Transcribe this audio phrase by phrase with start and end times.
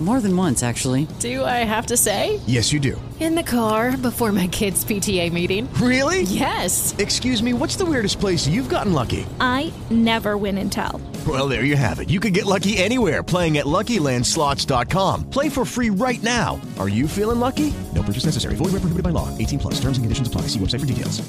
[0.00, 1.08] More than once, actually.
[1.18, 2.38] Do I have to say?
[2.46, 3.00] Yes, you do.
[3.18, 5.68] In the car before my kids' PTA meeting.
[5.74, 6.22] Really?
[6.22, 6.94] Yes.
[6.98, 9.26] Excuse me, what's the weirdest place you've gotten lucky?
[9.40, 11.00] I never win and tell.
[11.26, 12.10] Well, there you have it.
[12.10, 15.30] You can get lucky anywhere playing at LuckyLandSlots.com.
[15.30, 16.60] Play for free right now.
[16.78, 17.74] Are you feeling lucky?
[17.92, 18.54] No purchase necessary.
[18.54, 19.36] Void where prohibited by law.
[19.36, 19.74] 18 plus.
[19.80, 20.42] Terms and conditions apply.
[20.42, 21.28] See website for details.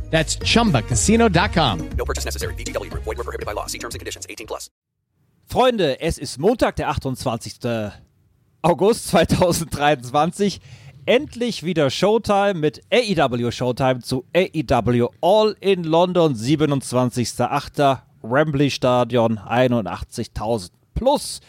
[0.11, 1.89] That's chumbacasino.com.
[1.97, 2.53] No purchase necessary.
[2.53, 3.03] Group.
[3.03, 3.65] Void were prohibited by law.
[3.67, 4.27] See terms and conditions.
[4.29, 4.69] 18 plus.
[5.47, 7.91] Freunde, es ist Montag, der 28.
[8.61, 10.61] August 2023.
[11.05, 18.01] Endlich wieder Showtime mit AEW Showtime zu AEW All in London, 27.08.
[18.21, 21.41] Wembley Stadion, 81.000 plus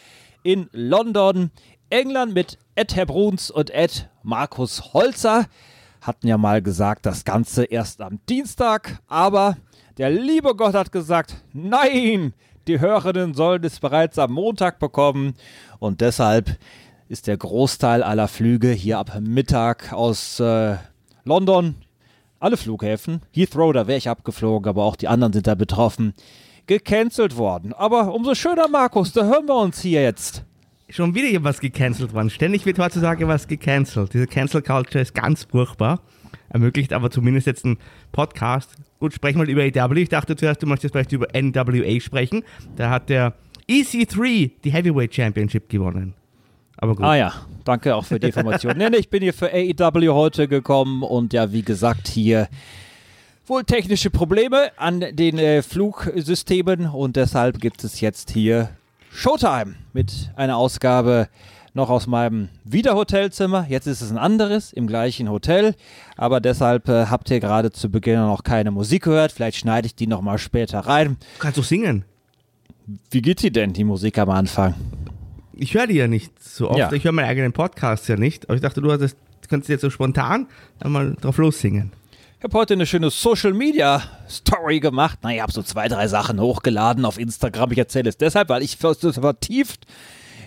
[0.43, 1.51] in London.
[1.89, 5.45] England mit Ed Hebruns und Ed Markus Holzer
[6.03, 9.57] hatten ja mal gesagt, das Ganze erst am Dienstag, aber
[9.97, 12.33] der liebe Gott hat gesagt, nein,
[12.67, 15.33] die Hörerinnen sollen es bereits am Montag bekommen
[15.79, 16.57] und deshalb
[17.07, 20.75] ist der Großteil aller Flüge hier ab Mittag aus äh,
[21.23, 21.75] London,
[22.39, 26.13] alle Flughäfen, Heathrow, da wäre ich abgeflogen, aber auch die anderen sind da betroffen,
[26.67, 27.71] gecancelt worden.
[27.73, 30.43] Aber umso schöner, Markus, da hören wir uns hier jetzt.
[30.93, 32.29] Schon wieder hier was gecancelt worden.
[32.29, 34.13] Ständig wird heutzutage was gecancelt.
[34.13, 36.01] Diese Cancel Culture ist ganz furchtbar.
[36.49, 37.79] Ermöglicht aber zumindest jetzt einen
[38.11, 38.75] Podcast.
[38.99, 39.99] Gut, sprechen wir über AW.
[39.99, 42.43] Ich dachte zuerst, du möchtest vielleicht über NWA sprechen.
[42.75, 43.33] Da hat der
[43.67, 46.13] EC3 die Heavyweight Championship gewonnen.
[46.77, 47.05] Aber gut.
[47.05, 47.33] Ah ja,
[47.65, 48.77] danke auch für die Information.
[48.77, 52.47] nee, nee, ich bin hier für AEW heute gekommen und ja, wie gesagt, hier
[53.47, 58.69] wohl technische Probleme an den äh, Flugsystemen und deshalb gibt es jetzt hier
[59.15, 61.29] Showtime mit einer Ausgabe
[61.75, 63.65] noch aus meinem Wiederhotelzimmer.
[63.69, 65.75] Jetzt ist es ein anderes im gleichen Hotel,
[66.17, 69.31] aber deshalb äh, habt ihr gerade zu Beginn noch keine Musik gehört.
[69.31, 71.17] Vielleicht schneide ich die noch mal später rein.
[71.35, 72.05] Du kannst doch singen.
[73.11, 74.73] Wie geht die denn, die Musik am Anfang?
[75.53, 76.79] Ich höre die ja nicht so oft.
[76.79, 76.91] Ja.
[76.91, 78.49] Ich höre meinen eigenen Podcast ja nicht.
[78.49, 80.47] Aber ich dachte, du hattest, du kannst jetzt so spontan
[80.79, 81.91] einmal drauf lossingen.
[82.43, 85.19] Ich habe heute eine schöne Social Media Story gemacht.
[85.21, 87.71] Na, ich habe so zwei, drei Sachen hochgeladen auf Instagram.
[87.71, 89.85] Ich erzähle es deshalb, weil ich vertieft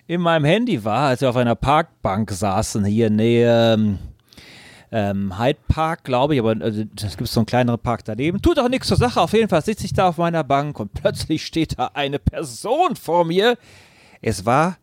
[0.06, 3.98] in meinem Handy war, als wir auf einer Parkbank saßen, hier in Nähe ähm,
[4.92, 8.42] ähm, Hyde Park, glaube ich, aber also, es gibt so einen kleineren Park daneben.
[8.42, 9.18] Tut auch nichts zur Sache.
[9.18, 12.94] Auf jeden Fall sitze ich da auf meiner Bank und plötzlich steht da eine Person
[12.94, 13.56] vor mir.
[14.20, 14.76] Es war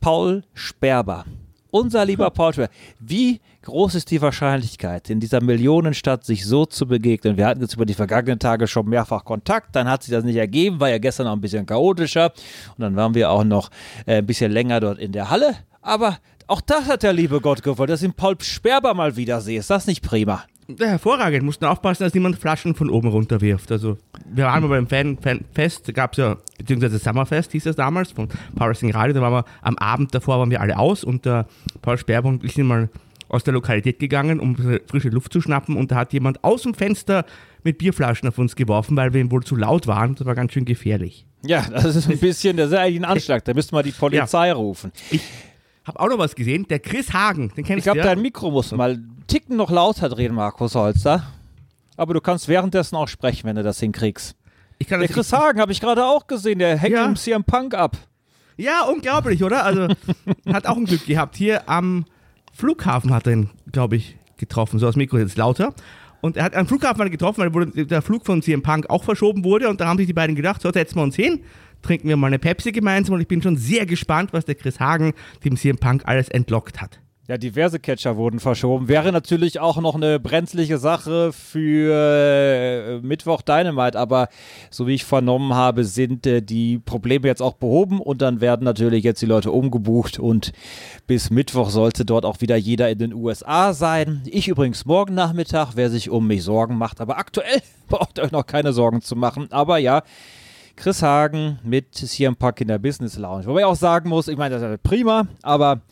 [0.00, 1.24] Paul Sperber.
[1.72, 2.72] Unser lieber Paul Sperber.
[3.00, 7.36] Wie groß ist die Wahrscheinlichkeit, in dieser Millionenstadt sich so zu begegnen?
[7.36, 10.36] Wir hatten jetzt über die vergangenen Tage schon mehrfach Kontakt, dann hat sich das nicht
[10.36, 12.32] ergeben, war ja gestern noch ein bisschen chaotischer
[12.76, 13.70] und dann waren wir auch noch
[14.06, 15.54] äh, ein bisschen länger dort in der Halle.
[15.80, 19.40] Aber auch das hat der liebe Gott gewollt, dass ich den Paul Sperber mal wieder
[19.40, 19.58] sehe.
[19.58, 20.44] Ist das nicht prima?
[20.78, 21.42] Ja, hervorragend.
[21.42, 23.72] Mussten aufpassen, dass niemand Flaschen von oben runterwirft.
[23.72, 27.76] Also, wir waren mal beim Fan, Fan Fest, gab es ja, beziehungsweise Summerfest hieß es
[27.76, 29.14] damals, von Power Wrestling Radio.
[29.14, 31.46] Da waren wir am Abend davor, waren wir alle aus und der
[31.82, 32.88] Paul Sperber und ich sind mal
[33.32, 34.56] aus der Lokalität gegangen, um
[34.86, 37.24] frische Luft zu schnappen und da hat jemand aus dem Fenster
[37.64, 40.14] mit Bierflaschen auf uns geworfen, weil wir ihm wohl zu laut waren.
[40.14, 41.26] Das war ganz schön gefährlich.
[41.44, 43.44] Ja, das ist ein bisschen, das ist eigentlich ein Anschlag.
[43.44, 44.92] Da müssten wir die Polizei rufen.
[45.84, 48.14] Hab auch noch was gesehen, der Chris Hagen, den Ich kennst glaube, du ja?
[48.14, 51.24] dein Mikro muss mal einen Ticken noch lauter drehen, Markus Holzer.
[51.96, 54.36] Aber du kannst währenddessen auch sprechen, wenn du das hinkriegst.
[54.78, 57.04] Ich Der das Chris Hagen habe ich gerade auch gesehen, der hängt Ja.
[57.06, 57.96] im CM Punk ab.
[58.56, 59.64] Ja, unglaublich, oder?
[59.64, 59.88] Also,
[60.52, 61.36] hat auch ein Glück gehabt.
[61.36, 62.04] Hier am
[62.52, 64.78] Flughafen hat er ihn, glaube ich, getroffen.
[64.78, 65.74] So, das Mikro ist jetzt lauter.
[66.20, 69.68] Und er hat am Flughafen getroffen, weil der Flug von CM Punk auch verschoben wurde.
[69.68, 71.40] Und da haben sich die beiden gedacht, so, setzen wir uns hin,
[71.82, 73.14] trinken wir mal eine Pepsi gemeinsam.
[73.14, 75.14] Und ich bin schon sehr gespannt, was der Chris Hagen
[75.44, 77.00] dem CM Punk alles entlockt hat.
[77.28, 78.88] Ja, diverse Catcher wurden verschoben.
[78.88, 84.28] Wäre natürlich auch noch eine brenzliche Sache für äh, Mittwoch Dynamite, aber
[84.70, 88.64] so wie ich vernommen habe, sind äh, die Probleme jetzt auch behoben und dann werden
[88.64, 90.52] natürlich jetzt die Leute umgebucht und
[91.06, 94.22] bis Mittwoch sollte dort auch wieder jeder in den USA sein.
[94.26, 98.46] Ich übrigens morgen Nachmittag, wer sich um mich Sorgen macht, aber aktuell braucht euch noch
[98.46, 99.46] keine Sorgen zu machen.
[99.52, 100.02] Aber ja,
[100.74, 103.46] Chris Hagen mit CM Punk in der Business Lounge.
[103.46, 105.82] Wobei ich auch sagen muss, ich meine, das ist prima, aber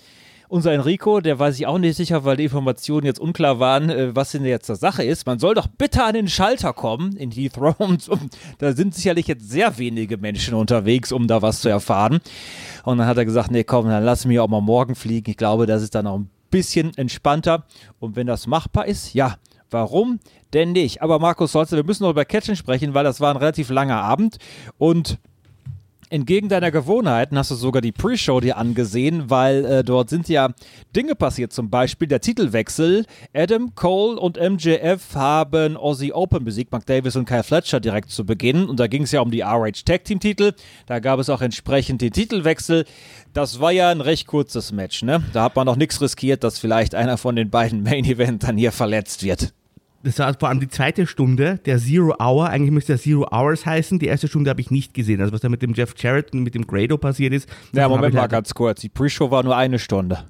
[0.50, 4.14] unser Enrico, der weiß ich auch nicht sicher, weil die Informationen jetzt unklar waren, äh,
[4.14, 5.25] was denn jetzt der Sache ist.
[5.25, 7.79] Man soll doch bitte an den Schalter kommen in Heathrow.
[7.79, 12.20] Und, und da sind sicherlich jetzt sehr wenige Menschen unterwegs, um da was zu erfahren.
[12.85, 15.31] Und dann hat er gesagt, nee, komm, dann lass mich auch mal morgen fliegen.
[15.31, 17.64] Ich glaube, das ist dann auch ein bisschen entspannter.
[18.00, 19.37] Und wenn das machbar ist, ja,
[19.70, 20.19] warum
[20.53, 21.00] denn nicht?
[21.00, 24.03] Aber Markus Solze, wir müssen noch über Catchen sprechen, weil das war ein relativ langer
[24.03, 24.38] Abend.
[24.79, 25.19] Und
[26.11, 30.49] entgegen deiner Gewohnheiten hast du sogar die Pre-Show dir angesehen, weil äh, dort sind ja
[30.95, 33.07] Dinge passiert, zum Beispiel der Titelwechsel.
[33.33, 38.27] Adam Cole und MJF haben Aussie Open besiegt, Mark Davis und Kyle Fletcher direkt zu
[38.27, 38.69] Beginn.
[38.69, 40.53] Und da ging es ja um die RH Tag Team Titel.
[40.87, 42.85] Da gab es auch entsprechend den Titelwechsel.
[43.33, 45.23] Das war ja ein recht kurzes Match, ne?
[45.33, 48.56] Da hat man noch nichts riskiert, dass vielleicht einer von den beiden Main Event dann
[48.56, 49.53] hier verletzt wird
[50.02, 53.67] das war vor allem die zweite Stunde, der Zero Hour, eigentlich müsste der Zero Hours
[53.67, 55.20] heißen, die erste Stunde habe ich nicht gesehen.
[55.20, 57.49] Also was da mit dem Jeff Jarrett und mit dem Grado passiert ist.
[57.73, 60.25] Ja, Moment mal ganz kurz, die Pre-Show war nur eine Stunde.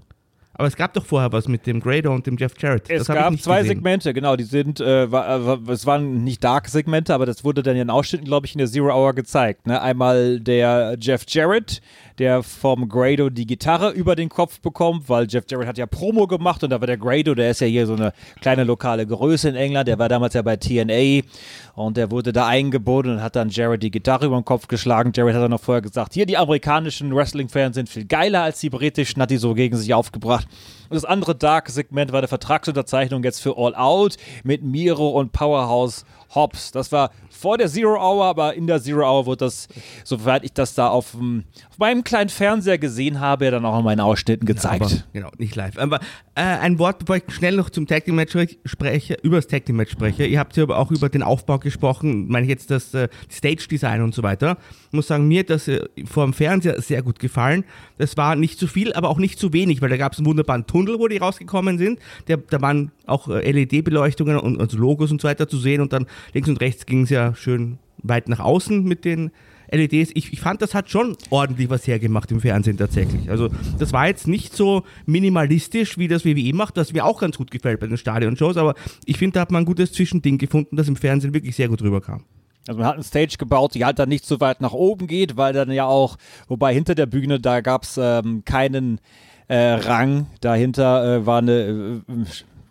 [0.60, 2.90] Aber es gab doch vorher was mit dem Grado und dem Jeff Jarrett.
[2.90, 3.76] Es gab zwei gesehen.
[3.76, 7.76] Segmente, genau, die sind, äh, war, äh, es waren nicht Dark-Segmente, aber das wurde dann
[7.76, 9.66] in Ausschnitten, glaube ich, in der Zero Hour gezeigt.
[9.66, 9.80] Ne?
[9.80, 11.80] Einmal der Jeff Jarrett,
[12.20, 16.26] der vom Grado die Gitarre über den Kopf bekommt, weil Jeff Jarrett hat ja Promo
[16.26, 18.12] gemacht und da war der Grado, der ist ja hier so eine
[18.42, 21.26] kleine lokale Größe in England, der war damals ja bei TNA
[21.74, 25.12] und der wurde da eingebunden und hat dann Jarrett die Gitarre über den Kopf geschlagen.
[25.14, 28.68] Jarrett hat dann noch vorher gesagt, hier die amerikanischen Wrestling-Fans sind viel geiler als die
[28.68, 30.46] britischen, hat die so gegen sich aufgebracht.
[30.90, 36.04] Und das andere Dark-Segment war eine Vertragsunterzeichnung jetzt für All Out mit Miro und Powerhouse
[36.34, 36.70] Hobbs.
[36.72, 39.66] Das war vor der Zero Hour, aber in der Zero Hour wurde das,
[40.04, 44.00] soweit ich das da auf, auf meinem kleinen Fernseher gesehen habe, dann auch in meinen
[44.00, 44.80] Ausschnitten gezeigt.
[44.80, 45.78] Ja, aber, genau, nicht live.
[45.78, 46.00] Aber
[46.34, 49.64] äh, ein Wort, bevor ich schnell noch zum Tag Team Match spreche, über das Tag
[49.64, 50.26] Team Match spreche.
[50.26, 53.66] Ihr habt ja aber auch über den Aufbau gesprochen, meine ich jetzt das äh, Stage
[53.70, 54.58] Design und so weiter.
[54.92, 57.64] Muss sagen, mir hat das äh, vor dem Fernseher sehr gut gefallen.
[57.98, 60.26] Das war nicht zu viel, aber auch nicht zu wenig, weil da gab es einen
[60.26, 62.00] wunderbaren Tunnel, wo die rausgekommen sind.
[62.28, 65.92] Der, da waren auch äh, LED-Beleuchtungen und also Logos und so weiter zu sehen und
[65.92, 69.30] dann links und rechts ging es ja schön weit nach außen mit den
[69.70, 70.10] LEDs.
[70.14, 73.30] Ich, ich, fand, das hat schon ordentlich was hergemacht im Fernsehen tatsächlich.
[73.30, 73.48] Also
[73.78, 77.50] das war jetzt nicht so minimalistisch, wie das WWE macht, das mir auch ganz gut
[77.50, 80.88] gefällt bei den Stadion-Shows, aber ich finde, da hat man ein gutes Zwischending gefunden, das
[80.88, 82.24] im Fernsehen wirklich sehr gut rüberkam.
[82.68, 85.36] Also man hat eine Stage gebaut, die halt dann nicht so weit nach oben geht,
[85.36, 86.16] weil dann ja auch,
[86.48, 89.00] wobei hinter der Bühne, da gab es ähm, keinen
[89.48, 90.26] äh, Rang.
[90.40, 92.24] Dahinter äh, war eine äh,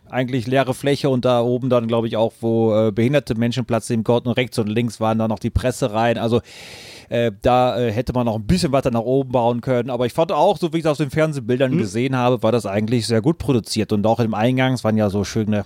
[0.09, 3.89] eigentlich leere Fläche und da oben dann, glaube ich, auch, wo äh, behinderte Menschen Platz
[3.89, 4.29] nehmen konnten.
[4.29, 6.17] Und rechts und links waren dann noch die Pressereihen.
[6.17, 6.41] Also
[7.09, 9.89] äh, da äh, hätte man noch ein bisschen weiter nach oben bauen können.
[9.89, 11.79] Aber ich fand auch, so wie ich es aus den Fernsehbildern mhm.
[11.79, 13.91] gesehen habe, war das eigentlich sehr gut produziert.
[13.91, 15.65] Und auch im Eingang, es waren ja so schöne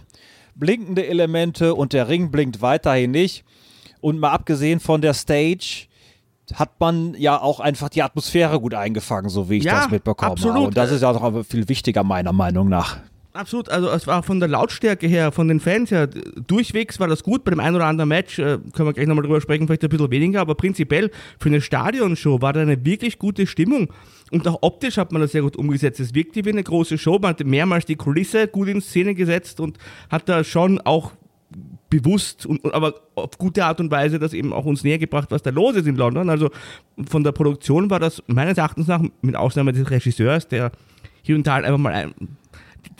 [0.56, 3.44] blinkende Elemente und der Ring blinkt weiterhin nicht.
[4.03, 5.88] Und mal abgesehen von der Stage
[6.53, 10.33] hat man ja auch einfach die Atmosphäre gut eingefangen, so wie ich ja, das mitbekommen
[10.33, 10.55] absolut.
[10.57, 10.67] habe.
[10.67, 12.97] Und das ist ja auch viel wichtiger, meiner Meinung nach.
[13.31, 17.23] Absolut, also es war von der Lautstärke her, von den Fans her, durchwegs war das
[17.23, 17.45] gut.
[17.45, 19.89] Bei dem einen oder anderen Match äh, können wir gleich nochmal drüber sprechen, vielleicht ein
[19.89, 21.09] bisschen weniger, aber prinzipiell
[21.39, 23.88] für eine Stadionshow war da eine wirklich gute Stimmung.
[24.31, 26.01] Und auch optisch hat man das sehr gut umgesetzt.
[26.01, 27.19] Es wirkte wie eine große Show.
[27.19, 29.77] Man hat mehrmals die Kulisse gut in Szene gesetzt und
[30.09, 31.13] hat da schon auch
[32.01, 35.44] bewusst und, aber auf gute Art und Weise das eben auch uns näher gebracht, was
[35.44, 36.30] da los ist in London.
[36.30, 36.50] Also
[37.07, 40.72] von der Produktion war das meines Erachtens nach, mit Ausnahme des Regisseurs, der
[41.22, 42.13] hier und da einfach mal ein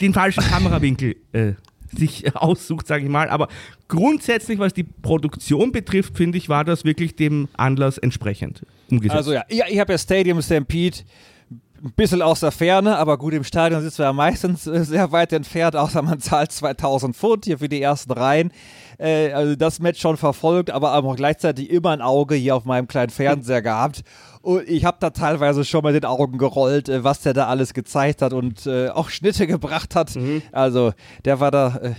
[0.00, 1.52] den falschen Kamerawinkel äh,
[1.92, 3.28] sich aussucht, sage ich mal.
[3.28, 3.48] Aber
[3.88, 9.16] grundsätzlich, was die Produktion betrifft, finde ich, war das wirklich dem Anlass entsprechend umgesetzt.
[9.16, 10.98] Also ja, ich, ich habe ja Stadium Stampede
[11.84, 15.12] ein bisschen aus der Ferne, aber gut, im Stadion sitzen wir ja meistens äh, sehr
[15.12, 18.52] weit entfernt, außer man zahlt 2000 Pfund hier für die ersten Reihen.
[18.98, 22.88] Äh, also das Match schon verfolgt, aber auch gleichzeitig immer ein Auge hier auf meinem
[22.88, 24.02] kleinen Fernseher gehabt.
[24.40, 27.74] Und ich habe da teilweise schon mal den Augen gerollt, äh, was der da alles
[27.74, 30.16] gezeigt hat und äh, auch Schnitte gebracht hat.
[30.16, 30.40] Mhm.
[30.52, 30.92] Also
[31.26, 31.92] der war da äh,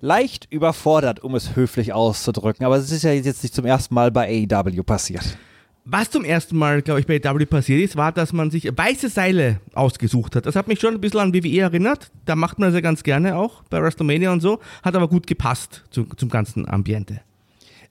[0.00, 2.66] leicht überfordert, um es höflich auszudrücken.
[2.66, 5.38] Aber es ist ja jetzt nicht zum ersten Mal bei AEW passiert.
[5.84, 9.08] Was zum ersten Mal, glaube ich, bei W passiert ist, war, dass man sich weiße
[9.08, 10.46] Seile ausgesucht hat.
[10.46, 12.12] Das hat mich schon ein bisschen an WWE erinnert.
[12.24, 14.60] Da macht man das ja ganz gerne auch bei WrestleMania und so.
[14.84, 17.20] Hat aber gut gepasst zu, zum ganzen Ambiente.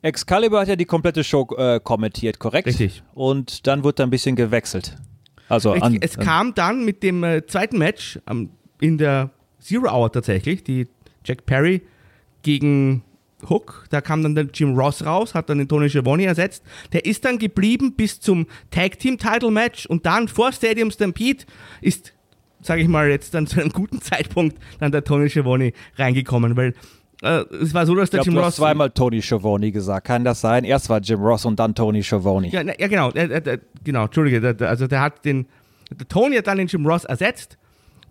[0.02, 2.68] Excalibur hat ja die komplette Show äh, kommentiert, korrekt?
[2.68, 3.04] Richtig.
[3.14, 4.98] Und dann wurde da ein bisschen gewechselt.
[5.50, 10.12] Also an, es kam dann mit dem äh, zweiten Match ähm, in der Zero Hour
[10.12, 10.88] tatsächlich, die
[11.26, 11.82] Jack Perry
[12.42, 13.04] gegen
[13.50, 13.86] Hook.
[13.90, 16.64] Da kam dann der Jim Ross raus, hat dann den Tony Schiavone ersetzt.
[16.94, 21.46] Der ist dann geblieben bis zum Tag Team Title Match und dann vor Stadium Stampede
[21.82, 22.14] ist,
[22.62, 26.74] sage ich mal, jetzt dann zu einem guten Zeitpunkt dann der Tony Schiavone reingekommen, weil
[27.22, 28.48] äh, es war so, dass der ich glaub, Jim du Ross.
[28.48, 30.08] Hast zweimal Tony Schiavone gesagt.
[30.08, 30.64] Kann das sein?
[30.64, 32.48] Erst war Jim Ross und dann Tony Schiavone.
[32.50, 33.12] Ja, ja genau.
[33.12, 34.56] Der, der, genau, Entschuldige.
[34.68, 35.46] Also der hat den.
[35.92, 37.58] Der Tony hat dann den Jim Ross ersetzt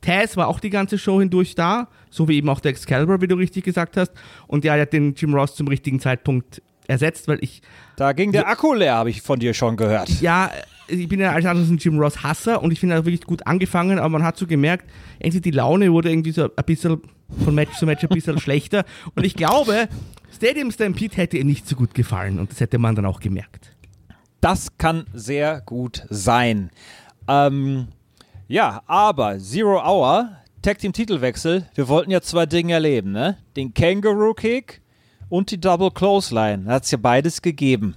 [0.00, 3.28] Taz war auch die ganze Show hindurch da, so wie eben auch der Excalibur, wie
[3.28, 4.12] du richtig gesagt hast.
[4.47, 7.62] Und ja, er hat den Jim Ross zum richtigen Zeitpunkt ersetzt, weil ich,
[7.97, 10.09] Da ging der Akku leer, habe ich von dir schon gehört.
[10.21, 10.50] ja,
[10.88, 13.23] ich bin ja als anderes ein Jim Ross Hasser und ich finde, er hat wirklich
[13.25, 14.90] gut angefangen, aber man hat so gemerkt,
[15.21, 17.00] irgendwie die Laune wurde irgendwie so ein bisschen
[17.45, 18.85] von Match zu Match ein bisschen schlechter.
[19.14, 19.88] Und ich glaube,
[20.35, 23.71] Stadium Stampede hätte ihr nicht so gut gefallen und das hätte man dann auch gemerkt.
[24.40, 26.71] Das kann sehr gut sein.
[27.28, 27.87] Ähm,
[28.50, 30.30] ja, aber Zero Hour,
[30.62, 33.38] Tag Team Titelwechsel, wir wollten ja zwei Dinge erleben, ne?
[33.57, 34.80] Den Kangaroo Kick
[35.28, 36.64] und die Double Clothesline.
[36.66, 37.95] Da hat es ja beides gegeben.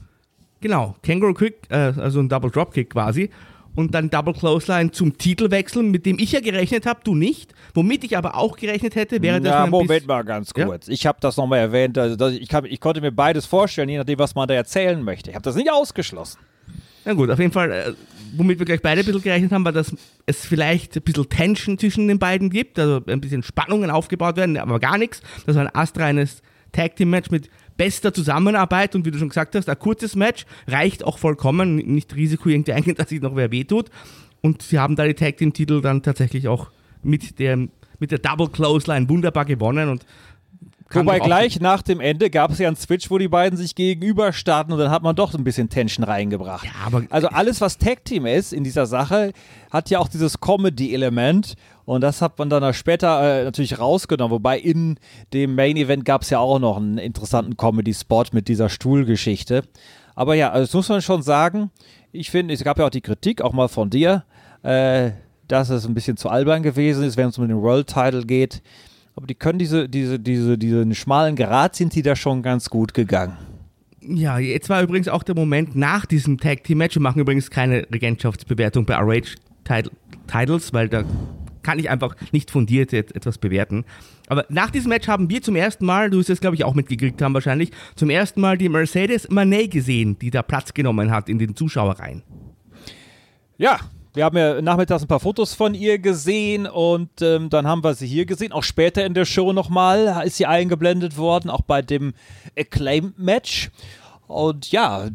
[0.62, 3.30] Genau, Kangaroo Kick, äh, also ein Double Dropkick quasi.
[3.76, 7.54] Und dann Double Clothesline zum Titelwechsel, mit dem ich ja gerechnet habe, du nicht.
[7.74, 10.66] Womit ich aber auch gerechnet hätte, wäre das ja, Moment mal ganz Ja?
[10.66, 10.88] kurz.
[10.88, 11.98] Ich habe das nochmal erwähnt.
[11.98, 15.32] Also, ich, kann, ich konnte mir beides vorstellen, je nachdem, was man da erzählen möchte.
[15.32, 16.40] Ich habe das nicht ausgeschlossen.
[17.04, 17.94] Na gut, auf jeden Fall, äh,
[18.36, 21.78] womit wir gleich beide ein bisschen gerechnet haben, war, dass es vielleicht ein bisschen Tension
[21.78, 25.22] zwischen den beiden gibt, also ein bisschen Spannungen aufgebaut werden, aber gar nichts.
[25.46, 29.56] Das war ein astreines Tag Team Match mit bester Zusammenarbeit und wie du schon gesagt
[29.56, 33.52] hast, ein kurzes Match reicht auch vollkommen, nicht Risiko irgendwie eingehen, dass sich noch wer
[33.52, 33.90] wehtut.
[34.42, 36.70] Und sie haben da die Tag Team Titel dann tatsächlich auch
[37.02, 37.58] mit der,
[38.00, 40.06] mit der Double Clothesline wunderbar gewonnen und
[40.94, 43.76] Wobei auch- gleich nach dem Ende gab es ja einen Switch, wo die beiden sich
[43.76, 46.66] gegenüber starten und dann hat man doch ein bisschen Tension reingebracht.
[46.66, 49.32] Ja, aber- also alles, was Tag Team ist in dieser Sache,
[49.72, 54.32] hat ja auch dieses Comedy-Element und das hat man dann später äh, natürlich rausgenommen.
[54.34, 54.98] Wobei in
[55.34, 59.64] dem Main Event gab es ja auch noch einen interessanten Comedy-Spot mit dieser Stuhlgeschichte.
[60.16, 61.72] Aber ja, also das muss man schon sagen.
[62.12, 64.24] Ich finde, es gab ja auch die Kritik, auch mal von dir,
[64.62, 65.12] äh,
[65.48, 68.62] dass es ein bisschen zu albern gewesen ist, wenn es um den World Title geht.
[69.16, 72.94] Aber die können diese, diese, diese, diesen schmalen Grat sind die da schon ganz gut
[72.94, 73.38] gegangen.
[74.02, 76.96] Ja, jetzt war übrigens auch der Moment nach diesem Tag Team Match.
[76.96, 79.92] Wir machen übrigens keine Regentschaftsbewertung bei RH Title-
[80.28, 81.04] Titles, weil da
[81.62, 83.86] kann ich einfach nicht fundiert et- etwas bewerten.
[84.28, 86.74] Aber nach diesem Match haben wir zum ersten Mal, du wirst es glaube ich auch
[86.74, 91.30] mitgekriegt haben wahrscheinlich, zum ersten Mal die Mercedes Manet gesehen, die da Platz genommen hat
[91.30, 92.24] in den Zuschauerreihen.
[93.58, 93.80] Ja,
[94.14, 97.96] wir haben ja nachmittags ein paar Fotos von ihr gesehen und ähm, dann haben wir
[97.96, 98.52] sie hier gesehen.
[98.52, 102.14] Auch später in der Show nochmal ist sie eingeblendet worden, auch bei dem
[102.58, 103.72] Acclaimed-Match.
[104.28, 105.12] Und ja, äh,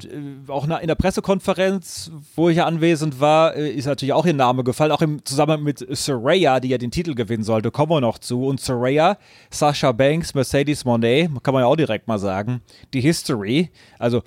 [0.48, 4.64] auch in der Pressekonferenz, wo ich ja anwesend war, äh, ist natürlich auch ihr Name
[4.64, 8.18] gefallen, auch im Zusammenhang mit Soraya, die ja den Titel gewinnen sollte, kommen wir noch
[8.18, 8.46] zu.
[8.46, 9.16] Und Soraya,
[9.50, 12.60] Sasha Banks, Mercedes Monet, kann man ja auch direkt mal sagen,
[12.92, 14.22] die History, also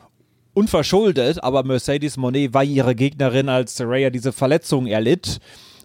[0.53, 5.39] unverschuldet, aber Mercedes Monet war ihre Gegnerin, als Saraya diese Verletzung erlitt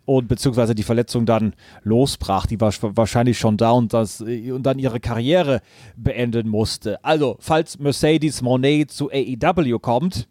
[0.04, 2.46] und beziehungsweise die Verletzung dann losbrach.
[2.46, 5.60] Die war sch- wahrscheinlich schon da und, das, und dann ihre Karriere
[5.96, 7.02] beenden musste.
[7.04, 10.28] Also, falls Mercedes Monet zu AEW kommt,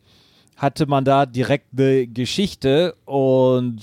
[0.57, 3.81] hatte man da direkt eine Geschichte und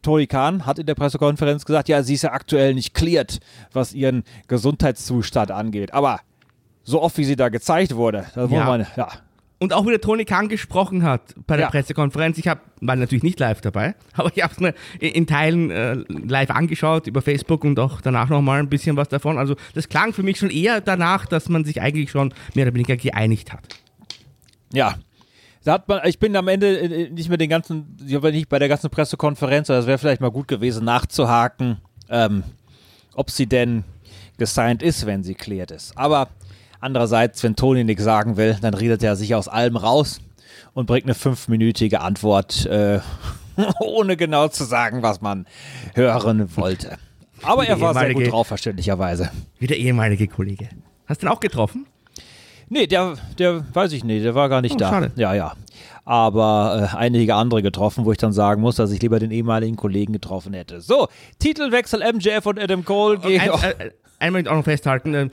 [0.00, 3.40] Tony Khan hat in der Pressekonferenz gesagt, ja, sie ist ja aktuell nicht cleared,
[3.72, 5.92] was ihren Gesundheitszustand angeht.
[5.92, 6.20] Aber
[6.84, 8.64] so oft, wie sie da gezeigt wurde, da wurde Ja.
[8.64, 9.08] man, ja,
[9.58, 11.70] Und auch wie der Tony Khan gesprochen hat bei der Ja.
[11.70, 12.36] Pressekonferenz.
[12.36, 15.94] Ich hab, war natürlich nicht live dabei, aber ich habe es mir in Teilen äh,
[16.08, 19.38] live angeschaut über Facebook und auch danach nochmal ein bisschen was davon.
[19.38, 22.74] Also das klang für mich schon eher danach, dass man sich eigentlich schon mehr oder
[22.74, 23.64] weniger geeinigt hat.
[24.72, 24.96] Ja.
[25.64, 28.48] Da hat man, ich bin am Ende äh, nicht mit den ganzen, ich war nicht
[28.48, 31.78] bei der ganzen Pressekonferenz, aber es wäre vielleicht mal gut gewesen, nachzuhaken,
[32.10, 32.44] ähm,
[33.14, 33.84] ob sie denn
[34.38, 35.96] gesigned ist, wenn sie klärt ist.
[35.96, 36.28] Aber
[36.86, 40.20] andererseits, wenn Toni nichts sagen will, dann redet er sich aus allem raus
[40.72, 43.00] und bringt eine fünfminütige Antwort, äh,
[43.80, 45.46] ohne genau zu sagen, was man
[45.94, 46.96] hören wollte.
[47.42, 49.30] Aber er war sehr gut drauf, verständlicherweise.
[49.58, 50.68] Wie der ehemalige Kollege.
[51.06, 51.86] Hast du ihn auch getroffen?
[52.68, 54.88] Nee, der, der weiß ich nicht, der war gar nicht Oh, da.
[54.88, 55.12] schade.
[55.16, 55.52] Ja, ja.
[56.04, 59.76] Aber äh, einige andere getroffen, wo ich dann sagen muss, dass ich lieber den ehemaligen
[59.76, 60.80] Kollegen getroffen hätte.
[60.80, 63.40] So, Titelwechsel MJF und Adam Cole gegen.
[63.40, 65.30] Ein, äh, einmal auch noch festhalten.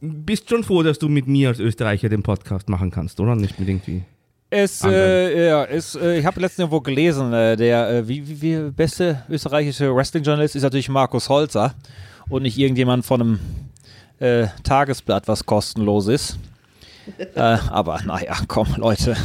[0.00, 3.34] Bist schon froh, dass du mit mir als Österreicher den Podcast machen kannst, oder?
[3.34, 4.04] Nicht mit irgendwie.
[4.48, 8.42] Es, äh, ja, es, äh, ich habe letztens irgendwo gelesen, äh, der äh, wie, wie,
[8.42, 11.74] wie beste österreichische Wrestling-Journalist ist natürlich Markus Holzer
[12.28, 13.40] und nicht irgendjemand von einem
[14.18, 16.38] äh, Tagesblatt, was kostenlos ist.
[17.34, 19.16] äh, aber naja, komm, Leute.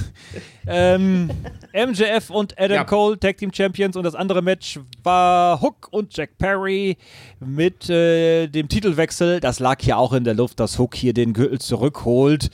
[0.65, 1.29] Ähm,
[1.73, 2.83] MJF und Adam Ja.
[2.83, 6.97] Cole, Tag Team Champions und das andere Match war Hook und Jack Perry
[7.39, 9.39] mit äh, dem Titelwechsel.
[9.39, 12.49] Das lag ja auch in der Luft, dass Hook hier den Gürtel zurückholt.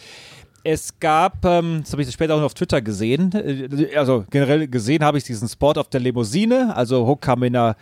[0.66, 4.68] Es gab, ähm, das habe ich später auch noch auf Twitter gesehen, äh, also generell
[4.68, 6.74] gesehen habe ich diesen Spot auf der Limousine.
[6.76, 7.76] Also Hook kam in der,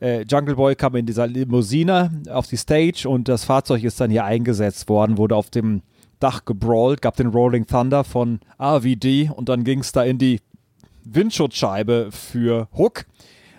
[0.00, 4.10] äh, Jungle Boy kam in dieser Limousine auf die Stage und das Fahrzeug ist dann
[4.10, 5.82] hier eingesetzt worden, wurde auf dem
[6.18, 10.40] Dach gebrawlt, gab den Rolling Thunder von RVD und dann ging es da in die
[11.04, 13.06] Windschutzscheibe für Hook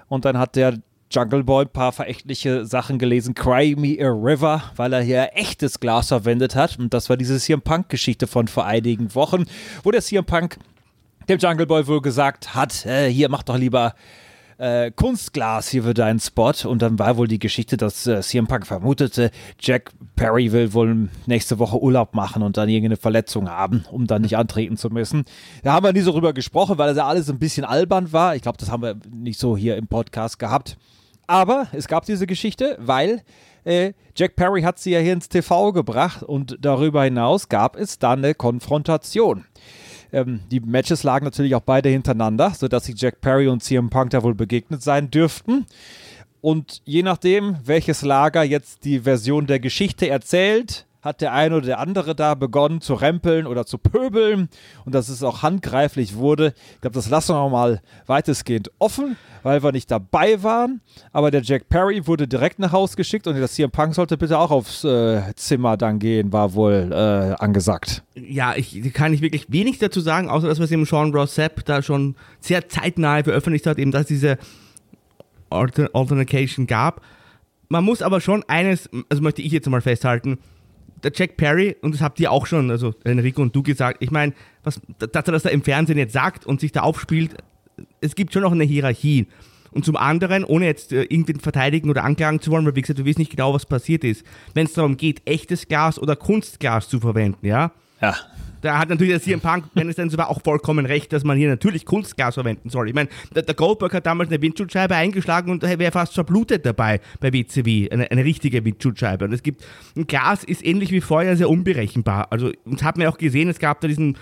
[0.07, 3.33] und dann hat der Jungle Boy ein paar verächtliche Sachen gelesen.
[3.33, 6.77] Cry Me a River, weil er hier echtes Glas verwendet hat.
[6.79, 9.45] Und das war diese CM Punk-Geschichte von vor einigen Wochen,
[9.83, 10.57] wo der CM Punk
[11.29, 13.95] dem Jungle Boy wohl gesagt hat, äh, hier mach doch lieber
[14.57, 16.53] äh, Kunstglas hier für deinen Spot.
[16.65, 21.09] Und dann war wohl die Geschichte, dass äh, CM Punk vermutete, Jack Perry will wohl
[21.25, 25.25] nächste Woche Urlaub machen und dann irgendeine Verletzung haben, um dann nicht antreten zu müssen.
[25.63, 28.35] Da haben wir nie so drüber gesprochen, weil das ja alles ein bisschen albern war.
[28.35, 30.77] Ich glaube, das haben wir nicht so hier im Podcast gehabt.
[31.27, 33.21] Aber es gab diese Geschichte, weil
[33.65, 37.99] äh, Jack Perry hat sie ja hier ins TV gebracht und darüber hinaus gab es
[37.99, 39.43] dann eine Konfrontation.
[40.11, 44.11] Ähm, die Matches lagen natürlich auch beide hintereinander, sodass sich Jack Perry und CM Punk
[44.11, 45.65] da wohl begegnet sein dürften.
[46.41, 51.65] Und je nachdem, welches Lager jetzt die Version der Geschichte erzählt, hat der eine oder
[51.65, 54.49] der andere da begonnen zu rempeln oder zu pöbeln
[54.85, 56.53] und dass es auch handgreiflich wurde.
[56.75, 60.81] Ich glaube, das lassen wir mal weitestgehend offen, weil wir nicht dabei waren.
[61.11, 64.37] Aber der Jack Perry wurde direkt nach Haus geschickt und der CM Punk sollte bitte
[64.39, 68.03] auch aufs äh, Zimmer dann gehen, war wohl äh, angesagt.
[68.15, 71.63] Ja, ich kann nicht wirklich wenig dazu sagen, außer dass was eben Sean Ross Sapp
[71.65, 74.37] da schon sehr zeitnah veröffentlicht hat, eben dass diese
[75.49, 77.01] Alter Alternation gab.
[77.69, 80.39] Man muss aber schon eines, also möchte ich jetzt mal festhalten,
[81.03, 84.11] der Jack Perry, und das habt ihr auch schon, also Enrico und du gesagt, ich
[84.11, 87.35] meine, dass er das da im Fernsehen jetzt sagt und sich da aufspielt,
[88.01, 89.27] es gibt schon noch eine Hierarchie.
[89.71, 92.99] Und zum anderen, ohne jetzt äh, irgendwen verteidigen oder anklagen zu wollen, weil wie gesagt,
[92.99, 96.89] du weißt nicht genau, was passiert ist, wenn es darum geht, echtes Glas oder Kunstglas
[96.89, 97.71] zu verwenden, ja?
[98.01, 98.15] Ja.
[98.67, 101.47] Da hat natürlich der CM Punk, wenn es war, auch vollkommen recht, dass man hier
[101.47, 102.89] natürlich Kunstgas verwenden soll.
[102.89, 106.99] Ich meine, der, der Goldberg hat damals eine Windschutzscheibe eingeschlagen und wäre fast verblutet dabei
[107.21, 107.89] bei WCW.
[107.89, 109.23] Eine, eine richtige Windschutzscheibe.
[109.23, 109.63] Und es gibt,
[109.95, 112.27] ein Glas ist ähnlich wie Feuer sehr unberechenbar.
[112.29, 114.17] Also, uns hat man auch gesehen, es gab da diesen,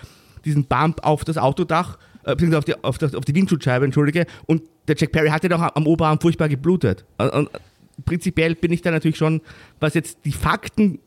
[0.45, 4.27] diesen Bump auf das Autodach, äh, beziehungsweise auf die, auf, das, auf die Windschutzscheibe, entschuldige.
[4.45, 7.03] Und der Jack Perry hatte doch am Oberarm furchtbar geblutet.
[7.17, 7.49] Und, und
[8.05, 9.41] prinzipiell bin ich da natürlich schon,
[9.79, 10.99] was jetzt die Fakten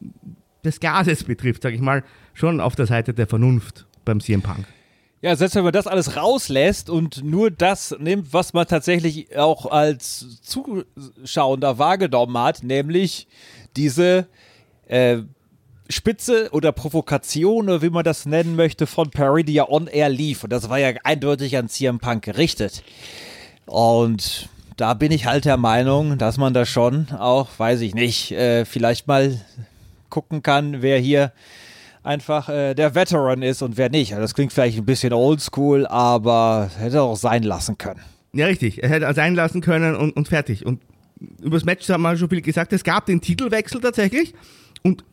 [0.68, 4.66] des Gases betrifft, sage ich mal, schon auf der Seite der Vernunft beim CM Punk.
[5.20, 9.66] Ja, selbst wenn man das alles rauslässt und nur das nimmt, was man tatsächlich auch
[9.66, 13.26] als Zuschauender wahrgenommen hat, nämlich
[13.76, 14.28] diese
[14.86, 15.18] äh,
[15.90, 20.08] Spitze oder Provokation oder wie man das nennen möchte von Perry, die ja on air
[20.08, 20.44] lief.
[20.44, 22.84] Und das war ja eindeutig an CM Punk gerichtet.
[23.66, 28.30] Und da bin ich halt der Meinung, dass man da schon auch, weiß ich nicht,
[28.30, 29.40] äh, vielleicht mal
[30.10, 31.32] gucken kann, wer hier
[32.02, 34.12] einfach äh, der Veteran ist und wer nicht.
[34.12, 38.00] Also das klingt vielleicht ein bisschen oldschool, aber hätte auch sein lassen können.
[38.32, 38.82] Ja, richtig.
[38.82, 40.64] Er hätte sein lassen können und, und fertig.
[40.64, 40.80] Und
[41.42, 42.72] über das Match haben wir schon viel gesagt.
[42.72, 44.34] Es gab den Titelwechsel tatsächlich
[44.82, 45.04] und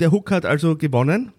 [0.00, 1.32] der Hook hat also gewonnen.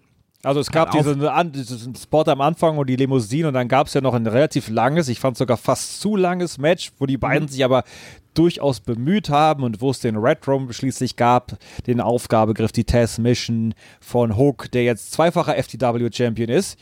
[0.48, 1.20] Also es gab diesen,
[1.52, 4.70] diesen Spot am Anfang und die Limousine und dann gab es ja noch ein relativ
[4.70, 7.48] langes, ich fand sogar fast zu langes Match, wo die beiden mhm.
[7.48, 7.84] sich aber
[8.32, 13.18] durchaus bemüht haben und wo es den Red Room schließlich gab, den Aufgabegriff, die Test
[13.18, 16.78] Mission von Hook, der jetzt zweifacher FTW-Champion ist.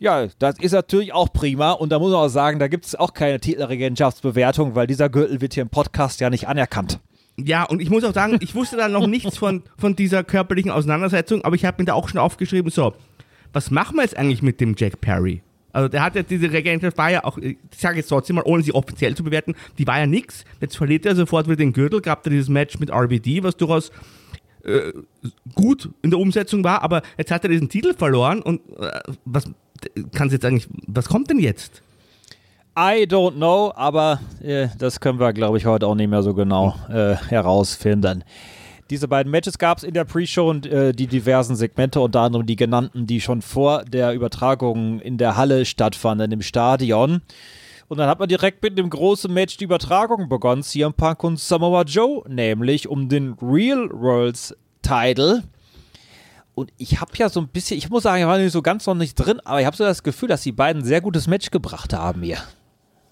[0.00, 2.96] Ja, das ist natürlich auch prima und da muss man auch sagen, da gibt es
[2.96, 6.98] auch keine Titelregentschaftsbewertung, weil dieser Gürtel wird hier im Podcast ja nicht anerkannt.
[7.36, 10.70] Ja, und ich muss auch sagen, ich wusste da noch nichts von, von dieser körperlichen
[10.70, 12.94] Auseinandersetzung, aber ich habe mir da auch schon aufgeschrieben, so,
[13.52, 15.42] was machen wir jetzt eigentlich mit dem Jack Perry?
[15.72, 18.62] Also der hat ja diese Regentschaft war ja auch, ich sage jetzt trotzdem mal, ohne
[18.62, 20.44] sie offiziell zu bewerten, die war ja nix.
[20.60, 23.90] Jetzt verliert er sofort wieder den Gürtel, gab da dieses Match mit RBD, was durchaus
[24.62, 24.92] äh,
[25.54, 29.50] gut in der Umsetzung war, aber jetzt hat er diesen Titel verloren und äh, was
[30.12, 31.82] kann jetzt eigentlich, was kommt denn jetzt?
[32.76, 36.34] I don't know, aber äh, das können wir, glaube ich, heute auch nicht mehr so
[36.34, 38.24] genau äh, herausfinden.
[38.90, 42.46] Diese beiden Matches gab es in der Pre-Show und äh, die diversen Segmente, unter anderem
[42.46, 47.22] die genannten, die schon vor der Übertragung in der Halle stattfanden, im Stadion.
[47.86, 51.38] Und dann hat man direkt mit dem großen Match die Übertragung begonnen, CM Punk und
[51.38, 55.44] Samoa Joe, nämlich um den Real Worlds Title.
[56.56, 58.84] Und ich habe ja so ein bisschen, ich muss sagen, ich war nicht so ganz
[58.86, 61.28] noch nicht drin, aber ich habe so das Gefühl, dass die beiden ein sehr gutes
[61.28, 62.38] Match gebracht haben hier.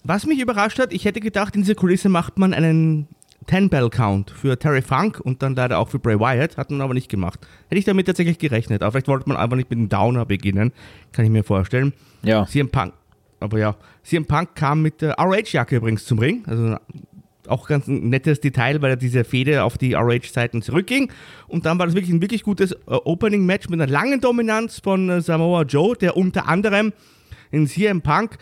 [0.03, 3.07] Was mich überrascht hat, ich hätte gedacht, in dieser Kulisse macht man einen
[3.47, 7.09] 10-Bell-Count für Terry Funk und dann leider auch für Bray Wyatt, hat man aber nicht
[7.09, 7.39] gemacht.
[7.69, 10.71] Hätte ich damit tatsächlich gerechnet, aber vielleicht wollte man einfach nicht mit dem Downer beginnen,
[11.11, 11.93] kann ich mir vorstellen.
[12.21, 12.45] Ja.
[12.45, 12.93] CM Punk,
[13.39, 16.77] aber ja, CM Punk kam mit der RH-Jacke übrigens zum Ring, also
[17.47, 21.11] auch ganz ein nettes Detail, weil er diese Fehde auf die RH-Seiten zurückging.
[21.47, 25.09] Und dann war das wirklich ein wirklich gutes äh, Opening-Match mit einer langen Dominanz von
[25.09, 26.93] äh, Samoa Joe, der unter anderem
[27.51, 28.37] in CM Punk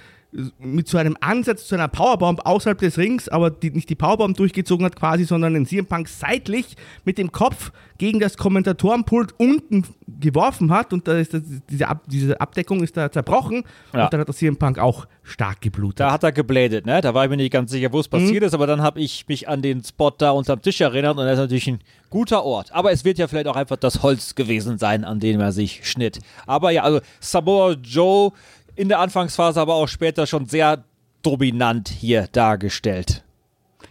[0.60, 4.38] mit so einem Ansatz zu einer Powerbomb außerhalb des Rings, aber die, nicht die Powerbomb
[4.38, 9.84] durchgezogen hat quasi, sondern den CM Punk seitlich mit dem Kopf gegen das Kommentatorenpult unten
[10.20, 13.64] geworfen hat und da ist das, diese, Ab, diese Abdeckung ist da zerbrochen
[13.94, 14.06] Ja.
[14.06, 16.00] und dann hat der CM Punk auch stark geblutet.
[16.00, 17.02] Da hat er geblädet, ne?
[17.02, 19.28] Da war ich mir nicht ganz sicher, wo es passiert ist, aber dann habe ich
[19.28, 22.72] mich an den Spot da unterm Tisch erinnert und das ist natürlich ein guter Ort.
[22.74, 25.88] Aber es wird ja vielleicht auch einfach das Holz gewesen sein, an dem er sich
[25.88, 26.20] schnitt.
[26.48, 28.32] Aber ja, also Samoa Joe
[28.76, 30.84] in der Anfangsphase, aber auch später schon sehr
[31.24, 33.24] dominant hier dargestellt.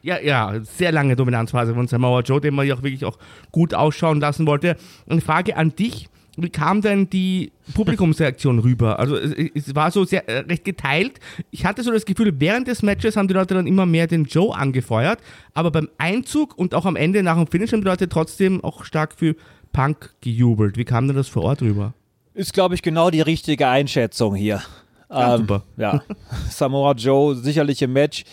[0.02, 3.18] Ja, ja, sehr lange Dominanzphase von Samoa Joe, den man ja auch wirklich auch
[3.52, 4.76] gut ausschauen lassen wollte.
[5.08, 6.08] Eine Frage an dich.
[6.36, 8.98] Wie kam denn die Publikumsreaktion rüber?
[8.98, 11.20] Also es, es war so sehr äh, recht geteilt.
[11.50, 14.24] Ich hatte so das Gefühl, während des Matches haben die Leute dann immer mehr den
[14.24, 15.18] Joe angefeuert,
[15.52, 18.84] aber beim Einzug und auch am Ende nach dem Finish haben die Leute trotzdem auch
[18.84, 19.34] stark für
[19.72, 20.78] Punk gejubelt.
[20.78, 21.94] Wie kam denn das vor Ort rüber?
[22.40, 24.62] Ist, glaube ich, genau die richtige Einschätzung hier.
[25.10, 25.62] Ja, super.
[25.76, 26.02] Ja,
[26.48, 28.24] Samoa Joe sicherlich im Match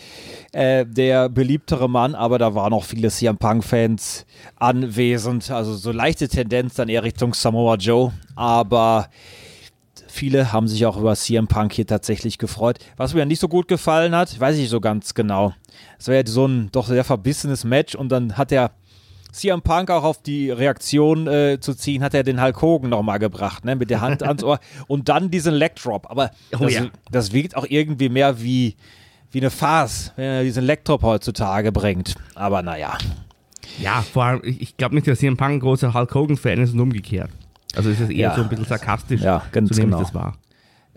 [0.52, 4.24] äh, der beliebtere Mann, aber da waren auch viele CM Punk-Fans
[4.56, 5.50] anwesend.
[5.50, 9.10] Also so leichte Tendenz dann eher Richtung Samoa Joe, aber
[10.06, 12.78] viele haben sich auch über CM Punk hier tatsächlich gefreut.
[12.96, 15.52] Was mir nicht so gut gefallen hat, weiß ich so ganz genau.
[15.98, 18.70] Es war ja so ein doch sehr verbissenes Match und dann hat er
[19.32, 23.18] CM Punk auch auf die Reaktion äh, zu ziehen, hat er den Hulk Hogan nochmal
[23.18, 26.10] gebracht, ne, mit der Hand ans Ohr und dann diesen Leg Drop.
[26.10, 26.86] Aber Oh das, ja.
[27.10, 28.76] das wirkt auch irgendwie mehr wie,
[29.30, 32.14] wie eine Farce, wenn er diesen Leg Drop heutzutage bringt.
[32.34, 32.96] Aber naja.
[33.80, 36.72] Ja, vor allem, ich, ich glaube nicht, dass CM Punk ein großer Hulk Hogan-Fan ist
[36.72, 37.30] und umgekehrt.
[37.76, 38.34] Also ist es eher Ja.
[38.34, 39.98] so ein bisschen sarkastisch, Ja, ganz so nehme genau.
[40.00, 40.36] ich das wahr.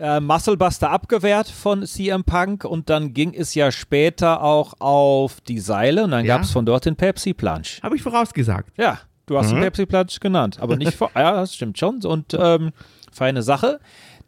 [0.02, 5.60] Äh, Musclebuster abgewehrt von CM Punk und dann ging es ja später auch auf die
[5.60, 6.34] Seile und dann Ja.
[6.36, 7.78] gab es von dort den Pepsi Plunge.
[7.84, 8.72] Habe ich vorausgesagt.
[8.76, 11.12] Ja, du hast den Pepsi Plunge genannt, aber nicht vor.
[11.14, 12.00] ja, das stimmt schon.
[12.04, 12.72] Und ähm,
[13.12, 13.78] feine Sache.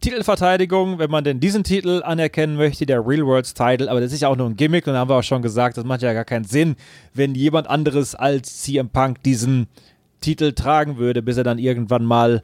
[0.01, 4.21] Titelverteidigung, wenn man denn diesen Titel anerkennen möchte, der Real Worlds Title, aber das ist
[4.21, 6.13] ja auch nur ein Gimmick und da haben wir auch schon gesagt, das macht ja
[6.13, 6.77] gar keinen Sinn,
[7.15, 9.67] wenn jemand anderes als CM Punk diesen
[10.21, 12.43] Titel tragen würde, bis er dann irgendwann mal,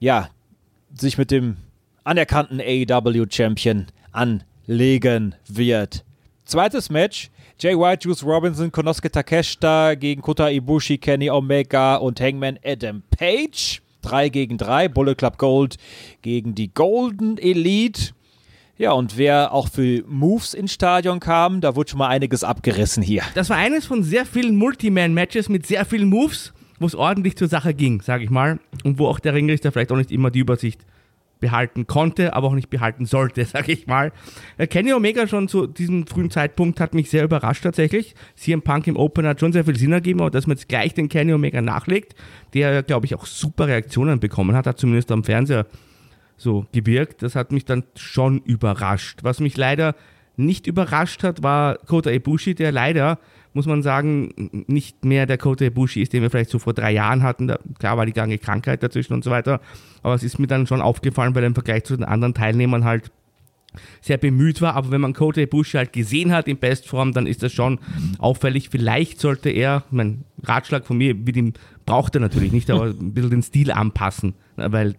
[0.00, 0.28] ja,
[0.94, 1.56] sich mit dem
[2.08, 6.04] anerkannten AEW Champion anlegen wird.
[6.46, 7.30] Zweites Match.
[7.60, 13.82] Jay White, Juice Robinson, Konosuke Takeshita gegen Kota Ibushi, Kenny Omega und Hangman Adam Page.
[14.02, 14.88] 3 gegen 3.
[14.88, 15.76] Bullet Club Gold
[16.22, 18.12] gegen die Golden Elite.
[18.78, 23.02] Ja, und wer auch für Moves ins Stadion kam, da wurde schon mal einiges abgerissen
[23.02, 23.22] hier.
[23.34, 27.48] Das war eines von sehr vielen Multiman-Matches mit sehr vielen Moves, wo es ordentlich zur
[27.48, 28.60] Sache ging, sage ich mal.
[28.84, 30.80] Und wo auch der Ringrichter vielleicht auch nicht immer die Übersicht
[31.40, 34.12] behalten konnte, aber auch nicht behalten sollte, sage ich mal.
[34.56, 38.14] Äh, Kenny Omega schon zu diesem frühen Zeitpunkt hat mich sehr überrascht tatsächlich.
[38.36, 40.94] CM Punk im Open hat schon sehr viel Sinn ergeben, aber dass man jetzt gleich
[40.94, 42.14] den Kenny Omega nachlegt,
[42.54, 45.66] der, glaube ich, auch super Reaktionen bekommen hat, hat zumindest am Fernseher
[46.36, 47.22] so gewirkt.
[47.22, 49.20] Das hat mich dann schon überrascht.
[49.22, 49.94] Was mich leider
[50.36, 53.18] nicht überrascht hat, war Kota Ibushi, der leider,
[53.58, 54.32] muss man sagen,
[54.68, 57.48] nicht mehr der Kota Ibushi ist, den wir vielleicht so vor drei Jahren hatten.
[57.48, 59.60] Da, klar war die gange Krankheit dazwischen und so weiter.
[60.04, 62.84] Aber es ist mir dann schon aufgefallen, weil er im Vergleich zu den anderen Teilnehmern
[62.84, 63.10] halt
[64.00, 67.42] sehr bemüht war, aber wenn man Kota Ibushi halt gesehen hat in Bestform, dann ist
[67.42, 67.80] das schon
[68.18, 68.70] auffällig.
[68.70, 71.52] Vielleicht sollte er, mein Ratschlag von mir, mit ihm
[71.84, 74.94] braucht er natürlich nicht, aber ein bisschen den Stil anpassen, weil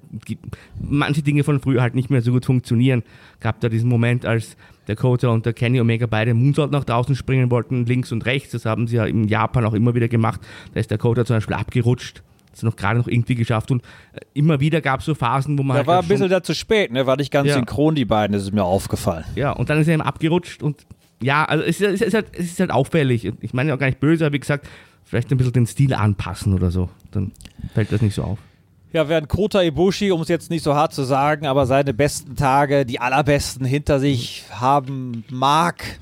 [0.82, 3.04] manche Dinge von früher halt nicht mehr so gut funktionieren.
[3.40, 4.58] Gab da diesen Moment, als
[4.90, 8.52] der Kota und der Kenny Omega beide Moonsault nach draußen springen wollten, links und rechts.
[8.52, 10.42] Das haben sie ja in Japan auch immer wieder gemacht.
[10.74, 12.24] Da ist der Kota zum Beispiel abgerutscht.
[12.52, 15.64] Das noch gerade noch irgendwie geschafft und äh, immer wieder gab es so Phasen, wo
[15.64, 17.06] man Da halt war ein bisschen da zu spät, ne?
[17.08, 17.54] War nicht ganz Ja.
[17.54, 19.24] synchron, die beiden, das ist mir aufgefallen.
[19.36, 20.86] ja, und dann ist er eben abgerutscht und
[21.22, 23.32] ja, also es ist, es ist, halt, es ist halt auffällig.
[23.42, 24.68] Ich meine auch gar nicht böse, aber wie gesagt,
[25.06, 26.90] vielleicht ein bisschen den Stil anpassen oder so.
[27.12, 27.32] Dann
[27.74, 28.40] fällt das nicht so auf.
[28.92, 32.36] Ja, während Kota Ibushi, um es jetzt nicht so hart zu sagen, aber seine besten
[32.36, 36.00] Tage, die allerbesten hinter sich haben mag,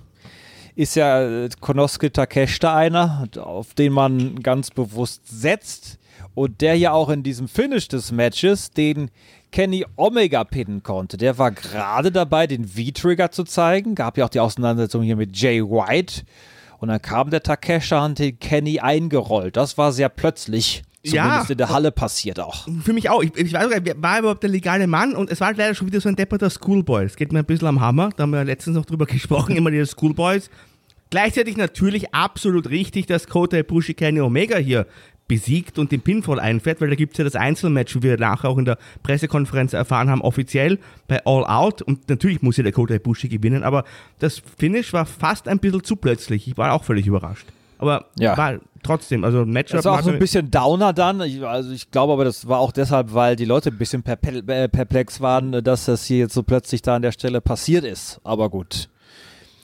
[0.76, 5.98] ist ja äh, Konosuke Takeshita einer, auf den man ganz bewusst setzt
[6.34, 9.12] und der ja auch in diesem Finish des Matches den
[9.52, 11.18] Kenny Omega pinnen konnte.
[11.18, 13.96] Der war gerade dabei, den V-Trigger zu zeigen.
[13.96, 16.22] Gab ja auch die Auseinandersetzung hier mit Jay White.
[16.78, 19.58] Und dann kam der Takeshita und den Kenny eingerollt.
[19.58, 20.84] Das war sehr plötzlich.
[21.12, 21.24] Ja.
[21.24, 22.68] Zumindest in der Halle passiert auch.
[22.84, 23.24] Für mich auch.
[23.24, 25.88] Ich, ich weiß sogar, wer war überhaupt der legale Mann und es war leider schon
[25.88, 27.04] wieder so ein depperter Schoolboy.
[27.04, 28.10] Das geht mir ein bisschen am Hammer.
[28.16, 30.50] Da haben wir ja letztens noch drüber gesprochen, immer die Schoolboys.
[31.10, 34.88] Gleichzeitig natürlich absolut richtig, dass Kota Ibushi Kenny Omega hier
[35.28, 38.50] besiegt und den Pinfall einfährt, weil da gibt es ja das Einzelmatch, wie wir nachher
[38.50, 41.82] auch in der Pressekonferenz erfahren haben, offiziell bei All Out.
[41.82, 43.84] Und natürlich muss ja der Kota Ibushi gewinnen, aber
[44.20, 46.48] das Finish war fast ein bisschen zu plötzlich.
[46.48, 47.48] Ich war auch völlig überrascht.
[47.80, 48.36] Aber Ja.
[48.38, 49.78] war trotzdem, also ein Matchup.
[49.78, 51.22] Das war auch so ein bisschen Downer dann.
[51.22, 54.68] Ich, also ich glaube aber, das war auch deshalb, weil die Leute ein bisschen äh,
[54.70, 58.20] perplex waren, dass das hier jetzt so plötzlich da an der Stelle passiert ist.
[58.24, 58.90] Aber gut.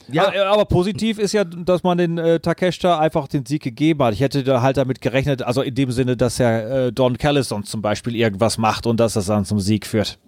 [0.08, 0.26] Ja.
[0.26, 4.02] Aber, äh, aber positiv ist ja, dass man den äh, Takeshita einfach den Sieg gegeben
[4.04, 4.12] hat.
[4.12, 7.64] Ich hätte da halt damit gerechnet, also in dem Sinne, dass ja äh, Don Callison
[7.64, 10.18] zum Beispiel irgendwas macht und dass das dann zum Sieg führt.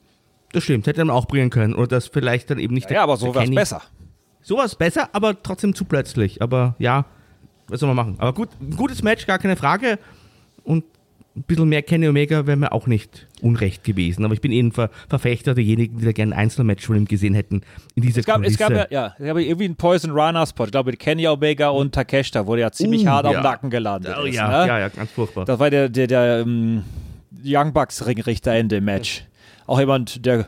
[0.53, 1.75] Das stimmt, hätte man auch bringen können.
[1.75, 3.83] Oder das vielleicht dann eben nicht Ja, aber so Kenny- besser.
[4.40, 6.40] So war es besser, aber trotzdem zu plötzlich.
[6.40, 7.05] Aber ja,
[7.68, 8.16] was soll man machen?
[8.18, 9.98] Aber gut, ein gutes Match, gar keine Frage.
[10.64, 10.85] Und
[11.37, 14.24] ein bisschen mehr Kenny Omega wäre mir auch nicht unrecht gewesen.
[14.24, 17.35] Aber ich bin ein Ver Verfechter derjenigen, die da gerne ein Einzelmatch von ihm gesehen
[17.35, 17.61] hätten
[17.94, 20.64] in dieser Es gab, es gab ja, ja, es gab irgendwie einen Poison Runner Spot.
[20.64, 23.37] Ich glaube, mit Kenny Omega und Takeshita wurde ja ziemlich Uh, hart ja.
[23.37, 24.16] am Nacken gelandet.
[24.18, 24.66] Oh ja, ne?
[24.66, 25.44] ja, ja, ganz furchtbar.
[25.44, 26.83] Das war der, der, der ähm,
[27.44, 29.24] Young Bucks Ringrichter in dem Match.
[29.66, 30.46] Auch jemand, der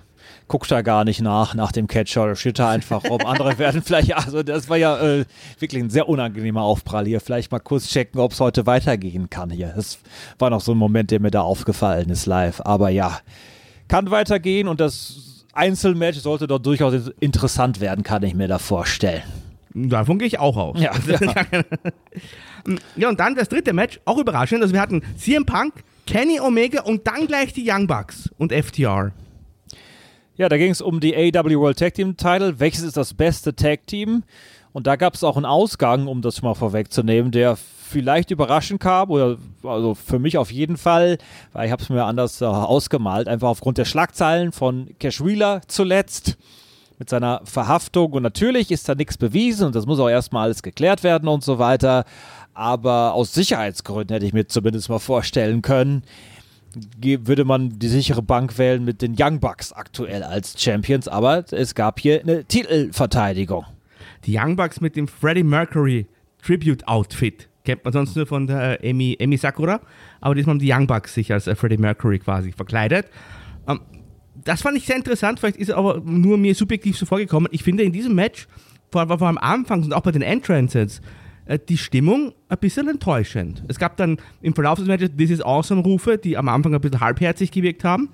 [0.48, 3.20] guckt da gar nicht nach, nach dem Catcher oder da einfach rum.
[3.24, 5.24] Andere werden vielleicht, also das war ja äh,
[5.58, 7.20] wirklich ein sehr unangenehmer Aufprall hier.
[7.20, 9.72] Vielleicht mal kurz checken, ob es heute weitergehen kann hier.
[9.76, 9.98] Das
[10.38, 12.60] war noch so ein Moment, der mir da aufgefallen ist live.
[12.64, 13.18] Aber ja,
[13.86, 19.22] kann weitergehen und das Einzelmatch sollte doch durchaus interessant werden, kann ich mir da vorstellen.
[19.74, 20.80] Davon gehe ich auch aus.
[20.80, 21.62] Ja, ja.
[22.96, 24.62] Ja, und dann das dritte Match, auch überraschend.
[24.62, 25.72] Also wir hatten CM Punk,
[26.06, 29.12] Kenny Omega und dann gleich die Young Bucks und FTR.
[30.38, 32.60] Ja, da ging es um die AW World Tag Team Title.
[32.60, 34.22] Welches ist das beste Tag Team?
[34.72, 39.10] Und da gab es auch einen Ausgang, um das mal vorwegzunehmen, der vielleicht überraschend kam,
[39.10, 41.18] oder also für mich auf jeden Fall,
[41.52, 45.62] weil ich habe es mir anders äh, ausgemalt, einfach aufgrund der Schlagzeilen von Cash Wheeler
[45.66, 46.38] zuletzt
[47.00, 48.12] mit seiner Verhaftung.
[48.12, 51.42] Und natürlich ist da nichts bewiesen und das muss auch erstmal alles geklärt werden und
[51.42, 52.04] so weiter.
[52.54, 56.04] Aber aus Sicherheitsgründen hätte ich mir zumindest mal vorstellen können,
[57.00, 61.08] würde man die sichere Bank wählen mit den Young Bucks aktuell als Champions.
[61.08, 63.64] Aber es gab hier eine Titelverteidigung.
[64.24, 66.06] Die Young Bucks mit dem Freddie Mercury
[66.42, 67.48] Tribute Outfit.
[67.64, 69.80] Kennt man sonst nur von der äh, Amy, Amy Sakura.
[70.20, 73.06] Aber diesmal haben die Young Bucks sich als äh, Freddie Mercury quasi verkleidet.
[73.66, 73.80] Ähm,
[74.44, 75.40] das fand ich sehr interessant.
[75.40, 77.48] Vielleicht ist es aber nur mir subjektiv so vorgekommen.
[77.52, 78.48] Ich finde in diesem Match,
[78.90, 81.00] vor, allem am Anfang und auch bei den Entrances,
[81.56, 83.64] die Stimmung ein bisschen enttäuschend.
[83.68, 86.80] Es gab dann im Verlauf des Matches This is Awesome Rufe, die am Anfang ein
[86.80, 88.10] bisschen halbherzig gewirkt haben.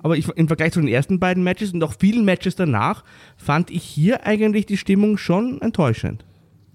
[0.00, 3.04] Aber ich, im Vergleich zu den ersten beiden Matches und auch vielen Matches danach
[3.36, 6.24] fand ich hier eigentlich die Stimmung schon enttäuschend.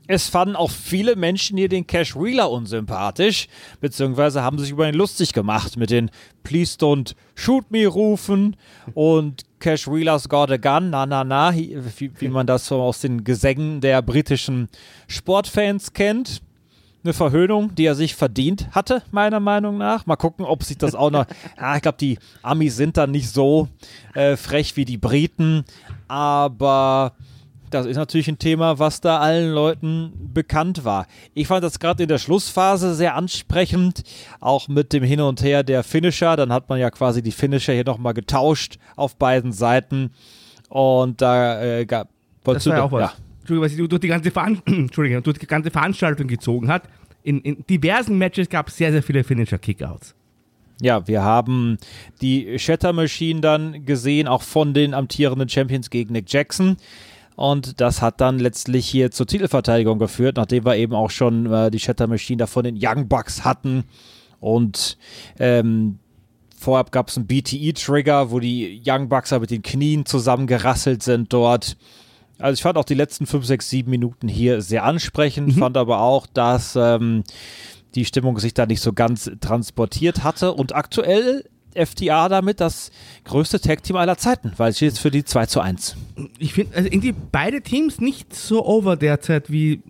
[0.06, 3.48] Es fanden auch viele Menschen hier den Cash Wheeler unsympathisch,
[3.80, 6.12] beziehungsweise haben sich über ihn lustig gemacht mit den
[6.44, 8.58] Please don't shoot me rufen
[8.94, 13.00] und Cash Wheeler's got a gun, na na na, wie, wie man das so aus
[13.00, 14.68] den Gesängen der britischen
[15.08, 16.42] Sportfans kennt.
[17.06, 20.06] Eine Verhöhnung, die er sich verdient hatte, meiner Meinung nach.
[20.06, 21.26] Mal gucken, ob sich das auch noch.
[21.58, 23.70] Ja, ich glaube, die Amis sind dann nicht so
[24.16, 25.64] äh, frech wie die Briten,
[26.10, 27.14] aber
[27.74, 31.08] das ist natürlich ein Thema, was da allen Leuten bekannt war.
[31.34, 34.04] Ich fand das gerade in der Schlussphase sehr ansprechend,
[34.40, 36.36] auch mit dem Hin und Her der Finisher.
[36.36, 40.12] Dann hat man ja quasi die Finisher hier nochmal getauscht auf beiden Seiten.
[40.70, 42.10] Und da äh, gab
[42.44, 43.02] war ja auch was.
[43.02, 43.14] Ja.
[43.40, 46.84] Entschuldigung, was sich durch die ganze, Veran Entschuldigung, durch die ganze Veranstaltung gezogen hat.
[47.24, 50.16] In, in diversen Matches gab es sehr, sehr viele Finisher-Kickouts.
[50.82, 51.78] Ja, wir haben
[52.22, 56.78] die Shatter Machine dann gesehen, auch von den amtierenden Champions gegen Nick Jackson.
[57.36, 61.72] Und das hat dann letztlich hier zur Titelverteidigung geführt, nachdem wir eben auch schon äh,
[61.72, 63.86] die Shatter Machine da von den Young Bucks hatten.
[64.40, 64.98] Und
[65.40, 66.00] ähm,
[66.58, 71.78] vorab gab es einen BTE-Trigger, wo die Young Bucks mit den Knien zusammengerasselt sind dort.
[72.40, 76.02] Also ich fand auch die letzten 5, 6, 7 Minuten hier sehr ansprechend, fand aber
[76.02, 77.24] auch, dass ähm,
[77.96, 80.54] die Stimmung sich da nicht so ganz transportiert hatte.
[80.54, 82.92] Und aktuell FTA damit das
[83.26, 85.96] größte Tag-Team aller Zeiten, weil es steht jetzt für die 2 zu 1.
[86.40, 89.82] Ich finde also irgendwie beide Teams nicht so over derzeit, wie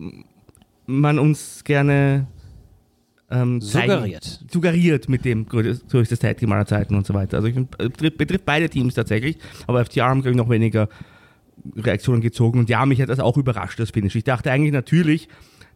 [0.86, 2.26] man uns gerne
[3.30, 4.44] ähm, Suggeriert.
[4.50, 7.38] suggeriert mit dem grö- größtes Tag-Team aller Zeiten und so weiter.
[7.38, 10.50] Also ich find, äh, betrifft, betrifft beide Teams tatsächlich, aber FTA haben, glaube ich, noch
[10.50, 10.88] weniger
[11.76, 14.14] Reaktionen gezogen und ja, mich hat das auch überrascht, das Finish.
[14.16, 15.28] Ich dachte eigentlich natürlich,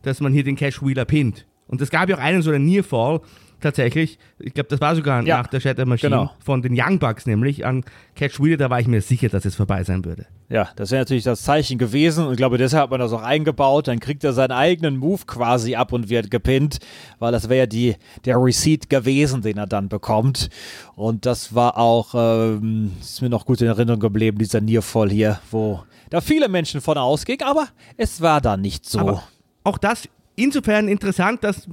[0.03, 1.47] dass man hier den Cash Wheeler pinnt.
[1.69, 3.21] Und es gab ja auch einen so einen Nearfall,
[3.61, 4.19] tatsächlich.
[4.39, 6.31] Ich glaube, das war sogar Ja, nach der Shatter Machine genau.
[6.45, 9.55] von den Young Bucks, nämlich an Catch Wheeler, da war ich mir sicher, dass es
[9.55, 10.27] vorbei sein würde.
[10.49, 13.23] Ja, das wäre natürlich das Zeichen gewesen und ich glaube, deshalb hat man das auch
[13.23, 13.89] eingebaut.
[13.89, 16.79] Dann kriegt er seinen eigenen Move quasi ab und wird gepinnt,
[17.19, 20.49] weil das wäre ja die, der Receipt gewesen, den er dann bekommt.
[20.95, 25.41] Und das war auch, ähm, ist mir noch gut in Erinnerung geblieben, dieser Nearfall hier,
[25.51, 29.01] wo da viele Menschen von ausgingen, aber es war dann nicht so.
[29.01, 29.23] Aber
[29.65, 31.69] auch das insofern interessant, dass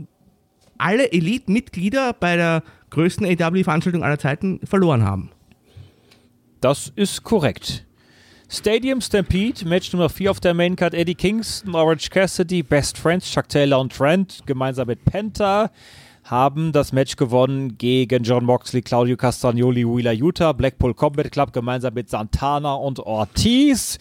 [0.78, 5.32] alle Elite-Mitglieder bei der größten AW-Veranstaltung aller Zeiten verloren haben.
[6.62, 7.86] Das ist korrekt.
[8.50, 10.94] Stadium Stampede, Match Nummer 4 auf der Maincard.
[10.94, 15.72] Eddie Kingston, Orange Cassidy, Best Friends, Chuck Taylor und Trent gemeinsam mit Penta
[16.26, 21.94] haben das Match gewonnen gegen John Moxley, Claudio Castagnoli, Wheeler Utah, Blackpool Combat Club gemeinsam
[21.94, 24.00] mit Santana und Ortiz.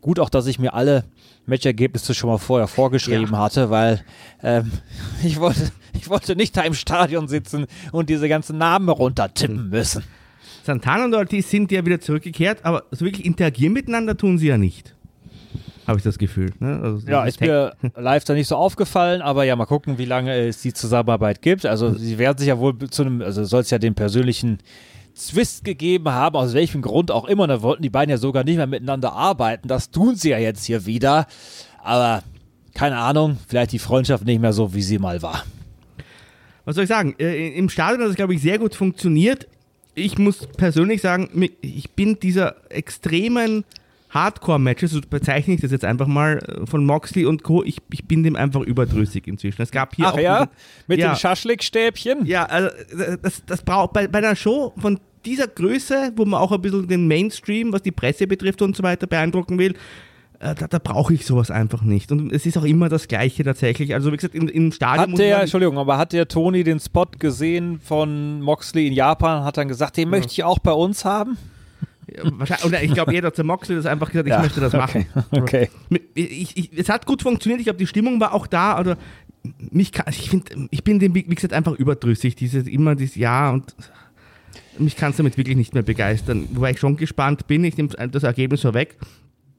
[0.00, 1.04] Gut auch, dass ich mir alle
[1.46, 3.38] Matchergebnisse schon mal vorher vorgeschrieben Ja.
[3.38, 4.02] hatte, weil
[4.42, 4.70] ähm,
[5.24, 10.02] ich, wollte, ich wollte nicht da im Stadion sitzen und diese ganzen Namen runtertippen müssen.
[10.64, 14.58] Santana und Ortiz sind ja wieder zurückgekehrt, aber so wirklich interagieren miteinander tun sie ja
[14.58, 14.94] nicht.
[15.86, 16.50] Habe ich das Gefühl.
[16.58, 16.80] Ne?
[16.82, 20.34] Also Ja, ist mir live da nicht so aufgefallen, aber ja, mal gucken, wie lange
[20.36, 21.64] es die Zusammenarbeit gibt.
[21.64, 24.58] Also, sie werden sich ja wohl zu einem, also soll es ja den persönlichen
[25.16, 27.46] Zwist gegeben haben, aus welchem Grund auch immer.
[27.46, 29.66] Da wollten die beiden ja sogar nicht mehr miteinander arbeiten.
[29.66, 31.26] Das tun sie ja jetzt hier wieder.
[31.82, 32.22] Aber
[32.74, 35.44] keine Ahnung, vielleicht die Freundschaft nicht mehr so, wie sie mal war.
[36.64, 37.16] was soll ich sagen?
[37.18, 39.48] Äh, Im Stadion hat es, glaube ich, sehr gut funktioniert.
[39.94, 43.64] Ich muss persönlich sagen, ich bin dieser extremen
[44.16, 48.06] Hardcore-Matches, so bezeichne ich das jetzt einfach mal, äh, von Moxley und Co., ich, ich
[48.06, 49.62] bin dem einfach überdrüssig inzwischen.
[49.62, 50.38] Es gab hier Ach auch ja?
[50.46, 50.56] diesen-
[50.88, 52.26] Mit ja, den Schaschlik-Stäbchen?
[52.26, 52.70] Ja, also
[53.22, 56.88] das, das braucht bei, bei einer Show von dieser Größe, wo man auch ein bisschen
[56.88, 59.74] den Mainstream, was die Presse betrifft und so weiter, beeindrucken will,
[60.38, 62.12] äh, da, da brauche ich sowas einfach nicht.
[62.12, 63.94] Und es ist auch immer das Gleiche tatsächlich.
[63.94, 67.06] Also wie gesagt, im, im Stadion Hat der, Entschuldigung, aber hat der Tony den Spot
[67.18, 71.36] gesehen von Moxley in Japan, hat dann gesagt, den möchte ich auch bei uns haben?
[72.08, 74.72] Ja, wahrscheinlich, oder ich glaube eher, dass der Moxley das einfach gesagt, ich möchte das
[74.72, 75.06] machen.
[75.30, 75.68] Okay.
[76.14, 78.96] Ich, ich, es hat gut funktioniert, ich glaube, die Stimmung war auch da, oder
[79.58, 83.50] mich kann, ich finde, ich bin dem, wie gesagt, einfach überdrüssig, dieses, immer dieses Ja
[83.50, 83.74] und
[84.78, 86.48] mich kann es damit wirklich nicht mehr begeistern.
[86.52, 88.96] Wobei ich schon gespannt bin, ich nehme das Ergebnis vorweg.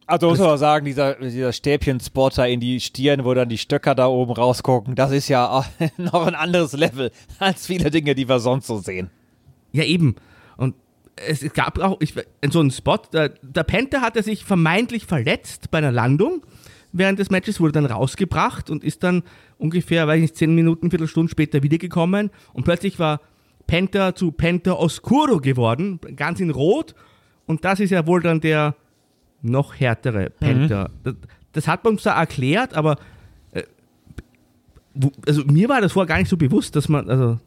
[0.06, 3.94] Also muss man auch sagen, dieser, dieser Stäbchen-Spotter in die Stirn, wo dann die Stöcker
[3.94, 5.66] da oben rausgucken, das ist ja auch
[5.98, 9.10] noch ein anderes Level als viele Dinge, die wir sonst so sehen.
[9.74, 10.16] Ja, eben.
[10.56, 10.76] Und
[11.26, 12.14] es gab auch ich,
[12.50, 16.46] so einen Spot, der, der Panther hatte sich vermeintlich verletzt bei einer Landung.
[16.94, 19.24] Während des Matches, wurde dann rausgebracht und ist dann
[19.58, 22.32] ungefähr, weiß ich nicht, zehn Minuten, Viertelstunde später wiedergekommen.
[22.54, 23.20] Und plötzlich war
[23.68, 26.96] Panther zu Panther Oscuro geworden, ganz in Rot.
[27.46, 28.76] Und das ist ja wohl dann der
[29.42, 30.92] noch härtere Panther.
[31.04, 31.16] Das,
[31.52, 32.98] das hat man uns da erklärt, aber
[33.52, 33.64] äh,
[35.28, 37.40] also mir war das vorher gar nicht so bewusst, dass man, also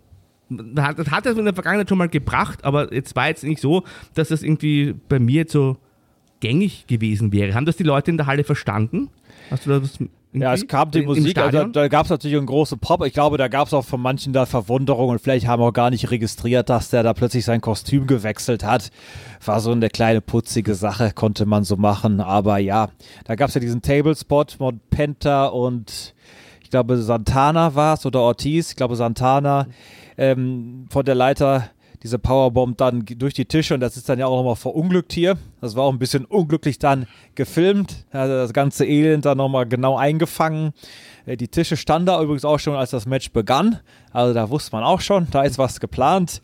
[0.51, 3.85] das hat, das in der Vergangenheit schon mal gebracht, aber jetzt war jetzt nicht so,
[4.15, 5.77] dass das irgendwie bei mir jetzt so
[6.41, 7.55] gängig gewesen wäre.
[7.55, 9.09] Haben das die Leute in der Halle verstanden?
[9.51, 11.73] Hast du da was irgendwie Ja, es kam die Musik, also, Stadion?
[11.73, 13.05] da gab es natürlich einen großen Pop.
[13.05, 15.91] Ich glaube, da gab es auch von manchen da Verwunderung und vielleicht haben auch gar
[15.91, 18.91] nicht registriert, dass der da plötzlich sein Kostüm gewechselt hat.
[19.45, 22.21] War so eine kleine putzige Sache, konnte man so machen.
[22.21, 22.89] Aber ja,
[23.25, 26.15] da gab es ja diesen Tablespot von Penta und
[26.63, 28.71] ich glaube Santana war es oder Ortiz.
[28.71, 29.67] Ich glaube Santana
[30.21, 31.71] ähm, von der Leiter
[32.03, 35.37] diese Powerbomb dann durch die Tische und das ist dann ja auch nochmal verunglückt hier.
[35.61, 38.07] Das war auch ein bisschen unglücklich dann gefilmt.
[38.11, 40.73] Also das ganze Elend dann nochmal genau eingefangen.
[41.27, 43.81] Äh, Die Tische standen da übrigens auch schon, als das Match begann.
[44.13, 46.41] Also da wusste man auch schon, da ist was geplant.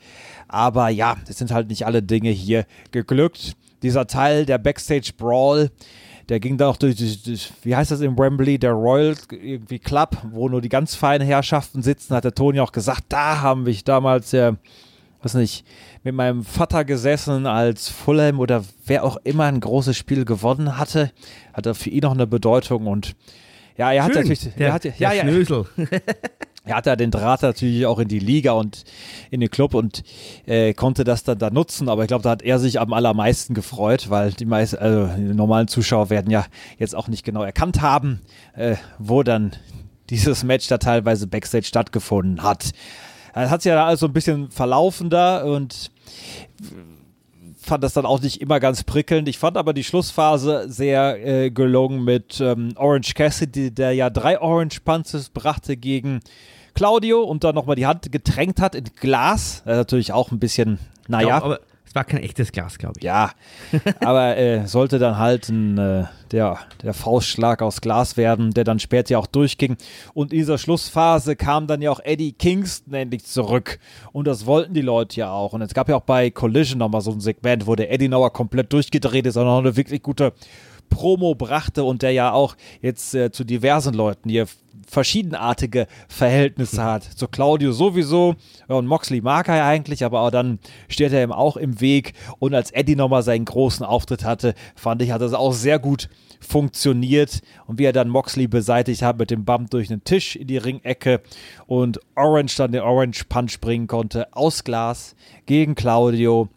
[0.49, 3.57] Aber ja, es sind halt nicht alle Dinge hier geglückt.
[3.83, 5.71] Dieser Teil, der Backstage Brawl,
[6.29, 9.79] der ging dann auch durch, durch, durch, wie heißt das in Wembley, der Royal irgendwie
[9.79, 13.67] Club, wo nur die ganz feinen Herrschaften sitzen, hat der Toni auch gesagt, da haben
[13.67, 14.53] wir damals, äh,
[15.23, 15.65] was nicht,
[16.03, 21.13] mit meinem Vater gesessen, als Fulham oder wer auch immer ein großes Spiel gewonnen hatte,
[21.53, 23.15] hat er für ihn noch eine Bedeutung und
[23.77, 25.67] ja, er hat Schön, natürlich, der, er hat, der ja, ja, Schnösel.
[26.67, 28.85] er hat ja den Draht natürlich auch in die Liga und
[29.31, 30.03] in den Club und
[30.47, 31.89] äh, konnte das dann da nutzen.
[31.89, 35.35] Aber ich glaube, da hat er sich am allermeisten gefreut, weil die meisten, also die
[35.35, 36.45] normalen Zuschauer werden ja
[36.79, 38.21] jetzt auch nicht genau erkannt haben,
[38.55, 39.53] äh, wo dann
[40.11, 42.73] dieses Match da teilweise Backstage stattgefunden hat.
[43.33, 45.91] Dann hat sich ja alles so ein bisschen verlaufen da und
[47.67, 49.29] fand das dann auch nicht immer ganz prickelnd.
[49.29, 54.41] Ich fand aber die Schlussphase sehr äh, gelungen mit ähm, Orange Cassidy, der ja drei
[54.41, 56.21] Orange Punches brachte gegen
[56.75, 59.63] Claudio und dann nochmal die Hand getränkt hat in Glas.
[59.67, 61.29] Äh, natürlich auch ein bisschen, naja.
[61.29, 61.61] Ja, aber
[61.97, 63.05] war kein echtes Glas, glaube ich.
[63.05, 63.33] Ja,
[64.01, 68.79] aber äh, sollte dann halt ein, äh, der, der Faustschlag aus Glas werden, der dann
[68.79, 69.77] später ja auch durchging.
[70.15, 73.81] Und in dieser Schlussphase kam dann ja auch Eddie Kingston endlich zurück.
[74.13, 75.55] Und das wollten die Leute ja auch.
[75.55, 78.33] Und es gab ja auch bei Collision nochmal so ein Segment, wo der Eddie Nauer
[78.33, 80.35] komplett durchgedreht ist und noch eine wirklich gute
[80.89, 84.47] Promo brachte und der ja auch jetzt äh, zu diversen Leuten hier
[84.87, 87.03] verschiedenartige Verhältnisse hat.
[87.03, 88.37] Zu Claudio sowieso
[88.69, 92.13] und Moxley mag er ja eigentlich, aber auch dann steht er ihm auch im Weg.
[92.39, 96.09] Und als Eddie nochmal seinen großen Auftritt hatte, fand ich, hat das auch sehr gut
[96.41, 97.41] funktioniert.
[97.67, 100.59] Und wie er dann Moxley beseitigt hat mit dem Bump durch den Tisch in die
[100.59, 101.21] Ringecke
[101.67, 105.15] und Orange dann den Orange Punch bringen konnte aus Glas
[105.47, 106.49] gegen Claudio.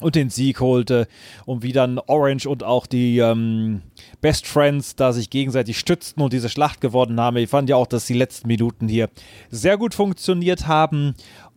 [0.00, 1.08] Und den Sieg holte
[1.46, 3.80] und wie dann Orange und auch die ähm,
[4.20, 7.36] Best Friends da sich gegenseitig stützten und diese Schlacht gewonnen haben.
[7.38, 9.08] Ich fand ja auch, dass die letzten Minuten hier
[9.50, 11.14] sehr gut funktioniert haben.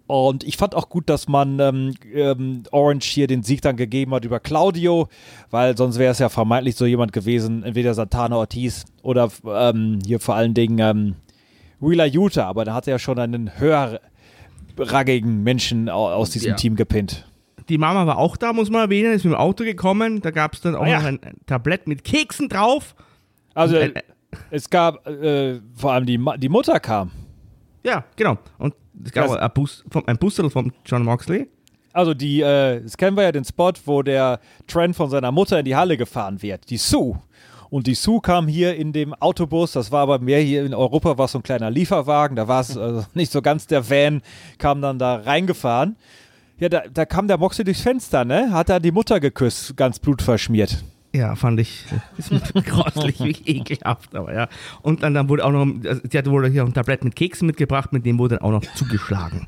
[0.08, 4.12] Und ich fand auch gut, dass man ähm, ähm, Orange hier den Sieg dann gegeben
[4.16, 5.08] hat über Claudio,
[5.52, 10.20] weil sonst wäre es ja vermeintlich so jemand gewesen, entweder Santana Ortiz oder ähm, hier
[10.20, 11.16] vor allen Dingen ähm,
[11.80, 16.56] Wheeler Utah, aber da hat er ja schon einen höherrangigen Menschen au- aus diesem Ja.
[16.56, 17.29] Team gepinnt.
[17.70, 20.22] Die Mama war auch da, muss man erwähnen, ist mit dem Auto gekommen.
[20.22, 21.00] Da gab es dann auch Ah, ja.
[21.00, 22.96] noch ein Tablett mit Keksen drauf.
[23.54, 24.02] Also Und, äh,
[24.52, 27.12] es gab äh, vor allem die, die Mutter kam.
[27.84, 28.38] Ja, genau.
[28.58, 31.48] Und es gab auch ein, Bus, vom, ein Bustel von John Moxley.
[31.94, 35.60] Also die, äh, das kennen wir ja den Spot, wo der Trent von seiner Mutter
[35.60, 36.70] in die Halle gefahren wird.
[36.70, 37.20] Die Sue.
[37.70, 41.18] Und die Sue kam hier in dem Autobus, das war aber mehr hier in Europa,
[41.20, 44.22] war so ein kleiner Lieferwagen, da war es also nicht so ganz der Van,
[44.58, 45.96] kam dann da reingefahren.
[46.60, 48.51] Ja, da, da kam der Moxley durchs Fenster, ne?
[48.51, 50.84] Hat er die Mutter geküsst, ganz blutverschmiert.
[51.14, 51.86] Ja, fand ich
[52.18, 54.47] ist mir grauslich, wie ekelhaft, aber ja.
[54.82, 57.47] Und dann, dann wurde auch noch, also, sie hatte wohl hier ein Tablett mit Keksen
[57.47, 59.47] mitgebracht, mit dem wurde dann auch noch zugeschlagen.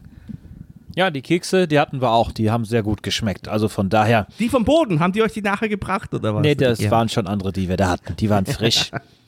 [0.95, 3.47] Ja, die Kekse, die hatten wir auch, die haben sehr gut geschmeckt.
[3.47, 6.41] Also von daher, Die vom Boden, haben die euch die nachher gebracht oder was?
[6.41, 6.91] nee, das ja.
[6.91, 8.15] waren schon andere, die wir da hatten.
[8.17, 8.91] Die waren frisch.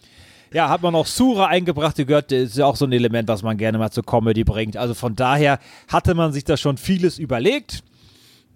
[0.54, 3.28] Ja, hat man auch Sura eingebracht, die gehört, das ist ja auch so ein Element,
[3.28, 4.78] was man gerne mal zur Comedy bringt.
[4.78, 7.84] Also von daher hatte man sich da schon vieles überlegt.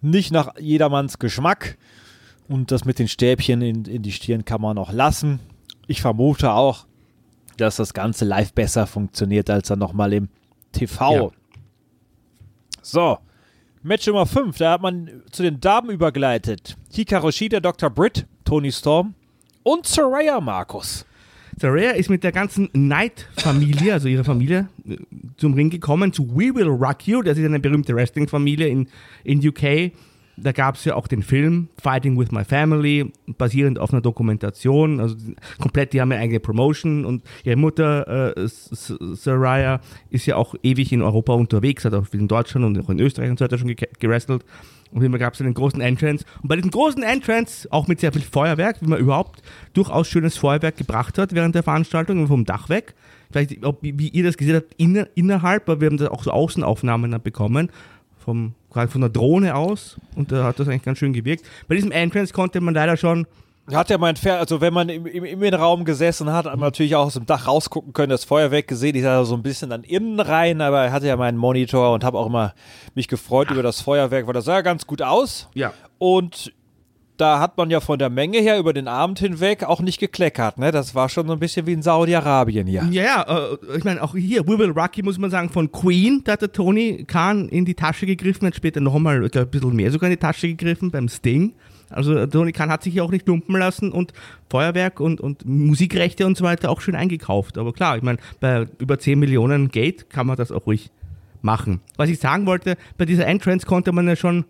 [0.02, 1.78] Nicht nach jedermanns Geschmack.
[2.48, 5.39] Und das mit den Stäbchen in, in die Stirn kann man auch lassen.
[5.88, 6.86] Ich vermute auch,
[7.58, 10.30] dass das Ganze live besser funktioniert als dann nochmal im
[10.72, 11.14] TV.
[11.14, 11.30] Ja.
[12.84, 13.18] So,
[13.82, 16.78] Match Nummer 5, da hat man zu den Damen übergleitet.
[16.93, 17.89] Hikaru Shida, Dr.
[17.89, 19.16] Britt, Tony Storm
[19.64, 21.07] und Soraya Markus.
[21.60, 24.97] Saraya ist mit der ganzen Knight-Familie, also ihrer Familie, äh,
[25.38, 27.24] zum Ring gekommen, zu We Will Rock You.
[27.24, 28.88] Das ist eine berühmte Wrestling-Familie in,
[29.24, 29.91] in UK.
[30.39, 34.99] Da gab es ja auch den Film Fighting with My Family, basierend auf einer Dokumentation.
[34.99, 35.16] Also
[35.58, 39.82] komplett, die haben ja eigene Promotion und ihre Mutter, äh, Saraya,
[40.12, 43.32] ist ja auch ewig in Europa unterwegs, hat auch in Deutschland und auch in Österreich
[43.32, 43.88] und so weiter schon ge.
[44.92, 46.26] Und immer gab es einen großen Entrance.
[46.42, 49.42] Und bei diesem großen Entrance, auch mit sehr viel Feuerwerk, wie man überhaupt
[49.74, 52.96] durchaus schönes Feuerwerk gebracht hat während der Veranstaltung, vom Dach weg.
[53.32, 56.32] Vielleicht, ob, wie ihr das gesehen habt, inner, innerhalb, weil wir haben da auch so
[56.32, 57.70] Außenaufnahmen dann bekommen,
[58.18, 59.98] vom, gerade von der Drohne aus.
[60.16, 61.46] Und da hat das eigentlich ganz schön gewirkt.
[61.68, 63.28] Bei diesem Entrance konnte man leider schon
[63.74, 66.68] Hat ja mein Pferd, also wenn man im, im, im Innenraum gesessen hat, hat man
[66.68, 68.95] natürlich auch aus dem Dach rausgucken können, das Feuerwerk gesehen.
[68.95, 72.03] Ich sah so ein bisschen dann innen rein, aber er hatte ja meinen Monitor und
[72.03, 72.53] habe auch immer
[72.95, 75.49] mich gefreut über das Feuerwerk, weil das sah ja ganz gut aus.
[75.53, 75.74] Ja.
[75.97, 76.53] Und
[77.18, 80.57] da hat man ja von der Menge her über den Abend hinweg auch nicht gekleckert,
[80.57, 80.72] ne?
[80.72, 82.88] Das war schon so ein bisschen wie in Saudi-Arabien hier.
[82.91, 86.22] Ja, ja, äh, ich meine, auch hier, We Will Rocky, muss man sagen, von Queen,
[86.24, 89.91] da hat der Tony Khan in die Tasche gegriffen, hat später nochmal, ein bisschen mehr
[89.91, 91.53] sogar in die Tasche gegriffen beim Sting.
[91.90, 94.14] Also äh, Tony Khan hat sich hier auch nicht lumpen lassen und
[94.50, 97.58] Feuerwerk und, und Musikrechte und so weiter auch schön eingekauft.
[97.58, 100.92] Aber klar, ich meine, bei über 10 Millionen Gate kann man das auch ruhig
[101.42, 101.82] machen.
[101.96, 104.46] Was ich sagen wollte, bei dieser Entrance konnte man ja schon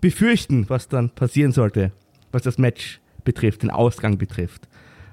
[0.00, 1.92] befürchten, was dann passieren sollte,
[2.32, 4.68] was das Match betrifft, den Ausgang betrifft.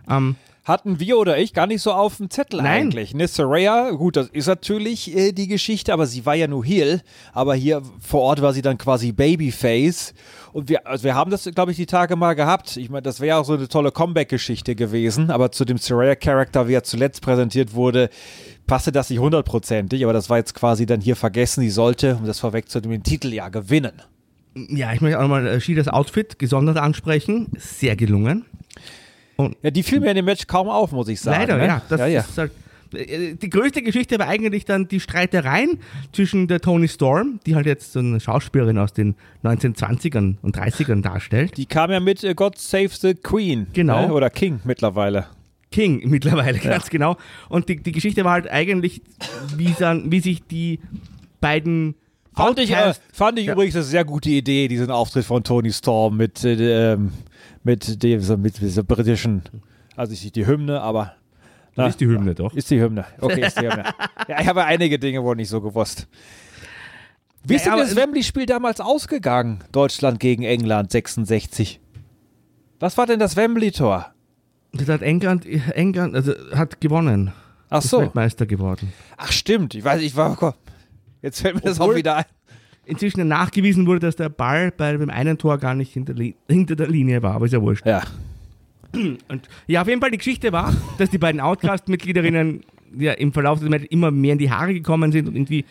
[0.09, 0.35] Ähm,
[0.67, 2.87] Hatten wir oder ich gar nicht so auf dem Zettel Nein.
[2.87, 3.13] eigentlich.
[3.13, 6.99] Ne, Saraya, gut, das ist natürlich äh, die Geschichte, aber sie war ja nur Heel.
[7.31, 10.13] Aber hier vor Ort war sie dann quasi Babyface.
[10.51, 12.75] Und wir, also wir haben das, glaube ich, die Tage mal gehabt.
[12.75, 15.31] Ich meine, das wäre auch so eine tolle Comeback-Geschichte gewesen.
[15.31, 18.09] Aber zu dem Saraya-Charakter, wie er zuletzt präsentiert wurde,
[18.65, 20.03] passte das nicht hundertprozentig.
[20.03, 21.61] Aber das war jetzt quasi dann hier vergessen.
[21.61, 24.01] Sie sollte, um das vorwegzunehmen, den Titel ja gewinnen.
[24.53, 27.47] Ja, ich möchte auch nochmal äh, Shidas Outfit gesondert ansprechen.
[27.57, 28.43] Sehr gelungen.
[29.61, 31.41] Ja, die fiel mir in dem Match kaum auf, muss ich sagen.
[31.41, 31.67] Leider, ne?
[31.67, 31.81] ja.
[31.89, 32.19] Das ja, ja.
[32.21, 32.51] Ist halt,
[32.93, 35.79] äh, die größte Geschichte war eigentlich dann die Streitereien
[36.11, 41.01] zwischen der Tony Storm, die halt jetzt so eine Schauspielerin aus den 1920ern und 30ern
[41.01, 41.57] darstellt.
[41.57, 43.67] Die kam ja mit äh, God Save the Queen.
[43.73, 44.07] Genau.
[44.07, 44.13] Ne?
[44.13, 45.27] Oder King mittlerweile.
[45.71, 47.17] King mittlerweile, ganz genau.
[47.49, 49.01] Und die, die Geschichte war halt eigentlich,
[49.55, 50.79] wie, dann, wie sich die
[51.41, 51.95] beiden
[52.35, 53.53] Fand ich, äh, fand ich Ja.
[53.53, 57.11] übrigens eine sehr gute Idee, diesen Auftritt von Tony Storm mit, äh, ähm,
[57.67, 59.43] mit, dem, so- mit dieser britischen,
[59.95, 61.13] also nicht die Hymne, aber.
[61.75, 62.53] Das ist die Hymne doch.
[62.55, 63.05] Ist die Hymne.
[63.21, 63.83] Okay, ist die Hymne.
[64.27, 66.07] ja, ich habe einige Dinge wohl nicht so gewusst.
[67.43, 69.59] Wie ist denn das Wembley-Spiel damals ausgegangen?
[69.71, 71.79] Deutschland gegen England 66.
[72.79, 74.11] Was war denn das Wembley-Tor?
[74.73, 77.31] Das hat England, England also hat gewonnen.
[77.69, 77.99] Ach Ist so.
[78.01, 78.91] Weltmeister geworden.
[79.17, 79.75] Ach stimmt.
[79.75, 80.55] Ich weiß, ich war.
[81.21, 82.25] Jetzt fällt mir das auch Obwohl- wieder ein.
[82.87, 86.15] Inzwischen nachgewiesen wurde, dass der Ball bei dem einen Tor gar nicht hinter,
[86.47, 87.85] hinter der Linie war, aber ist ja wurscht.
[87.85, 88.01] Ja.
[88.93, 92.63] Und ja, auf jeden Fall die Geschichte war, dass die beiden Outcast-Mitgliederinnen
[92.97, 95.65] ja, im Verlauf des Matches immer mehr in die Haare gekommen sind und irgendwie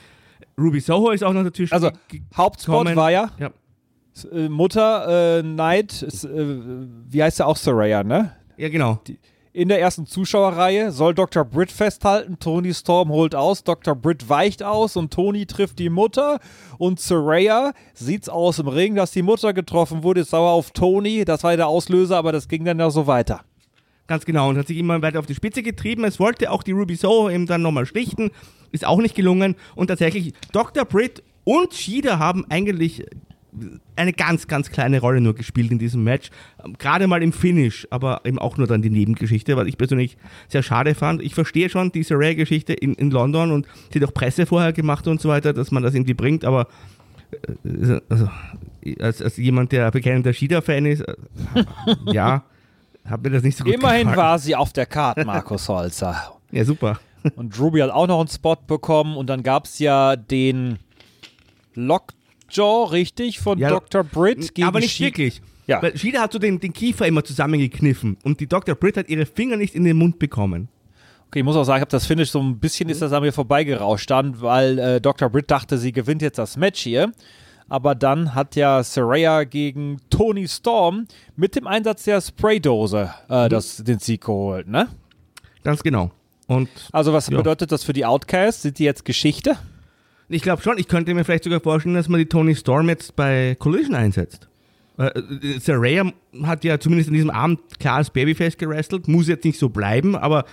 [0.58, 1.72] Ruby Soho ist auch noch dazwischen.
[1.72, 1.90] Also,
[2.36, 2.96] Hauptspot gekommen.
[2.96, 3.50] war ja ja.
[4.32, 6.46] äh, Mutter, äh, Knight, äh,
[7.08, 8.32] wie heißt er auch Soraya, ne?
[8.58, 9.00] Ja, genau.
[9.56, 11.42] In der ersten Zuschauerreihe soll Dr.
[11.42, 12.38] Britt festhalten.
[12.38, 13.94] Tony Storm holt aus, Dr.
[13.94, 16.40] Britt weicht aus und Tony trifft die Mutter.
[16.76, 21.24] Und Soraya sieht's aus im Ring, dass die Mutter getroffen wurde, ist sauer auf Tony.
[21.24, 23.44] Das war der Auslöser, aber das ging dann ja so weiter.
[24.06, 24.50] Ganz genau.
[24.50, 26.04] Und hat sich immer weiter auf die Spitze getrieben.
[26.04, 28.32] Es wollte auch die Ruby Soho eben dann nochmal schlichten.
[28.72, 29.56] Ist auch nicht gelungen.
[29.74, 30.84] Und tatsächlich, Dr.
[30.84, 33.06] Britt und Shida haben eigentlich
[33.96, 36.30] eine ganz, ganz kleine Rolle nur gespielt in diesem Match.
[36.78, 40.16] Gerade mal im Finish, aber eben auch nur dann die Nebengeschichte, was ich persönlich
[40.48, 41.22] sehr schade fand.
[41.22, 45.06] Ich verstehe schon diese Rare-Geschichte in, in London und sie hat auch Presse vorher gemacht
[45.08, 46.68] und so weiter, dass man das irgendwie bringt, aber
[47.64, 48.28] äh, also,
[49.00, 51.14] als, als jemand, der bekennender Shida-Fan ist, äh,
[52.06, 52.44] ja,
[53.04, 54.16] hat mir das nicht so gut Immerhin gefallen.
[54.16, 56.32] war sie auf der Karte, Markus Holzer.
[56.52, 57.00] Ja, super.
[57.34, 60.78] Und Ruby hat auch noch einen Spot bekommen und dann gab es ja den
[62.48, 64.04] Lockjaw, richtig, von Ja, Dr.
[64.04, 65.42] Britt gegen aber nicht Shi- wirklich.
[65.66, 65.82] Ja.
[65.82, 68.74] Weil Shida hat so den, den Kiefer immer zusammengekniffen und die Dr.
[68.76, 70.68] Britt hat ihre Finger nicht in den Mund bekommen.
[71.26, 73.22] Okay, ich muss auch sagen, ich habe das Finish so ein bisschen ist das an
[73.22, 75.28] mir vorbeigerauscht dann, weil äh, Dr.
[75.28, 77.12] Britt dachte, sie gewinnt jetzt das Match hier.
[77.68, 83.78] Aber dann hat ja Saraya gegen Tony Storm mit dem Einsatz der Spraydose äh, das,
[83.78, 84.86] den Sieg geholt, ne?
[85.64, 86.12] Ganz genau.
[86.46, 87.38] Und Also was Ja.
[87.38, 88.62] bedeutet das für die Outcasts?
[88.62, 89.56] Sind die jetzt Geschichte?
[90.28, 93.16] Ich glaube schon, ich könnte mir vielleicht sogar vorstellen, dass man die Tony Storm jetzt
[93.16, 94.48] bei Collision einsetzt.
[94.98, 96.10] Äh, äh, Saraya
[96.42, 100.16] hat ja zumindest an diesem Abend klar als Babyface gerestelt, muss jetzt nicht so bleiben,
[100.16, 100.44] aber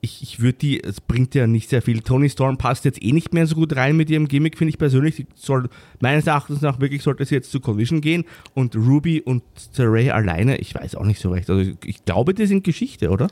[0.00, 2.00] ich, ich würde die, es bringt ja nicht sehr viel.
[2.02, 4.78] Tony Storm passt jetzt eh nicht mehr so gut rein mit ihrem Gimmick, finde ich
[4.78, 5.16] persönlich.
[5.16, 5.68] Sie soll,
[6.00, 9.42] meines Erachtens nach wirklich sollte sie jetzt zu Collision gehen und Ruby und
[9.72, 11.50] Saraya alleine, ich weiß auch nicht so recht.
[11.50, 13.28] Also ich glaube, die sind Geschichte, oder?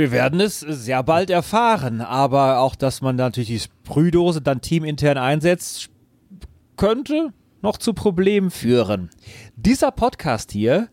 [0.00, 5.18] Wir werden es sehr bald erfahren, aber auch, dass man natürlich die Sprühdose dann teamintern
[5.18, 5.90] einsetzt,
[6.78, 9.10] könnte noch zu Problemen führen.
[9.56, 10.88] Dieser Podcast hier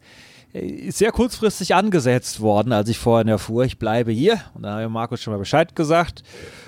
[0.54, 4.42] äh, ist sehr kurzfristig angesetzt worden, als ich vorhin erfuhr, ich bleibe hier.
[4.56, 6.24] Und da mir Markus schon mal Bescheid gesagt.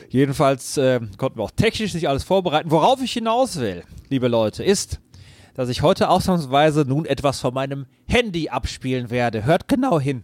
[0.08, 2.72] Jedenfalls äh, konnten wir auch technisch nicht alles vorbereiten.
[2.72, 5.02] Worauf ich hinaus will, liebe Leute, ist,
[5.56, 9.44] dass ich heute ausnahmsweise nun etwas von meinem Handy abspielen werde.
[9.44, 10.24] Hört genau hin.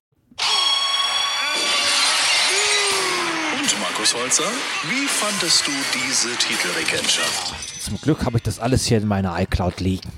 [4.01, 4.51] Markus Holzer,
[4.89, 7.81] wie fandest du diese Titelregentschaft?
[7.81, 10.09] Zum Glück habe ich das alles hier in meiner iCloud liegen.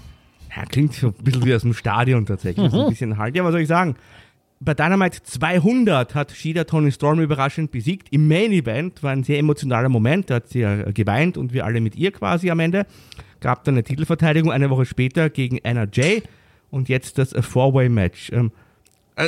[0.55, 2.71] Ja, klingt so ein bisschen wie aus dem Stadion tatsächlich.
[2.71, 3.35] So ein bisschen halt.
[3.35, 3.97] Ja, was soll ich sagen?
[4.61, 8.07] Bei Dynamite 200 hat Shida Tony Storm überraschend besiegt.
[8.11, 10.29] Im Main Event war ein sehr emotionaler Moment.
[10.29, 12.85] Da hat sie ja geweint und wir alle mit ihr quasi am Ende.
[13.41, 16.23] Gab dann eine Titelverteidigung eine Woche später gegen Anna Jay
[16.71, 18.31] und jetzt das Four-Way-Match.
[18.31, 18.53] Ähm,
[19.17, 19.27] äh,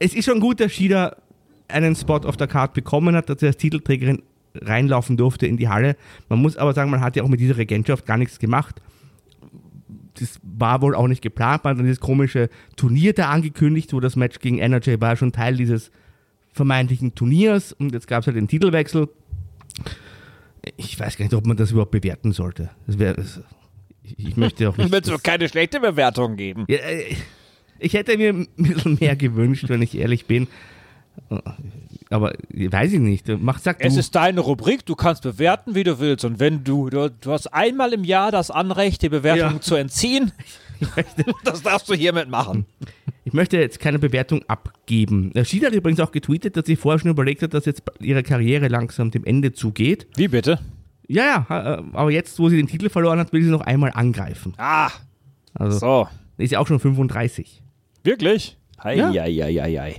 [0.00, 1.16] es ist schon gut, dass Shida
[1.68, 4.22] einen Spot auf der Card bekommen hat, dass sie als Titelträgerin
[4.54, 5.96] reinlaufen durfte in die Halle.
[6.28, 8.80] Man muss aber sagen, man hat ja auch mit dieser Regentschaft gar nichts gemacht
[10.20, 11.64] das war wohl auch nicht geplant.
[11.64, 15.32] Man hat dann dieses komische Turnier da angekündigt, wo das Match gegen Energy war schon
[15.32, 15.90] Teil dieses
[16.52, 19.08] vermeintlichen Turniers und jetzt gab es halt den Titelwechsel.
[20.76, 22.70] Ich weiß gar nicht, ob man das überhaupt bewerten sollte.
[22.86, 23.40] Das wär, das,
[24.02, 24.90] ich, möchte auch nicht.
[24.90, 26.64] Wird es keine schlechte Bewertung geben.
[26.68, 27.14] Ja, äh,
[27.78, 30.48] ich hätte mir ein bisschen mehr gewünscht, wenn ich ehrlich bin.
[32.10, 33.26] Aber weiß ich nicht.
[33.40, 33.84] Mach, sag du.
[33.86, 36.24] Es ist deine Rubrik, du kannst bewerten, wie du willst.
[36.24, 39.60] Und wenn du, du, du hast einmal im Jahr das Anrecht, die Bewertung Ja.
[39.60, 40.30] zu entziehen,
[41.44, 42.66] das darfst du hiermit machen.
[43.24, 45.32] Ich möchte jetzt keine Bewertung abgeben.
[45.34, 48.22] Äh, Shida hat übrigens auch getweetet, dass sie vorher schon überlegt hat, dass jetzt ihre
[48.22, 50.06] Karriere langsam dem Ende zugeht.
[50.16, 50.60] Wie bitte?
[51.08, 53.90] Ja, ja, äh, aber jetzt, wo sie den Titel verloren hat, will sie noch einmal
[53.94, 54.52] angreifen.
[54.58, 54.90] Ah,
[55.54, 56.08] Also so.
[56.36, 57.62] ist ja auch schon 35.
[58.04, 58.56] Wirklich?
[58.82, 59.08] Hei, Ja.
[59.08, 59.96] hei, hei, hei, hei.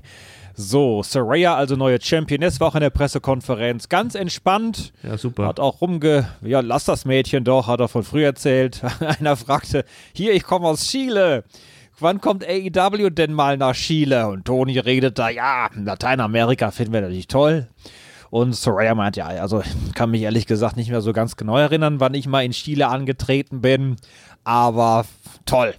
[0.59, 4.91] So, Saraya, also neue Championess, war auch in der Pressekonferenz ganz entspannt.
[5.03, 5.45] Ja, super.
[5.45, 6.27] Hat auch rumge...
[6.41, 8.81] Ja, lass das Mädchen doch, hat er von früh erzählt.
[9.19, 11.43] Einer fragte, hier, ich komme aus Chile.
[11.99, 14.29] Wann kommt AEW denn mal nach Chile?
[14.29, 17.67] Und Toni redet da, ja, Lateinamerika finden wir natürlich toll.
[18.31, 19.61] Und Soraya meint, ja, also
[19.93, 22.87] kann mich ehrlich gesagt nicht mehr so ganz genau erinnern, wann ich mal in Chile
[22.87, 23.97] angetreten bin.
[24.43, 25.05] Aber
[25.45, 25.75] toll.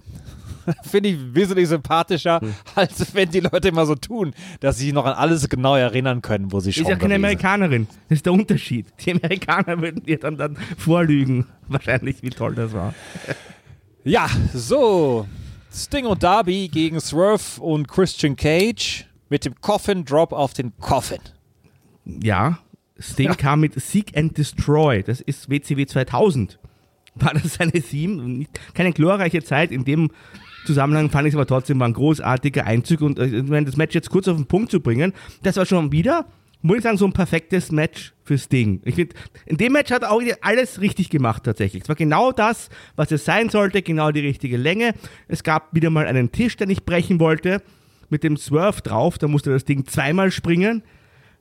[0.83, 2.41] Finde ich wesentlich sympathischer,
[2.75, 6.21] als wenn die Leute immer so tun, dass sie sich noch an alles genau erinnern
[6.21, 7.25] können, wo sie schon Ist ja keine gewesen.
[7.25, 7.87] Amerikanerin.
[8.09, 8.87] Das ist der Unterschied.
[9.05, 12.93] Die Amerikaner würden dir dann, dann vorlügen, wahrscheinlich, wie toll das war.
[14.03, 15.27] Ja, so.
[15.71, 21.19] Sting und Darby gegen Swerve und Christian Cage mit dem Coffin Drop auf den Coffin.
[22.05, 22.59] Ja,
[22.97, 25.03] Sting kam mit Seek and Destroy.
[25.03, 26.59] Das ist WCW 2000.
[27.15, 28.45] War das seine Theme?
[28.73, 29.71] Keine glorreiche Zeit.
[29.71, 30.11] In dem
[30.65, 33.01] Zusammenhang fand ich es aber trotzdem war ein großartiger Einzug.
[33.01, 35.91] Und äh, wenn das Match jetzt kurz auf den Punkt zu bringen, das war schon
[35.91, 36.25] wieder,
[36.61, 38.81] muss ich sagen, so ein perfektes Match für Sting.
[38.85, 41.83] Ich finde, in dem Match hat er auch alles richtig gemacht tatsächlich.
[41.83, 44.93] Es war genau das, was es sein sollte, genau die richtige Länge.
[45.27, 47.61] Es gab wieder mal einen Tisch, den ich brechen wollte,
[48.09, 49.17] mit dem Swerve drauf.
[49.17, 50.83] Da musste das Ding zweimal springen.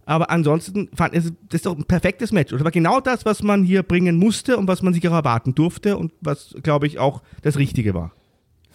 [0.07, 2.53] Aber ansonsten fand ich, das ist doch ein perfektes Match.
[2.53, 5.13] Und das war genau das, was man hier bringen musste und was man sich auch
[5.13, 8.13] erwarten durfte und was, glaube ich, auch das Richtige war.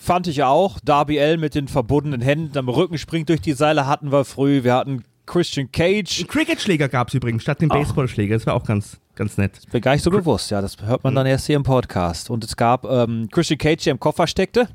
[0.04, 0.82] Fand ich auch.
[0.84, 4.66] Darby L mit den verbundenen Händen am Rücken springt durch die Seile hatten wir früh.
[4.66, 6.20] Wir hatten Christian Cage.
[6.20, 8.36] Einen Cricket-Schläger gab es übrigens statt dem Baseballschläger.
[8.36, 9.62] Das war auch ganz, ganz nett.
[9.72, 10.62] Bin gar nicht so bewusst, ja.
[10.62, 12.30] Das hört man dann erst hier im Podcast.
[12.30, 14.68] Und es gab ähm, Christian Cage, der im Koffer steckte.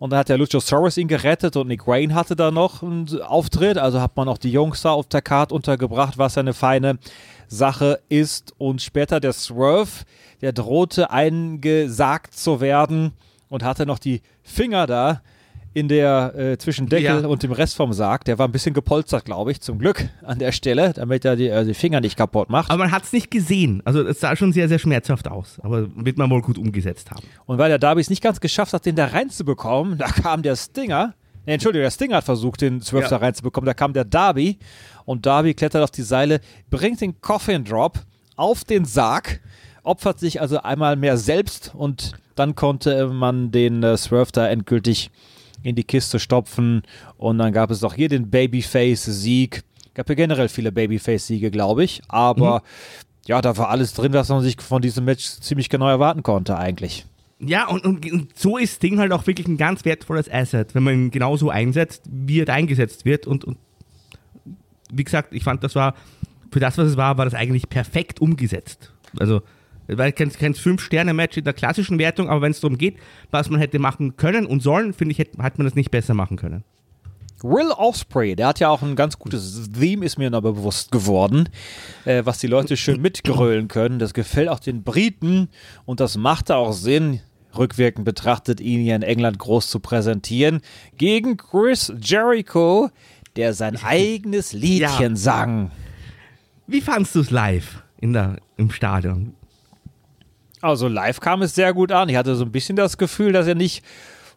[0.00, 3.78] Und dann hat der Luchasaurus ihn gerettet und Nick Wayne hatte da noch einen Auftritt.
[3.78, 6.98] Also hat man auch die Jungs da auf der Karte untergebracht, was eine feine
[7.46, 8.52] Sache ist.
[8.58, 10.04] Und später der Swerve,
[10.40, 13.12] der drohte eingesagt zu werden
[13.54, 15.22] und hatte noch die Finger da
[15.74, 17.26] in der äh, zwischen Deckel Ja.
[17.28, 18.24] und dem Rest vom Sarg.
[18.24, 21.48] Der war ein bisschen gepolstert, glaube ich, zum Glück an der Stelle, damit er die,
[21.48, 22.70] äh, die Finger nicht kaputt macht.
[22.70, 23.80] Aber man hat es nicht gesehen.
[23.84, 25.58] Also es sah schon sehr, sehr schmerzhaft aus.
[25.62, 27.22] Aber wird man wohl gut umgesetzt haben.
[27.46, 30.56] Und weil der Darby es nicht ganz geschafft hat, den da reinzubekommen, da kam der
[30.56, 31.14] Stinger.
[31.46, 33.16] Nee, Entschuldigung, der Stinger hat versucht, den Swerve Ja.
[33.18, 33.66] reinzubekommen.
[33.66, 34.58] Da kam der Darby
[35.04, 36.40] und Darby klettert auf die Seile,
[36.70, 37.98] bringt den Coffin Drop
[38.36, 39.40] auf den Sarg,
[39.84, 45.10] opfert sich also einmal mehr selbst und dann konnte man den äh, Swerve da endgültig
[45.62, 46.82] in die Kiste stopfen.
[47.16, 49.62] Und dann gab es auch hier den Babyface-Sieg.
[49.94, 52.02] Gab ja generell viele Babyface-Siege, glaube ich.
[52.08, 52.62] Aber
[53.26, 56.56] ja, da war alles drin, was man sich von diesem Match ziemlich genau erwarten konnte,
[56.58, 57.06] eigentlich.
[57.38, 60.82] Ja, und, und, und so ist Ding halt auch wirklich ein ganz wertvolles Asset, wenn
[60.82, 63.26] man ihn genauso einsetzt, wie er da eingesetzt wird.
[63.26, 63.58] Und, und
[64.92, 65.94] wie gesagt, ich fand, das war,
[66.50, 68.92] für das, was es war, war das eigentlich perfekt umgesetzt.
[69.18, 69.42] Also,
[69.88, 72.96] war kein, kein Fünf-Sterne-Match in der klassischen Wertung, aber wenn es darum geht,
[73.30, 76.14] was man hätte machen können und sollen, finde ich, hätte, hat man das nicht besser
[76.14, 76.64] machen können.
[77.42, 81.50] Will Osprey, der hat ja auch ein ganz gutes Theme, ist mir noch bewusst geworden,
[82.06, 83.98] äh, was die Leute schön mitgrölen können.
[83.98, 85.48] Das gefällt auch den Briten
[85.84, 87.20] und das machte auch Sinn,
[87.56, 90.60] rückwirkend betrachtet, ihn hier in England groß zu präsentieren,
[90.96, 92.88] gegen Chris Jericho,
[93.36, 95.16] der sein eigenes Liedchen Ja.
[95.16, 95.70] sang.
[96.66, 99.34] Wie fandst du es live in der, im Stadion?
[100.64, 102.08] Also live kam es sehr gut an.
[102.08, 103.84] Ich hatte so ein bisschen das Gefühl, dass er nicht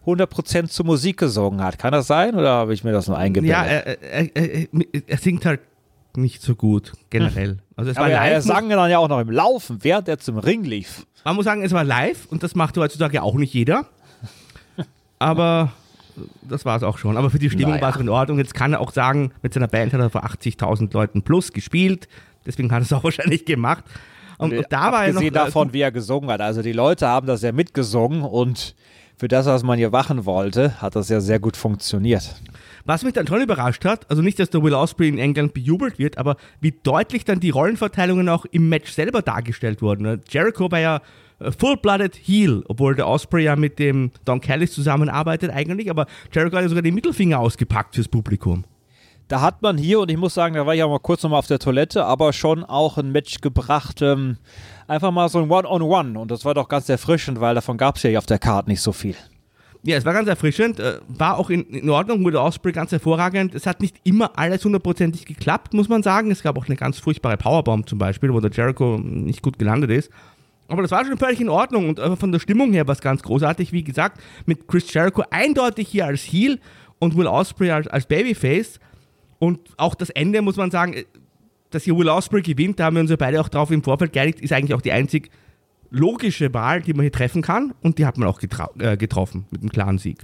[0.06, 1.80] 100% zur Musik gesungen hat.
[1.80, 3.58] Kann das sein oder habe ich mir das nur eingebildet?
[3.58, 5.62] Ja, er, er, er, singt halt
[6.16, 7.60] nicht so gut, generell.
[7.78, 10.10] Also es war Aber er, er live, sang dann ja auch noch im Laufen, während
[10.10, 11.06] er zum Ring lief.
[11.24, 13.86] Man muss sagen, es war live und das macht heutzutage auch nicht jeder.
[15.20, 15.72] Aber
[16.42, 17.16] das war es auch schon.
[17.16, 17.84] Aber für die Stimmung Naja.
[17.84, 18.38] war es in Ordnung.
[18.38, 22.10] Jetzt kann er auch sagen, mit seiner Band hat er vor 80.000 Leuten plus gespielt.
[22.46, 23.86] Deswegen hat er es auch wahrscheinlich gemacht.
[24.38, 25.16] Und, und da war er noch.
[25.18, 26.42] Abgesehen davon, wie er gesungen hat.
[26.42, 28.76] Also die Leute haben das ja mitgesungen und
[29.18, 32.36] für das, was man hier machen wollte, hat das ja sehr gut funktioniert.
[32.86, 35.98] Was mich dann schon überrascht hat, also nicht, dass der Will Ospreay in England bejubelt
[35.98, 40.22] wird, aber wie deutlich dann die Rollenverteilungen auch im Match selber dargestellt wurden.
[40.30, 41.02] Jericho war ja
[41.40, 46.56] äh, full-blooded Heel, obwohl der Ospreay ja mit dem Don Callis zusammenarbeitet eigentlich, aber Jericho
[46.56, 48.66] hat ja sogar den Mittelfinger ausgepackt fürs Publikum.
[49.28, 51.40] Da hat man hier, und ich muss sagen, da war ich auch mal kurz nochmal
[51.40, 54.38] auf der Toilette, aber schon auch ein Match gebracht, ähm,
[54.88, 56.18] einfach mal so ein One-on-One.
[56.18, 58.82] Und das war doch ganz erfrischend, weil davon gab es ja auf der Karte nicht
[58.82, 59.16] so viel.
[59.84, 63.54] Ja, es war ganz erfrischend, äh, war auch in, in Ordnung der Osprey ganz hervorragend.
[63.54, 66.32] Es hat nicht immer alles hundertprozentig geklappt, muss man sagen.
[66.32, 69.92] Es gab auch eine ganz furchtbare Powerbomb zum Beispiel, wo der Jericho nicht gut gelandet
[69.92, 70.10] ist.
[70.68, 73.02] Aber das war schon völlig in Ordnung und äh, von der Stimmung her war es
[73.02, 73.72] ganz großartig.
[73.72, 76.60] Wie gesagt, mit Chris Jericho eindeutig hier als Heel
[77.00, 78.80] und Will Osprey als, als Babyface.
[79.40, 81.06] Und auch das Ende, muss man sagen, äh,
[81.70, 84.14] dass hier Will Osprey gewinnt, da haben wir uns ja beide auch drauf im Vorfeld
[84.14, 85.30] geeinigt, ist eigentlich auch die einzig
[85.90, 87.74] logische Wahl, die man hier treffen kann.
[87.82, 88.42] Und die hat man auch
[88.80, 90.24] äh, getroffen mit einem klaren Sieg.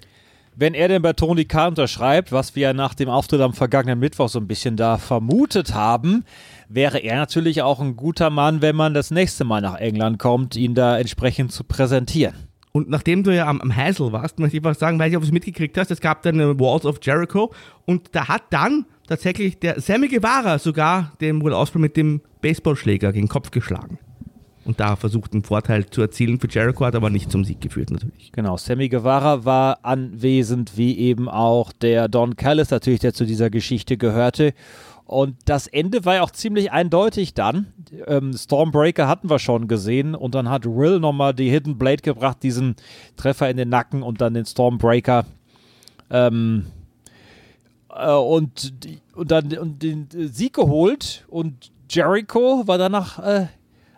[0.55, 4.29] Wenn er denn bei Tony Khan unterschreibt, was wir nach dem Auftritt am vergangenen Mittwoch
[4.29, 6.25] so ein bisschen da vermutet haben,
[6.69, 10.55] wäre er natürlich auch ein guter Mann, wenn man das nächste Mal nach England kommt,
[10.55, 12.35] ihn da entsprechend zu präsentieren.
[12.71, 15.23] Und nachdem du ja am, am Hassel warst, möchte ich was sagen, weil ich ob
[15.23, 17.51] du es mitgekriegt hast, es gab dann eine Walls of Jericho
[17.85, 23.11] und da hat dann tatsächlich der Sammy Guevara sogar dem Will Ospreay mit dem Baseballschläger
[23.11, 23.99] gegen den Kopf geschlagen.
[24.65, 27.91] Und da versucht, einen Vorteil zu erzielen für Jericho, hat aber nicht zum Sieg geführt
[27.91, 28.31] natürlich.
[28.31, 33.49] Genau, Sammy Guevara war anwesend, wie eben auch der Don Callis natürlich, der zu dieser
[33.49, 34.53] Geschichte gehörte.
[35.05, 37.73] Und das Ende war ja auch ziemlich eindeutig dann.
[38.07, 42.37] Ähm, Stormbreaker hatten wir schon gesehen und dann hat Will nochmal die Hidden Blade gebracht,
[42.41, 42.75] diesen
[43.17, 45.25] Treffer in den Nacken und dann den Stormbreaker.
[46.09, 46.67] Ähm,
[47.95, 48.73] äh, und,
[49.13, 53.47] und dann und den Sieg geholt und Jericho war danach äh,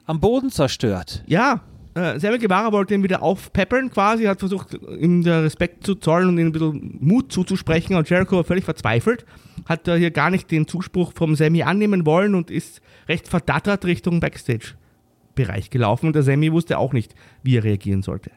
[0.06, 1.24] am Boden zerstört.
[1.28, 1.62] Ja,
[1.96, 6.28] äh, Sammy Guevara wollte ihn wieder aufpeppeln quasi, hat versucht, ihm der Respekt zu zollen
[6.28, 9.26] und ihm ein bisschen Mut zuzusprechen und Jericho war völlig verzweifelt,
[9.66, 13.86] hat da hier gar nicht den Zuspruch vom Sammy annehmen wollen und ist recht verdattert
[13.86, 18.32] Richtung Backstage-Bereich gelaufen und der Sammy wusste auch nicht, wie er reagieren sollte.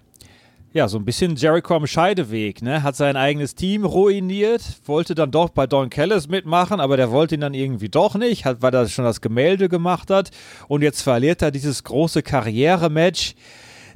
[0.75, 2.83] Ja, so ein bisschen Jericho am Scheideweg, ne?
[2.83, 7.37] Hat sein eigenes Team ruiniert, wollte dann doch bei Don Callis mitmachen, aber der wollte
[7.37, 10.31] ihn dann irgendwie doch nicht, hat, weil er schon das Gemälde gemacht hat.
[10.69, 13.35] Und jetzt verliert er dieses große Karrierematch.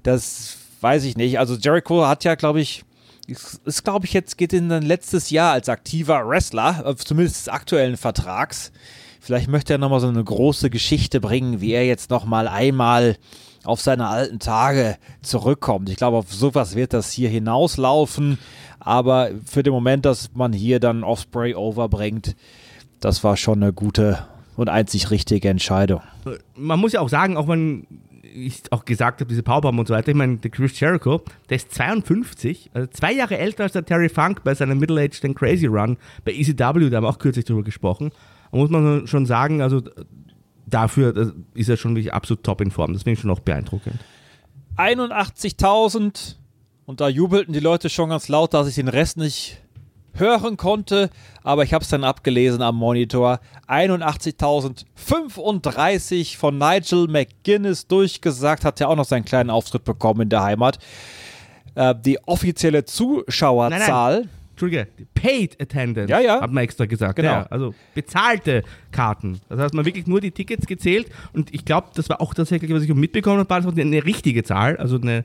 [0.03, 1.39] Das weiß ich nicht.
[1.39, 2.85] Also Jericho hat ja, glaube ich,
[3.27, 7.49] ist glaube ich, jetzt geht in sein letztes Jahr als aktiver Wrestler, äh, zumindest des
[7.49, 8.73] aktuellen Vertrags.
[9.25, 13.16] Vielleicht möchte er nochmal so eine große Geschichte bringen, wie er jetzt nochmal einmal
[13.62, 15.89] auf seine alten Tage zurückkommt.
[15.91, 18.39] Ich glaube, auf sowas wird das hier hinauslaufen.
[18.81, 22.35] Aber für den Moment, dass man hier dann Osprey overbringt,
[22.99, 26.01] das war schon eine gute und einzig richtige Entscheidung.
[26.57, 27.87] man muss ja auch sagen, auch wenn
[28.23, 31.59] ich auch gesagt habe, diese Powerbomb und so weiter, ich meine, der Chris Jericho, der
[31.59, 35.66] ist 52, also zwei Jahre älter als der Terry Funk bei seinem Middle-Aged and Crazy
[35.66, 38.11] Run bei ECW, da haben wir auch kürzlich drüber gesprochen.
[38.53, 39.83] Muss man schon sagen, also
[40.67, 42.93] dafür äh, ist er schon wirklich absolut top in Form.
[42.93, 43.99] Das finde ich schon auch beeindruckend.
[44.77, 46.37] 81.000
[46.87, 49.59] und da jubelten die Leute schon ganz laut, dass ich den Rest nicht
[50.15, 51.11] hören konnte,
[51.43, 53.41] aber ich habe es dann abgelesen am Monitor.
[53.67, 60.43] 81.035 von Nigel McGuinness durchgesagt, hat ja auch noch seinen kleinen Auftritt bekommen in der
[60.43, 60.79] Heimat.
[61.75, 64.29] Äh, die offizielle Zuschauerzahl.
[64.53, 66.41] Entschuldige, Paid Attendance, Ja, ja.
[66.41, 67.17] hat man extra gesagt.
[67.17, 67.31] Genau.
[67.31, 69.41] Ja, also bezahlte Karten.
[69.49, 72.73] Das heißt, man wirklich nur die Tickets gezählt und ich glaube, das war auch tatsächlich,
[72.73, 75.25] was ich mitbekommen habe, war das eine richtige Zahl, also eine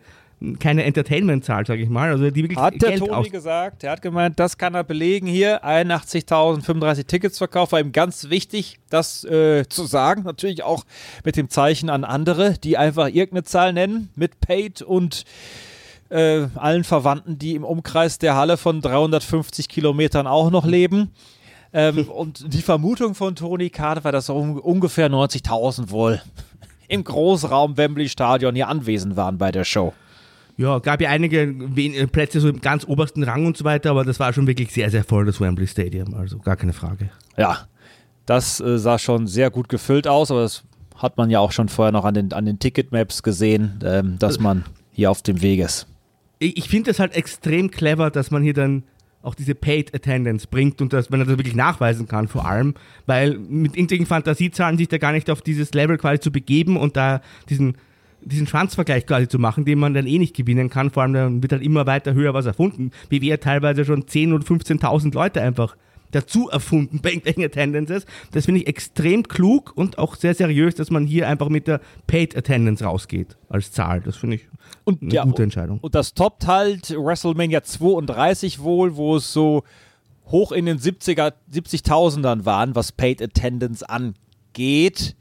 [0.60, 3.84] keine Entertainment-Zahl, sage ich mal, also die wirklich Hat der Geld Toni aus gesagt.
[3.84, 5.66] Er hat gemeint, das kann er belegen hier.
[5.66, 7.72] 81.035 Tickets verkauft.
[7.72, 10.24] War ihm ganz wichtig, das äh, zu sagen.
[10.24, 10.86] Natürlich auch
[11.24, 14.10] mit dem Zeichen an andere, die einfach irgendeine Zahl nennen.
[14.16, 15.24] Mit Paid und
[16.10, 21.12] äh, allen Verwandten, die im Umkreis der Halle von 350 Kilometern auch noch leben.
[21.74, 26.22] Ähm, und die Vermutung von Toni Kade war, dass um, ungefähr 90.000 wohl
[26.88, 29.94] im Großraum Wembley Stadion hier anwesend waren bei der Show.
[30.58, 34.04] Ja, gab ja einige äh, Plätze so im ganz obersten Rang und so weiter, aber
[34.04, 37.12] das war schon wirklich sehr, sehr voll, das Wembley Stadium, also gar keine Frage.
[37.38, 37.68] Ja,
[38.26, 40.64] das äh, sah schon sehr gut gefüllt aus, aber das
[40.96, 44.40] hat man ja auch schon vorher noch an den, an den Ticketmaps gesehen, ähm, dass
[44.40, 45.88] man hier auf dem Weg ist.
[46.40, 48.84] Ich, finde das halt extrem clever, dass man hier dann
[49.24, 52.76] auch diese Paid Attendance bringt und dass man das wirklich nachweisen kann, vor allem,
[53.08, 56.96] weil mit irgendwelchen Fantasiezahlen sich da gar nicht auf dieses Level quasi zu begeben und
[56.96, 57.78] da diesen,
[58.22, 60.92] diesen Schwanzvergleich quasi zu machen, den man dann eh nicht gewinnen kann.
[60.92, 64.34] Vor allem, dann wird halt immer weiter höher was erfunden, wie wir teilweise schon 10.000
[64.34, 65.76] und 15.000 Leute einfach
[66.12, 68.06] dazu erfunden bei irgendwelchen Attendances.
[68.32, 71.82] Das finde ich extrem klug und auch sehr seriös, dass man hier einfach mit der
[72.08, 74.02] Paid Attendance rausgeht als Zahl.
[74.02, 74.48] Das finde ich
[74.86, 75.80] Und, eine ja, gute Entscheidung.
[75.80, 79.64] Und das toppt halt WrestleMania 32 wohl, wo es so
[80.28, 85.16] hoch in den 70er, 70.000ern waren, was Paid Attendance angeht.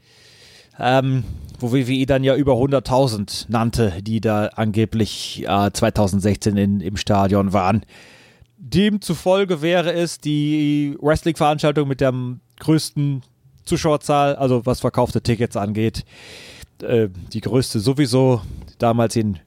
[0.79, 1.23] Ähm,
[1.59, 7.51] wo WWE dann ja über 100.000 nannte, die da angeblich äh, 2016 in, im Stadion
[7.51, 7.83] waren.
[8.57, 12.13] Demzufolge wäre es die Wrestling-Veranstaltung mit der
[12.59, 13.21] größten
[13.65, 16.05] Zuschauerzahl, also was verkaufte Tickets angeht,
[16.81, 18.41] äh, die größte sowieso
[18.79, 19.39] damals in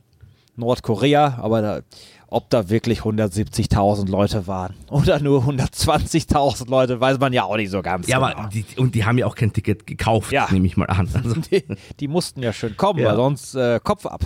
[0.57, 1.81] Nordkorea, aber da,
[2.29, 7.71] ob da wirklich 170.000 Leute waren oder nur 120.000 Leute, weiß man ja auch nicht
[7.71, 8.39] so ganz Ja, genau.
[8.41, 10.47] aber die, und die haben ja auch kein Ticket gekauft, Ja.
[10.53, 11.09] nehme ich mal an.
[11.15, 11.65] Also, die,
[11.99, 13.09] die mussten ja schön kommen, Ja.
[13.11, 14.21] weil sonst äh, Kopf ab.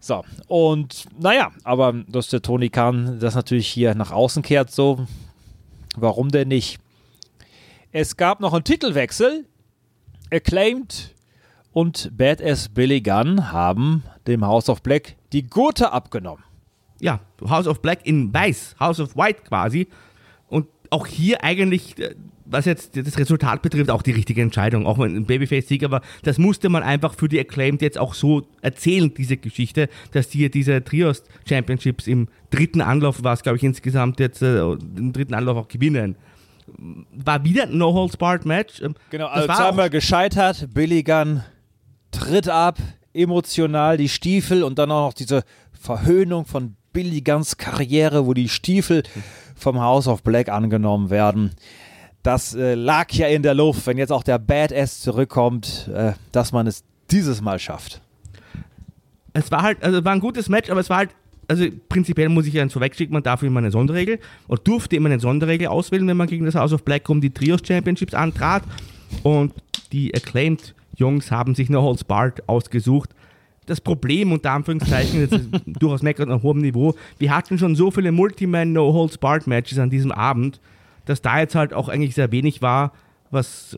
[0.00, 5.06] So, und naja, aber dass der Tony Khan das natürlich hier nach außen kehrt, so,
[5.96, 6.78] warum denn nicht?
[7.90, 9.46] Es gab noch einen Titelwechsel.
[10.30, 11.14] Acclaimed
[11.72, 16.44] und Badass Billy Gunn haben dem House of Black die Gurte abgenommen.
[17.00, 19.88] ja, House of Black in weiß, House of White quasi.
[20.48, 22.14] Und auch hier eigentlich, äh,
[22.50, 24.86] was jetzt das Resultat betrifft, auch die richtige Entscheidung.
[24.86, 28.46] Auch wenn ein Babyface-Sieg, aber das musste man einfach für die Acclaimed jetzt auch so
[28.62, 33.56] erzählen, diese Geschichte, dass die hier diese Trios Championships im dritten Anlauf, war es glaube
[33.58, 36.16] ich insgesamt jetzt, äh, im dritten Anlauf auch gewinnen.
[37.12, 38.82] War wieder ein No-Holds-Barred-Match.
[38.82, 40.68] Ähm, Genau, also zweimal gescheitert.
[40.74, 41.42] Billy Gunn
[42.10, 42.78] tritt ab,
[43.14, 48.48] emotional die Stiefel und dann auch noch diese Verhöhnung von Billy Gunns Karriere, wo die
[48.48, 49.02] Stiefel
[49.54, 51.52] vom House of Black angenommen werden.
[52.28, 56.52] Das äh, lag ja in der Luft, wenn jetzt auch der Badass zurückkommt, äh, dass
[56.52, 58.02] man es dieses Mal schafft.
[59.32, 61.10] Es war halt, also war ein gutes Match, aber es war halt,
[61.48, 65.08] also prinzipiell muss ich ja eins vorwegschicken, man darf immer eine Sonderregel und durfte immer
[65.08, 68.62] eine Sonderregel auswählen, wenn man gegen das House of Black um die Trios Championships antrat.
[69.22, 69.54] Und
[69.92, 73.08] die Acclaimed Jungs haben sich No Holds Barred ausgesucht.
[73.64, 78.12] Das Problem, unter Anführungszeichen, ist durchaus meckert auf hohem Niveau, wir hatten schon so viele
[78.12, 80.60] Multiman No Holds Barred Matches an diesem Abend,
[81.08, 82.92] dass da jetzt halt auch eigentlich sehr wenig war,
[83.30, 83.76] was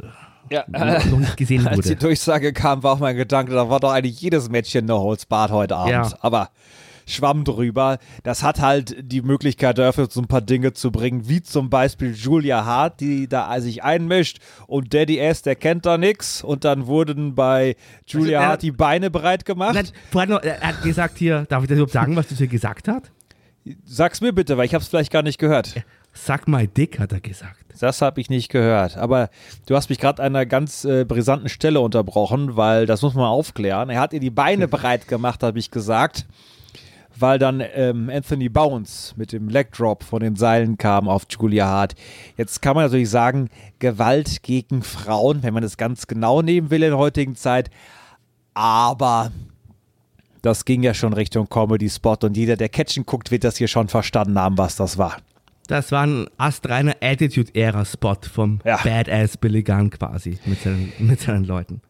[0.50, 1.96] Ja, noch noch nicht gesehen Als die wurde.
[1.96, 5.76] Durchsage kam, war auch mein Gedanke, da war doch eigentlich jedes Mädchen Holds Barred heute
[5.76, 5.92] Abend.
[5.92, 6.08] Ja.
[6.20, 6.50] Aber
[7.06, 7.98] schwamm drüber.
[8.22, 12.14] Das hat halt die Möglichkeit dafür, so ein paar Dinge zu bringen, wie zum Beispiel
[12.14, 16.42] Julia Hart, die da sich einmischt und Daddy S, der kennt da nix.
[16.42, 17.76] Und dann wurden bei
[18.06, 19.74] Julia Also, äh, Hart die Beine breit gemacht.
[19.74, 22.46] Nein, vorher noch, er hat gesagt hier, darf ich das überhaupt sagen, was das hier
[22.46, 23.10] gesagt hat?
[23.84, 25.74] Sag's mir bitte, weil ich hab's vielleicht gar nicht gehört.
[26.22, 27.64] Sag mal dick, hat er gesagt.
[27.80, 28.98] Das habe ich nicht gehört.
[28.98, 29.30] Aber
[29.64, 33.24] du hast mich gerade an einer ganz äh, brisanten Stelle unterbrochen, weil das muss man
[33.24, 33.88] aufklären.
[33.88, 36.26] Er hat ihr die Beine breit gemacht, habe ich gesagt,
[37.16, 41.66] weil dann ähm, Anthony Bounce mit dem Leg Drop von den Seilen kam auf Julia
[41.66, 41.94] Hart.
[42.36, 43.48] Jetzt kann man natürlich sagen,
[43.78, 47.70] Gewalt gegen Frauen, wenn man das ganz genau nehmen will in der heutigen Zeit.
[48.52, 49.32] Aber
[50.42, 53.88] das ging ja schon Richtung Comedy-Spot und jeder, der Catchen guckt, wird das hier schon
[53.88, 55.16] verstanden haben, was das war.
[55.70, 58.78] Das war ein astreiner Attitude-Era-Spot vom Ja.
[58.82, 61.80] Badass Billy Gunn quasi mit seinen, mit seinen Leuten.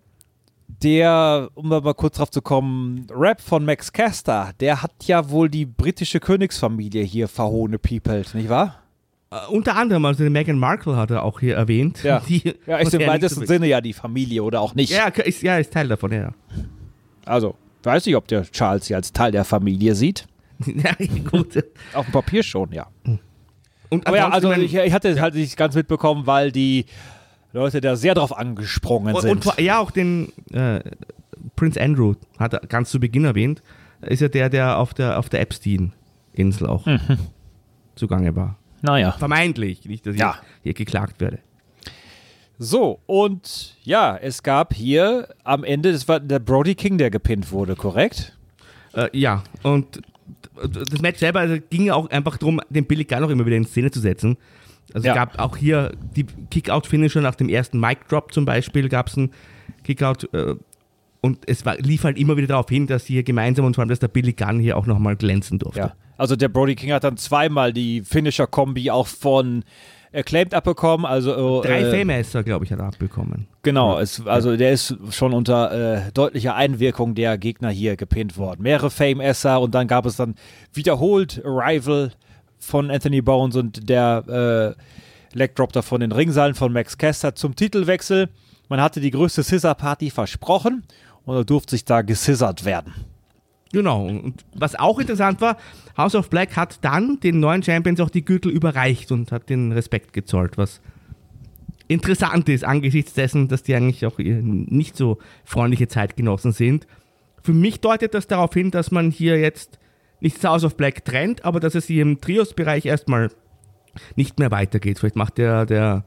[0.69, 5.31] Der, um da mal kurz drauf zu kommen, Rap von Max Caster, der hat ja
[5.31, 8.83] wohl die britische Königsfamilie hier verhohnepiepelt, nicht wahr?
[9.31, 12.03] Äh, unter anderem, also Meghan Markle hat er auch hier erwähnt.
[12.03, 14.91] Ja, Die, ja ist im weitesten Sinne ja die Familie oder auch nicht.
[14.91, 16.35] Ja, ist, ja, ist Teil davon, ja.
[17.25, 20.27] Also, weiß nicht, ob der Charles sie als Teil der Familie sieht.
[20.67, 20.95] ja,
[21.31, 21.65] gut.
[21.95, 22.87] Auf dem Papier schon, ja.
[23.91, 26.87] Und Aber ja, ansonsten, also ich, ich hatte es halt nicht ganz mitbekommen, weil die
[27.53, 29.47] Leute da sehr drauf angesprungen und, sind.
[29.47, 30.81] und ja, auch den äh,
[31.57, 33.63] Prince Andrew hat er ganz zu Beginn erwähnt.
[34.03, 37.01] Ist ja der, der auf der, auf der Epstein-Insel auch Mhm.
[37.97, 38.57] zugange war.
[38.83, 39.13] naja.
[39.13, 40.37] Vermeintlich, nicht, dass Ja.
[40.59, 41.41] ich hier geklagt werde.
[42.59, 47.51] So, und ja, es gab hier am Ende, das war der Brody King, der gepinnt
[47.53, 48.37] wurde, korrekt?
[48.93, 50.03] Äh, ja, und
[50.69, 53.57] das Match selber also, ging ja auch einfach darum, den Billy Gunn auch immer wieder
[53.57, 54.37] in Szene zu setzen.
[54.93, 55.13] Also Ja.
[55.13, 59.31] es gab auch hier die Kick-Out-Finisher nach dem ersten Mic-Drop zum Beispiel, gab es einen
[59.85, 60.57] Kick-Out äh,
[61.21, 63.83] und es war, lief halt immer wieder darauf hin, dass sie hier gemeinsam und vor
[63.83, 65.81] allem, dass der Billy Gunn hier auch nochmal glänzen durfte.
[65.81, 65.93] Ja.
[66.17, 69.65] Also der Brody King hat dann zweimal die Finisher-Kombi auch von
[70.13, 71.07] Acclaimed abbekommen.
[71.07, 73.47] Also, äh, Drei äh, Fame-Messer, glaube ich, hat er abbekommen.
[73.63, 78.63] Genau, es, also der ist schon unter äh, deutlicher Einwirkung der Gegner hier gepinnt worden.
[78.63, 80.35] Mehrere Fame-Esser und dann gab es dann
[80.73, 82.11] wiederholt Arrival
[82.59, 87.55] von Anthony Bones und der äh, Legdrop da von den Ringseilen von Max Caster zum
[87.55, 88.29] Titelwechsel.
[88.69, 90.85] Man hatte die größte Scissor-Party versprochen
[91.25, 92.95] und da durfte sich da gescissert werden.
[93.73, 94.07] Genau.
[94.07, 95.57] Und was auch interessant war,
[95.97, 99.73] House of Black hat dann den neuen Champions auch die Gürtel überreicht und hat den
[99.73, 100.81] Respekt gezollt, was
[101.87, 106.87] interessant ist angesichts dessen, dass die eigentlich auch nicht so freundliche Zeitgenossen sind.
[107.43, 109.79] Für mich deutet das darauf hin, dass man hier jetzt
[110.21, 113.31] nicht House of Black trennt, aber dass es hier im Trios-Bereich erstmal
[114.15, 114.99] nicht mehr weitergeht.
[114.99, 116.05] Vielleicht macht der, der,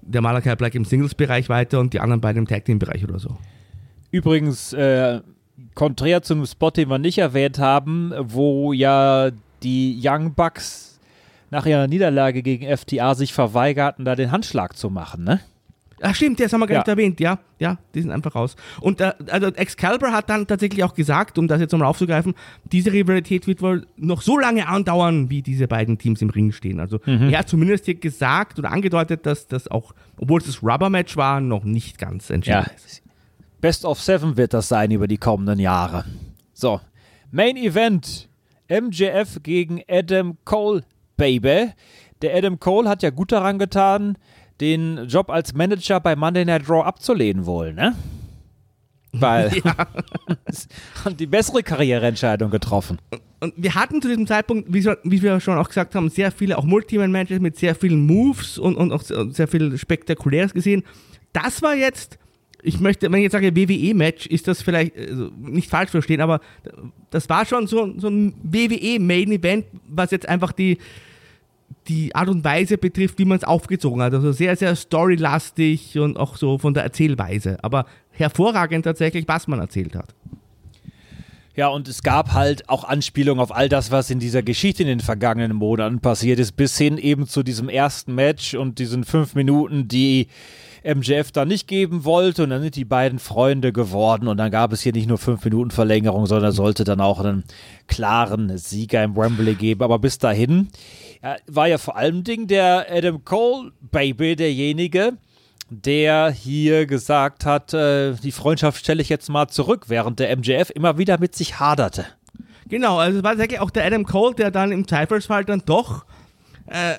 [0.00, 3.36] der Malachi Black im Singles-Bereich weiter und die anderen beiden im Tag-Team-Bereich oder so.
[4.10, 5.20] Übrigens, äh,
[5.74, 9.30] konträr zum Spot, den wir nicht erwähnt haben, wo ja
[9.62, 10.98] die Young Bucks
[11.50, 15.40] nach ihrer Niederlage gegen FTA sich verweigerten, da den Handschlag zu machen, ne?
[16.02, 16.80] Ach stimmt, das haben wir gar Ja.
[16.80, 18.56] nicht erwähnt, ja, ja, die sind einfach raus.
[18.80, 22.34] Und äh, also Excalibur hat dann tatsächlich auch gesagt, um das jetzt nochmal aufzugreifen,
[22.72, 26.80] diese Rivalität wird wohl noch so lange andauern, wie diese beiden Teams im Ring stehen.
[26.80, 31.18] Also er hat zumindest hier gesagt oder angedeutet, dass das auch, obwohl es das Rubber-Match
[31.18, 32.74] war, noch nicht ganz entschieden Ja.
[32.74, 33.02] ist.
[33.60, 36.04] Best of Seven wird das sein über die kommenden Jahre.
[36.52, 36.80] So,
[37.30, 38.28] Main Event.
[38.70, 40.82] MJF gegen Adam Cole,
[41.16, 41.72] Baby.
[42.22, 44.16] Der Adam Cole hat ja gut daran getan,
[44.60, 47.96] den Job als Manager bei Monday Night Raw abzulehnen wohl, ne?
[49.12, 49.50] Weil
[51.04, 52.98] hat die bessere Karriereentscheidung getroffen.
[53.40, 56.64] Und wir hatten zu diesem Zeitpunkt, wie, wir schon auch gesagt haben, sehr viele auch
[56.64, 60.84] Multiman-Matches mit sehr vielen Moves und, und auch sehr viel Spektakuläres gesehen.
[61.32, 62.18] Das war jetzt,
[62.62, 66.40] ich möchte, wenn ich jetzt sage WWE-Match, ist das vielleicht also nicht falsch verstehen, aber
[67.10, 70.78] das war schon so, so ein WWE-Main-Event, was jetzt einfach die,
[71.88, 74.14] die Art und Weise betrifft, wie man es aufgezogen hat.
[74.14, 77.58] Also sehr, sehr storylastig und auch so von der Erzählweise.
[77.62, 80.14] Aber hervorragend tatsächlich, was man erzählt hat.
[81.56, 84.88] Ja, und es gab halt auch Anspielungen auf all das, was in dieser Geschichte in
[84.88, 89.34] den vergangenen Monaten passiert ist, bis hin eben zu diesem ersten Match und diesen fünf
[89.34, 90.28] Minuten, die
[90.84, 92.44] MJF da nicht geben wollte.
[92.44, 94.28] Und dann sind die beiden Freunde geworden.
[94.28, 97.44] Und dann gab es hier nicht nur fünf Minuten Verlängerung, sondern sollte dann auch einen
[97.86, 99.82] klaren Sieger im Wembley geben.
[99.82, 100.68] Aber bis dahin
[101.46, 105.18] war ja vor allem Ding der Adam Cole Baby derjenige,
[105.68, 110.70] der hier gesagt hat, äh, die Freundschaft stelle ich jetzt mal zurück, während der MJF
[110.70, 112.06] immer wieder mit sich haderte.
[112.68, 116.04] Genau, also es war tatsächlich auch der Adam Cole, der dann im Zweifelsfall dann doch
[116.66, 116.94] äh,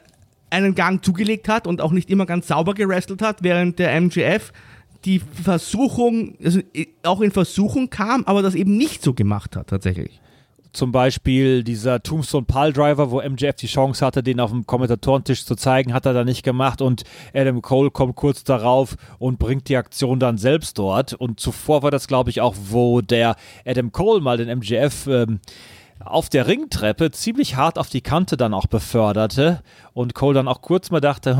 [0.51, 4.51] einen Gang zugelegt hat und auch nicht immer ganz sauber gerestelt hat, während der MJF
[5.05, 9.67] die Versuchung, also äh, auch in Versuchung kam, aber das eben nicht so gemacht hat
[9.67, 10.19] tatsächlich.
[10.73, 15.43] Zum Beispiel dieser Tombstone Pile Driver, wo MJF die Chance hatte, den auf dem Kommentatorentisch
[15.43, 19.67] zu zeigen, hat er da nicht gemacht und Adam Cole kommt kurz darauf und bringt
[19.67, 21.13] die Aktion dann selbst dort.
[21.13, 23.35] Und zuvor war das, glaube ich, auch, wo der
[23.65, 25.41] Adam Cole mal den MJF ähm,
[26.05, 29.61] auf der Ringtreppe ziemlich hart auf die Kante dann auch beförderte
[29.93, 31.37] und Cole dann auch kurz mal dachte,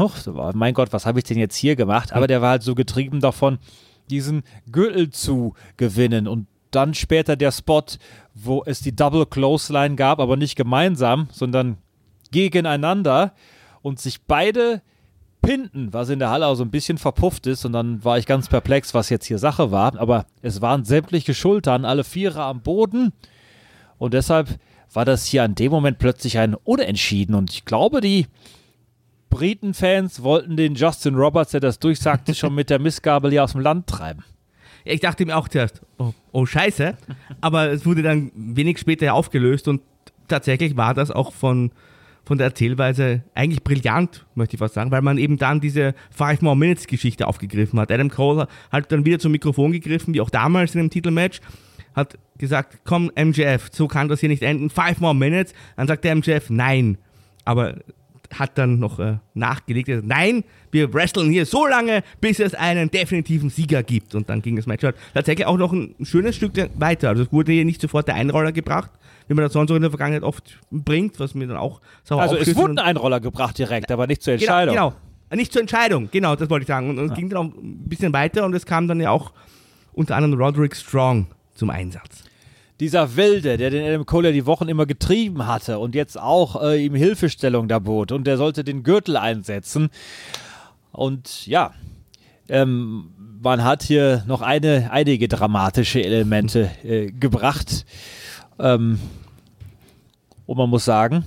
[0.54, 2.14] mein Gott, was habe ich denn jetzt hier gemacht?
[2.14, 3.60] Aber der war halt so getrieben davon,
[4.10, 6.28] diesen Gürtel zu gewinnen.
[6.28, 7.84] Und dann später der Spot,
[8.34, 11.78] wo es die Double Clothesline gab, aber nicht gemeinsam, sondern
[12.32, 13.34] gegeneinander
[13.82, 14.82] und sich beide
[15.42, 17.66] pinnten, was in der Halle auch so ein bisschen verpufft ist.
[17.66, 21.34] Und dann war ich ganz perplex, was jetzt hier Sache war, aber es waren sämtliche
[21.34, 23.12] Schultern, alle Vierer am Boden
[24.02, 24.58] und deshalb
[24.94, 28.26] war das hier an dem Moment plötzlich ein Unentschieden und ich glaube, die
[29.30, 33.62] Briten-Fans wollten den Justin Roberts, der das durchsagte, schon mit der Missgabel hier aus dem
[33.62, 34.24] Land treiben.
[34.86, 36.98] Ich dachte mir auch zuerst, oh, oh scheiße,
[37.42, 39.82] aber es wurde dann wenig später aufgelöst und
[40.28, 41.72] tatsächlich war das auch von,
[42.26, 46.42] von der Erzählweise eigentlich brillant, möchte ich fast sagen, weil man eben dann diese Five
[46.42, 47.92] More Minutes Geschichte aufgegriffen hat.
[47.92, 51.40] Adam Cole hat dann wieder zum Mikrofon gegriffen, wie auch damals in dem Titelmatch,
[51.96, 55.54] hat gesagt, komm MJF, so kann das hier nicht enden, Five More Minutes.
[55.76, 56.98] Dann sagt der MJF, nein.
[57.46, 57.76] Aber
[58.34, 62.90] hat dann noch äh, nachgelegt, also, nein, wir wresteln hier so lange, bis es einen
[62.90, 64.16] definitiven Sieger gibt.
[64.16, 67.10] Und dann ging das Match halt tatsächlich auch noch ein schönes Stück weiter.
[67.10, 68.92] Also es wurde hier nicht sofort der Einroller gebracht,
[69.28, 72.22] wie man das sonst auch in der Vergangenheit oft bringt, was mir dann auch sauer
[72.22, 74.76] Also es wurde ein Einroller gebracht direkt, aber nicht zur Entscheidung.
[74.76, 75.36] Genau, genau.
[75.36, 76.90] Nicht zur Entscheidung, genau, das wollte ich sagen.
[76.90, 77.16] Und, und es ja.
[77.16, 79.32] ging dann auch ein bisschen weiter und es kam dann ja auch
[79.94, 81.28] unter anderem Roderick Strong
[81.62, 82.24] zum Einsatz
[82.80, 86.64] dieser Wilde, der den Adam Cole ja die Wochen immer getrieben hatte und jetzt auch
[86.64, 89.90] äh, ihm Hilfestellung da bot und der sollte den Gürtel einsetzen.
[90.92, 91.76] Und ja,
[92.50, 97.86] ähm, man hat hier noch eine, einige dramatische Elemente äh, gebracht.
[98.58, 98.98] Ähm,
[100.48, 101.24] und man muss sagen,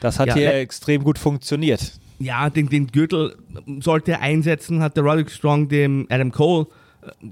[0.00, 2.00] das hat ja, hier äh, extrem gut funktioniert.
[2.18, 3.36] Ja, den, den Gürtel
[3.80, 6.66] sollte er einsetzen, hat der Roderick Strong dem Adam Cole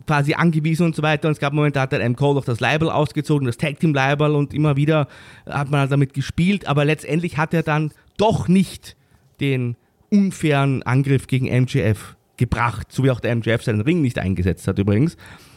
[0.06, 1.28] quasi angewiesen und so weiter.
[1.28, 2.16] Und es gab Momente, da hat der M.
[2.16, 5.08] Cole noch das Label ausgezogen, das Tag Team Label und immer wieder
[5.48, 6.66] hat man halt damit gespielt.
[6.66, 8.96] Aber letztendlich hat er dann doch nicht
[9.40, 9.76] den
[10.10, 14.78] unfairen Angriff gegen MJF gebracht, so wie auch der MJF seinen Ring nicht eingesetzt hat
[14.78, 15.16] übrigens.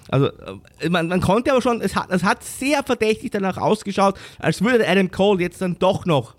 [0.09, 0.27] Also
[0.79, 4.63] äh, man, man konnte aber schon, es hat, es hat sehr verdächtig danach ausgeschaut, als
[4.63, 6.35] würde Adam Cole jetzt dann doch noch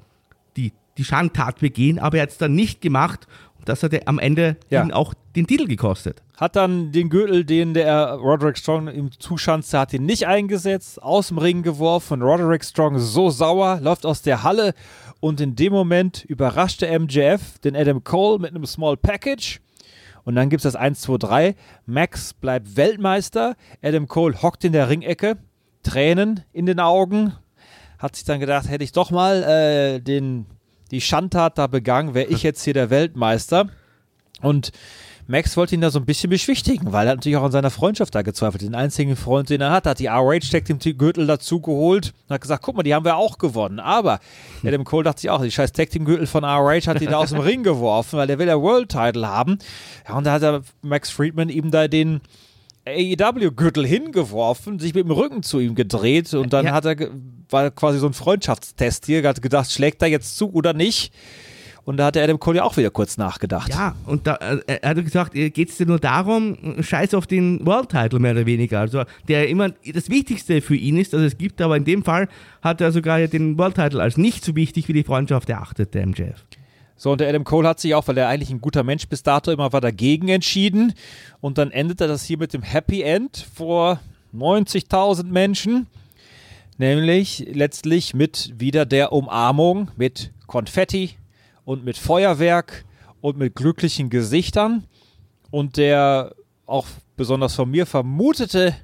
[0.57, 3.27] die, die Schandtat begehen, aber er hat es dann nicht gemacht.
[3.65, 4.83] Das hat er am Ende ja.
[4.83, 9.79] ihn auch den Titel gekostet hat dann den Gürtel, den der Roderick Strong ihm zuschanzte,
[9.79, 12.23] hat ihn nicht eingesetzt, aus dem Ring geworfen.
[12.23, 14.73] Roderick Strong so sauer, läuft aus der Halle
[15.21, 19.61] und in dem Moment überraschte MJF den Adam Cole mit einem Small Package.
[20.25, 21.55] Und dann gibt es das 1, 2, 3.
[21.85, 23.55] Max bleibt Weltmeister.
[23.83, 25.37] Adam Cole hockt in der Ringecke,
[25.83, 27.35] Tränen in den Augen.
[27.99, 30.47] Hat sich dann gedacht, hätte ich doch mal äh, den,
[30.91, 33.68] die Schandtat da begangen, wäre ich jetzt hier der Weltmeister.
[34.43, 34.72] Und
[35.30, 38.12] Max wollte ihn da so ein bisschen beschwichtigen, weil er natürlich auch an seiner Freundschaft
[38.16, 38.62] da gezweifelt.
[38.62, 42.34] Den einzigen Freund, den er hat, hat die RH Tag Team Gürtel dazu geholt und
[42.34, 43.78] hat gesagt, guck mal, die haben wir auch gewonnen.
[43.78, 44.18] Aber
[44.64, 47.30] Adam Cole dachte sich auch, die scheiß Tag Gürtel von RH hat ihn da aus
[47.30, 49.59] dem Ring geworfen, weil der will der World Title haben.
[50.09, 52.20] Ja, und da hat er Max Friedman ihm da den
[52.91, 56.72] AEW-Gürtel hingeworfen, sich mit dem Rücken zu ihm gedreht und dann ja.
[56.72, 56.97] hat er,
[57.49, 61.12] war quasi so ein Freundschaftstest hier, hat gedacht, schlägt er jetzt zu oder nicht?
[61.84, 63.70] Und da hat der Adam Cole ja auch wieder kurz nachgedacht.
[63.70, 67.26] Ja, und da, äh, er hat gesagt, äh, geht es dir nur darum, scheiß auf
[67.26, 68.80] den World Title mehr oder weniger.
[68.80, 72.28] Also der immer das Wichtigste für ihn ist, dass es gibt, aber in dem Fall
[72.62, 76.07] hat er sogar den World Title als nicht so wichtig wie die Freundschaft erachtet, der
[76.07, 76.45] MJF.
[77.01, 79.23] So, und der Adam Cole hat sich auch, weil er eigentlich ein guter Mensch bis
[79.23, 80.93] dato immer war, dagegen entschieden.
[81.41, 84.01] Und dann endete das hier mit dem Happy End vor
[84.35, 85.87] 90.000 Menschen.
[86.77, 91.17] Nämlich letztlich mit wieder der Umarmung mit Konfetti,
[91.71, 92.85] und mit Feuerwerk
[93.21, 94.83] und mit glücklichen Gesichtern
[95.53, 96.35] und der
[96.67, 96.87] auch
[97.17, 98.75] besonders von mir vermutete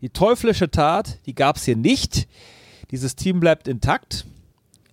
[0.00, 2.26] die teuflische Tat, die gab es hier nicht.
[2.90, 4.24] Dieses Team bleibt intakt.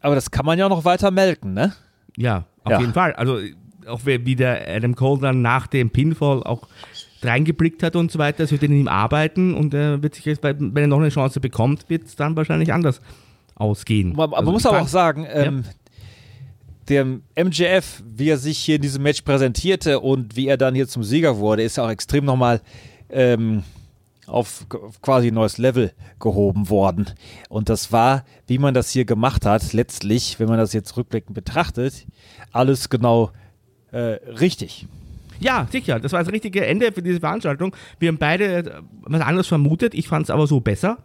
[0.02, 1.74] Aber das kann man ja noch weiter melken, ne?
[2.18, 2.80] Ja, auf Ja.
[2.80, 3.14] jeden Fall.
[3.14, 3.40] Also
[3.88, 6.68] auch wie der Adam Cole dann nach dem Pinfall auch
[7.24, 10.42] reingeblickt hat und so weiter, es wird in ihm arbeiten und er wird sich jetzt,
[10.42, 13.02] bei- wenn er noch eine Chance bekommt, wird es dann wahrscheinlich anders
[13.56, 14.12] ausgehen.
[14.14, 15.64] Aber man Also muss ich aber auch sagen, ähm,
[16.90, 17.06] der
[17.36, 21.04] MJF, wie er sich hier in diesem Match präsentierte und wie er dann hier zum
[21.04, 22.62] Sieger wurde, ist ja auch extrem nochmal
[23.10, 23.64] ähm,
[24.28, 24.66] auf,
[25.02, 27.08] quasi neues Level gehoben worden.
[27.50, 31.34] Und das war, wie man das hier gemacht hat, letztlich, wenn man das jetzt rückblickend
[31.34, 32.06] betrachtet,
[32.52, 33.32] alles genau
[33.92, 34.88] äh, richtig.
[35.40, 36.00] Ja, sicher.
[36.00, 37.76] Das war das richtige Ende für diese Veranstaltung.
[38.00, 39.94] Wir haben beide äh, was anderes vermutet.
[39.94, 40.98] Ich fand es aber so besser,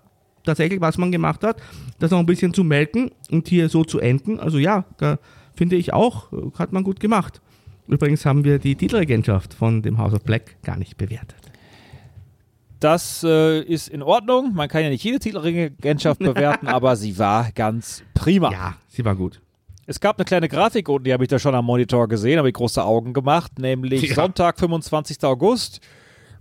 [0.44, 1.60] tatsächlich, was man gemacht hat.
[1.98, 4.40] Das noch ein bisschen zu melken und hier so zu enden.
[4.40, 5.18] Also ja, da
[5.54, 7.40] finde ich auch, äh, hat man gut gemacht.
[7.86, 11.51] Übrigens haben wir die Titelregentschaft von dem House of Black gar nicht bewertet.
[12.82, 14.54] Das äh, ist in Ordnung.
[14.54, 18.50] Man kann ja nicht jede Titelregentschaft bewerten, aber sie war ganz prima.
[18.50, 19.40] Ja, sie war gut.
[19.86, 22.48] Es gab eine kleine Grafik unten, die habe ich da schon am Monitor gesehen, habe
[22.48, 24.14] ich große Augen gemacht, nämlich Ja.
[24.14, 25.22] Sonntag, 25.
[25.24, 25.80] August,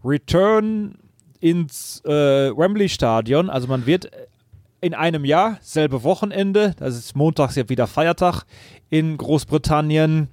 [0.03, 0.95] Return
[1.39, 2.09] ins äh,
[2.55, 3.49] Wembley Stadion.
[3.49, 4.09] Also man wird
[4.79, 8.43] in einem Jahr, selbe Wochenende, das ist montags ja wieder Feiertag
[8.89, 10.29] in Großbritannien,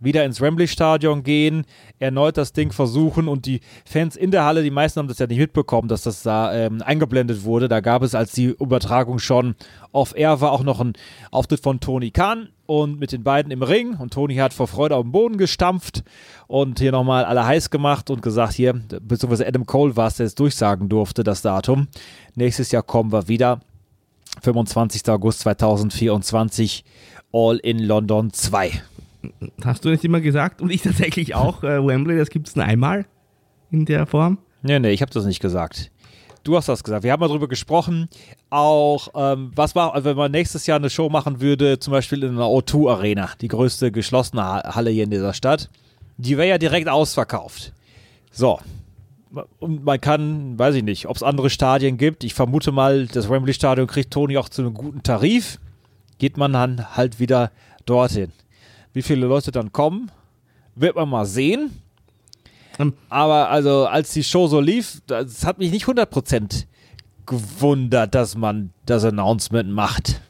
[0.00, 1.64] wieder ins Wembley Stadion gehen,
[1.98, 5.26] erneut das Ding versuchen und die Fans in der Halle, die meisten haben das ja
[5.26, 7.68] nicht mitbekommen, dass das da ähm, eingeblendet wurde.
[7.68, 9.54] Da gab es, als die Übertragung schon
[9.92, 10.92] off-air war, auch noch ein
[11.30, 14.96] Auftritt von Tony Khan und mit den beiden im Ring und Tony hat vor Freude
[14.96, 16.02] auf den Boden gestampft
[16.46, 20.26] und hier nochmal alle heiß gemacht und gesagt, hier, beziehungsweise Adam Cole war es, der
[20.26, 21.88] es durchsagen durfte, das Datum.
[22.34, 23.60] Nächstes Jahr kommen wir wieder.
[24.42, 25.08] 25.
[25.08, 26.84] August 2024,
[27.32, 28.82] All in London 2.
[29.64, 30.60] Hast du nicht immer gesagt?
[30.62, 31.62] Und ich tatsächlich auch.
[31.62, 33.06] Äh, Wembley, das gibt es nur einmal
[33.70, 34.38] in der Form.
[34.62, 35.90] Nee, nee, ich habe das nicht gesagt.
[36.44, 37.02] Du hast das gesagt.
[37.02, 38.08] Wir haben mal drüber gesprochen.
[38.50, 42.30] Auch, ähm, was war, wenn man nächstes Jahr eine Show machen würde, zum Beispiel in
[42.36, 45.68] einer O2 Arena, die größte geschlossene Ha- Halle hier in dieser Stadt,
[46.18, 47.72] die wäre ja direkt ausverkauft.
[48.30, 48.60] So.
[49.58, 52.22] Und man kann, weiß ich nicht, ob es andere Stadien gibt.
[52.24, 55.58] Ich vermute mal, das Wembley Stadion kriegt Tony auch zu einem guten Tarif.
[56.18, 57.50] Geht man dann halt wieder
[57.84, 58.32] dorthin.
[58.96, 60.10] Wie viele Leute dann kommen,
[60.74, 61.82] wird man mal sehen.
[62.78, 62.94] Ähm.
[63.10, 66.64] Aber also, als die Show so lief, das hat mich nicht 100%
[67.26, 70.22] gewundert, dass man das Announcement macht.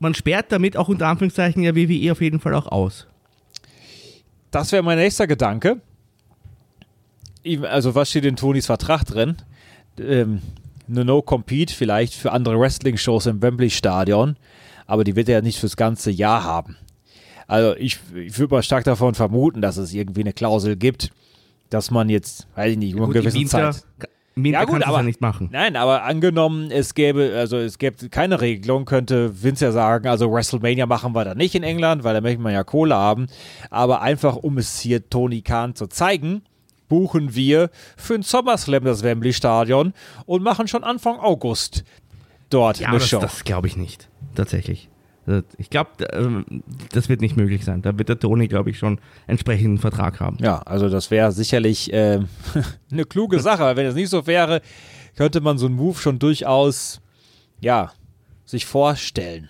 [0.00, 3.06] Man sperrt damit auch unter Anführungszeichen ja WWE auf jeden Fall auch aus.
[4.50, 5.80] Das wäre mein nächster Gedanke.
[7.62, 9.36] Also, was steht in Tonys Vertrag drin?
[10.00, 10.42] Ähm,
[10.88, 14.36] eine No-Compete vielleicht für andere Wrestling-Shows im Wembley-Stadion,
[14.88, 16.76] aber die wird er ja nicht fürs ganze Jahr haben.
[17.46, 21.10] Also, ich, ich würde mal stark davon vermuten, dass es irgendwie eine Klausel gibt,
[21.70, 23.84] dass man jetzt, weiß ich nicht, über eine Gut, im gewisse Winter, Zeit.
[24.34, 25.48] Winter Ja, gut, aber- ja nicht machen.
[25.50, 30.30] Nein, aber angenommen, es gäbe, also es gäbe keine Regelung, könnte Vince ja sagen, also
[30.30, 33.28] WrestleMania machen wir da nicht in England, weil da möchte man ja Kohle haben.
[33.70, 36.42] Aber einfach, um es hier Tony Khan zu zeigen,
[36.88, 39.94] buchen wir für den SummerSlam das Wembley Stadion
[40.26, 41.84] und machen schon Anfang August
[42.50, 43.20] dort Ja, eine das, Show.
[43.20, 44.08] das glaube ich nicht.
[44.34, 44.88] Tatsächlich.
[45.26, 45.90] Also, Ich glaube,
[46.92, 47.82] das wird nicht möglich sein.
[47.82, 50.36] Da wird der Tony, glaube ich, schon entsprechenden Vertrag haben.
[50.40, 52.28] Ja, also das wäre sicherlich ähm,
[52.90, 53.76] eine kluge Sache.
[53.76, 54.62] Wenn es nicht so wäre,
[55.16, 57.00] könnte man so einen Move schon durchaus,
[57.60, 57.92] ja,
[58.44, 59.48] sich vorstellen.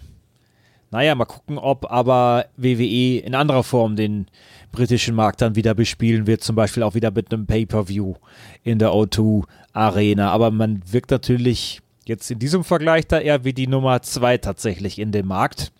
[0.90, 4.26] Naja, mal gucken, ob aber WWE in anderer Form den
[4.72, 8.14] britischen Markt dann wieder bespielen wird, zum Beispiel auch wieder mit einem Pay-Per-View
[8.62, 10.30] in der O2 Arena.
[10.30, 14.98] Aber man wirkt natürlich jetzt in diesem Vergleich da eher wie die Nummer zwei tatsächlich
[14.98, 15.72] in dem Markt.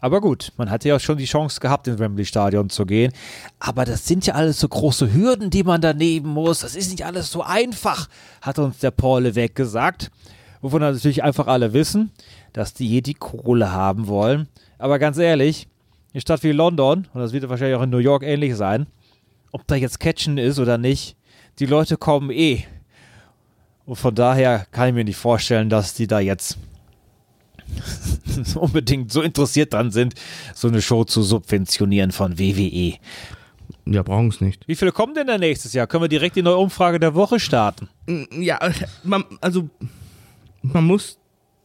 [0.00, 3.12] Aber gut, man hatte ja schon die Chance gehabt, ins Wembley Stadion zu gehen.
[3.58, 6.60] Aber das sind ja alles so große Hürden, die man da nehmen muss.
[6.60, 8.08] Das ist nicht alles so einfach,
[8.42, 10.10] hat uns der Paul Levesque gesagt.
[10.60, 12.10] Wovon natürlich einfach alle wissen,
[12.52, 14.48] dass die hier die Kohle haben wollen.
[14.78, 15.68] Aber ganz ehrlich,
[16.12, 18.86] eine Stadt wie London, und das wird wahrscheinlich auch in New York ähnlich sein,
[19.52, 21.16] ob da jetzt Catchen ist oder nicht,
[21.58, 22.64] die Leute kommen eh.
[23.86, 26.58] Und von daher kann ich mir nicht vorstellen, dass die da jetzt
[28.56, 30.14] unbedingt so interessiert dran sind,
[30.54, 32.94] so eine Show zu subventionieren von WWE.
[33.86, 34.66] Ja, brauchen es nicht.
[34.66, 35.86] Wie viele kommen denn da nächstes Jahr?
[35.86, 37.88] Können wir direkt die neue Umfrage der Woche starten?
[38.32, 38.58] Ja,
[39.04, 39.70] man, also
[40.62, 41.18] man muss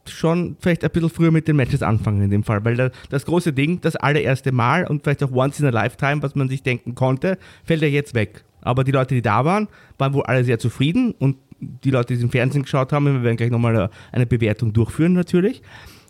[0.06, 3.24] schon vielleicht ein bisschen früher mit den Matches anfangen in dem Fall, weil da, das
[3.24, 6.62] große Ding, das allererste Mal und vielleicht auch once in a lifetime, was man sich
[6.62, 8.44] denken konnte, fällt ja jetzt weg.
[8.60, 9.68] Aber die Leute, die da waren,
[9.98, 13.22] waren wohl alle sehr zufrieden und die Leute, die es im Fernsehen geschaut haben, wir
[13.22, 15.62] werden gleich nochmal eine Bewertung durchführen natürlich.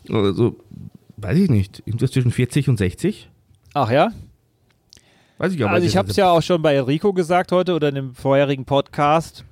[0.09, 0.57] Also,
[1.17, 3.29] weiß ich nicht, irgendwas zwischen 40 und 60.
[3.73, 4.11] Ach ja?
[5.37, 7.89] Weiß ich aber Also ich habe es ja auch schon bei Enrico gesagt heute oder
[7.89, 9.45] in dem vorherigen Podcast.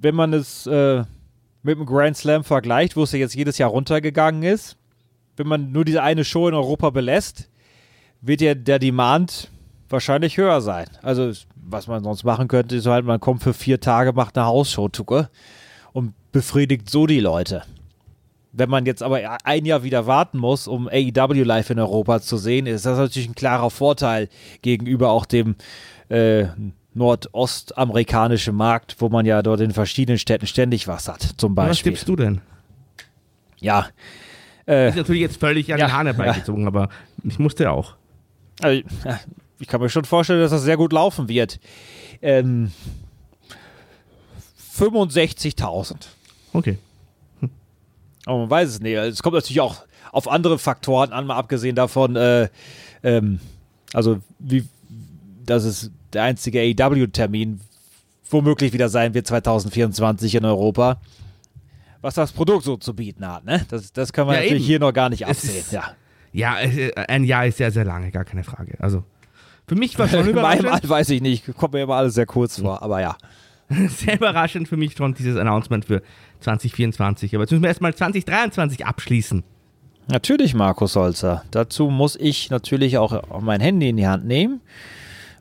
[0.00, 1.04] Wenn man es äh,
[1.62, 4.76] mit dem Grand Slam vergleicht, wo es ja jetzt jedes Jahr runtergegangen ist,
[5.36, 7.50] wenn man nur diese eine Show in Europa belässt,
[8.20, 9.50] wird ja der Demand
[9.94, 10.86] wahrscheinlich höher sein.
[11.02, 14.46] Also, was man sonst machen könnte, ist halt, man kommt für vier Tage, macht eine
[14.46, 15.30] Hausshow-Tucke
[15.92, 17.62] und befriedigt so die Leute.
[18.52, 22.36] Wenn man jetzt aber ein Jahr wieder warten muss, um AEW live in Europa zu
[22.36, 24.28] sehen, ist das natürlich ein klarer Vorteil
[24.62, 25.56] gegenüber auch dem
[26.08, 26.46] äh,
[26.94, 31.92] nordostamerikanischen Markt, wo man ja dort in verschiedenen Städten ständig was hat, zum Beispiel.
[31.92, 32.40] Was tippst du denn?
[33.58, 33.88] Ja.
[34.66, 36.68] Äh, ist natürlich jetzt völlig an ja, den Haaren herbeigezogen, ja.
[36.68, 36.88] aber
[37.24, 37.96] ich musste auch.
[38.60, 38.82] Also,
[39.64, 41.58] ich kann mir schon vorstellen, dass das sehr gut laufen wird.
[42.20, 42.70] Ähm,
[44.76, 45.94] 65.000.
[46.52, 46.78] Okay.
[47.40, 47.50] Hm.
[48.26, 48.94] Aber man weiß es nicht.
[48.94, 52.48] Es kommt natürlich auch auf andere Faktoren an, mal abgesehen davon, äh,
[53.02, 53.40] ähm,
[53.92, 54.66] also wie,
[55.44, 57.60] dass es der einzige AEW-Termin
[58.30, 61.00] womöglich wieder sein wird 2024 in Europa.
[62.02, 63.64] Was das Produkt so zu bieten hat, ne?
[63.70, 64.66] Das, das können wir Ja, natürlich eben.
[64.66, 65.56] hier noch gar nicht absehen.
[65.58, 65.84] ist- Ja.
[66.32, 68.74] Ja, äh, ein Jahr ist sehr, sehr lange, gar keine Frage.
[68.80, 69.04] Also
[69.66, 71.44] für mich war schon meinem überraschend, Alter weiß ich nicht.
[71.56, 73.16] Kommt mir immer alles sehr kurz vor, aber ja.
[73.88, 76.02] sehr überraschend für mich schon dieses Announcement für
[76.40, 77.34] 2024.
[77.34, 79.42] Aber jetzt müssen wir erstmal 2023 abschließen.
[80.08, 81.44] Natürlich, Markus Holzer.
[81.50, 84.60] Dazu muss ich natürlich auch mein Handy in die Hand nehmen,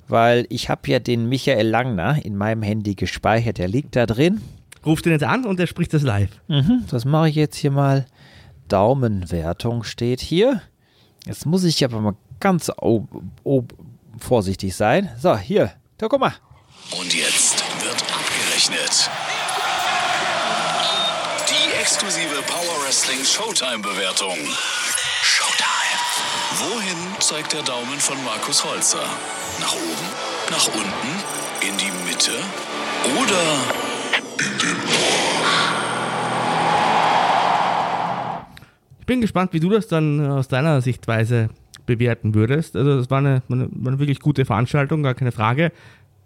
[0.07, 3.57] weil ich habe ja den Michael Langner in meinem Handy gespeichert.
[3.57, 4.41] Der liegt da drin.
[4.85, 6.29] Ruft ihn jetzt an und er spricht das live.
[6.47, 8.05] Mhm, das mache ich jetzt hier mal.
[8.69, 10.61] Daumenwertung steht hier.
[11.25, 13.07] Jetzt muss ich aber mal ganz ob,
[13.43, 13.73] ob,
[14.23, 15.09] vorsichtig sein.
[15.19, 15.73] So, hier.
[15.97, 16.33] Da guck mal.
[16.97, 19.09] Und jetzt wird abgerechnet.
[21.49, 24.37] Die exklusive Power Wrestling Showtime Bewertung.
[25.21, 25.99] Showtime.
[26.57, 29.03] Wohin zeigt der Daumen von Markus Holzer?
[29.59, 30.07] Nach oben?
[30.49, 31.23] Nach unten?
[31.61, 32.31] In die Mitte?
[33.21, 33.83] Oder
[38.99, 41.49] Ich bin gespannt, wie du das dann äh, aus deiner Sichtweise
[41.85, 42.75] bewerten würdest.
[42.75, 45.71] Also das war eine, eine, eine wirklich gute Veranstaltung, gar keine Frage.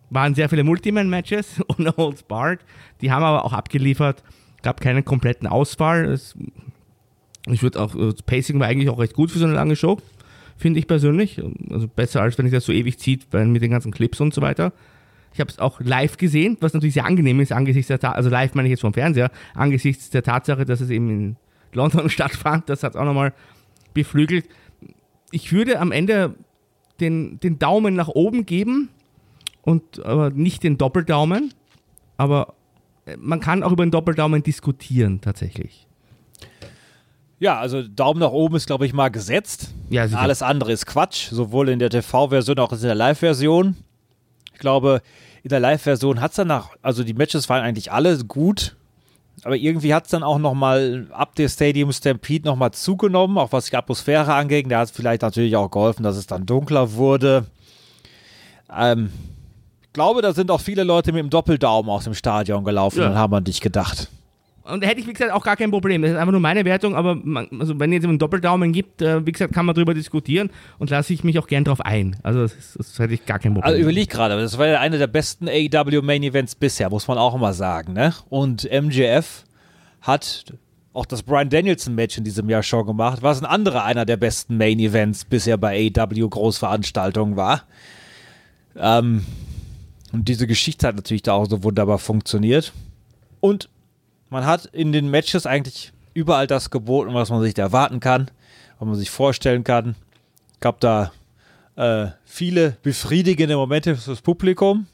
[0.09, 2.59] Waren sehr viele Multiman-Matches ohne Holds Barred.
[3.01, 4.23] Die haben aber auch abgeliefert.
[4.63, 6.05] Gab keinen kompletten Ausfall.
[6.05, 6.35] Es,
[7.47, 9.97] ich würde auch, das Pacing war eigentlich auch recht gut für so eine lange Show,
[10.57, 11.41] finde ich persönlich.
[11.69, 14.33] Also besser als wenn ich das so ewig zieht, weil mit den ganzen Clips und
[14.33, 14.73] so weiter.
[15.33, 18.55] Ich habe es auch live gesehen, was natürlich sehr angenehm ist, angesichts der also live
[18.55, 21.35] meine ich jetzt vom Fernseher, angesichts der Tatsache, dass es eben in
[21.73, 22.69] London stattfand.
[22.69, 23.33] Das hat auch nochmal
[23.93, 24.47] beflügelt.
[25.31, 26.35] Ich würde am Ende
[26.99, 28.89] den, den Daumen nach oben geben
[29.61, 31.53] und aber nicht den Doppeldaumen.
[32.17, 32.53] Aber
[33.05, 35.87] äh, man kann auch über den Doppeldaumen diskutieren, tatsächlich.
[37.39, 39.73] Ja, also Daumen nach oben ist, glaube ich, mal gesetzt.
[39.89, 40.05] Ja.
[40.05, 43.75] Alles andere ist Quatsch, sowohl in der TV-Version als auch in der Live-Version.
[44.53, 45.01] Ich glaube,
[45.43, 48.76] in der Live-Version hat es danach, also die Matches waren eigentlich alle gut,
[49.47, 53.67] aber irgendwie hat es dann auch nochmal ab der Stadium Stampede nochmal zugenommen, auch was
[53.69, 54.69] die Atmosphäre angeht.
[54.69, 57.45] Da hat es vielleicht natürlich auch geholfen, dass es dann dunkler wurde.
[58.75, 59.09] Ähm,
[59.83, 63.07] ich glaube, da sind auch viele Leute mit dem Doppeldaumen aus dem Stadion gelaufen Ja.
[63.09, 64.09] und haben an dich gedacht.
[64.67, 66.01] Und da hätte ich, wie gesagt, auch gar kein Problem.
[66.01, 69.25] Das ist einfach nur meine Wertung, aber man, also wenn es einen Doppeldaumen gibt, äh,
[69.25, 72.17] wie gesagt, kann man darüber diskutieren und lasse ich mich auch gern drauf ein.
[72.23, 73.71] Also das, das hätte ich gar kein Problem.
[73.71, 77.17] Also überleg gerade, das war ja einer der besten AEW Main Events bisher, muss man
[77.17, 78.13] auch immer sagen, ne?
[78.29, 79.45] Und MJF
[80.01, 80.53] hat
[80.93, 84.17] auch das Brian Danielson Match in diesem Jahr schon gemacht, was ein anderer einer der
[84.17, 87.63] besten Main Events bisher bei AEW Großveranstaltungen war.
[88.75, 89.23] Ähm,
[90.11, 92.73] und diese Geschichte hat natürlich da auch so wunderbar funktioniert.
[93.39, 93.69] Und
[94.29, 98.31] man hat in den Matches eigentlich überall das geboten, was man sich da erwarten kann,
[98.79, 99.95] was man sich vorstellen kann.
[100.59, 101.11] Gab da
[101.75, 104.87] äh, viele befriedigende Momente fürs Publikum.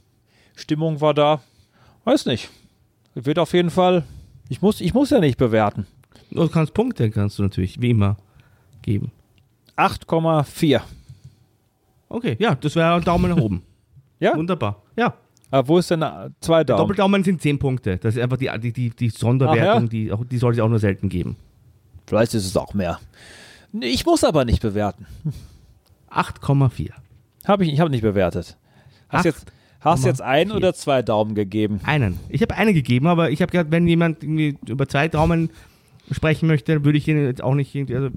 [0.56, 1.42] Stimmung war da.
[2.04, 2.50] Weiß nicht.
[3.16, 4.04] Wird auf jeden Fall.
[4.50, 5.88] Ich muss, ich muss ja nicht bewerten.
[6.30, 8.18] Du kannst Punkte, kannst du natürlich, wie immer,
[8.82, 9.12] geben.
[9.78, 10.82] 8,4.
[12.10, 13.64] Okay, ja, das wäre ein Daumen nach oben.
[14.20, 14.36] Ja?
[14.36, 14.82] Wunderbar.
[14.96, 15.16] Ja,
[15.54, 16.80] Aber wo ist denn äh, zwei Daumen?
[16.80, 17.98] Doppeldaumen sind 10 Punkte.
[17.98, 19.88] Das ist einfach die, die, die, die Sonderwertung, Ach ja?
[19.88, 21.36] die, auch, die soll es auch nur selten geben.
[22.08, 23.00] Vielleicht ist es auch mehr.
[23.80, 25.06] Ich muss aber nicht bewerten.
[26.10, 26.90] 8,4.
[27.46, 28.58] Habe ich, ich habe nicht bewertet.
[29.10, 29.46] Hast Acht jetzt,
[29.82, 30.56] hast jetzt ein vier.
[30.56, 31.82] oder zwei Daumen gegeben?
[31.84, 32.20] Einen.
[32.30, 35.52] Ich habe einen gegeben, aber ich habe gedacht, wenn jemand irgendwie über zwei Daumen
[36.10, 38.10] sprechen möchte, würde ich ihn jetzt auch nicht irgendwie, also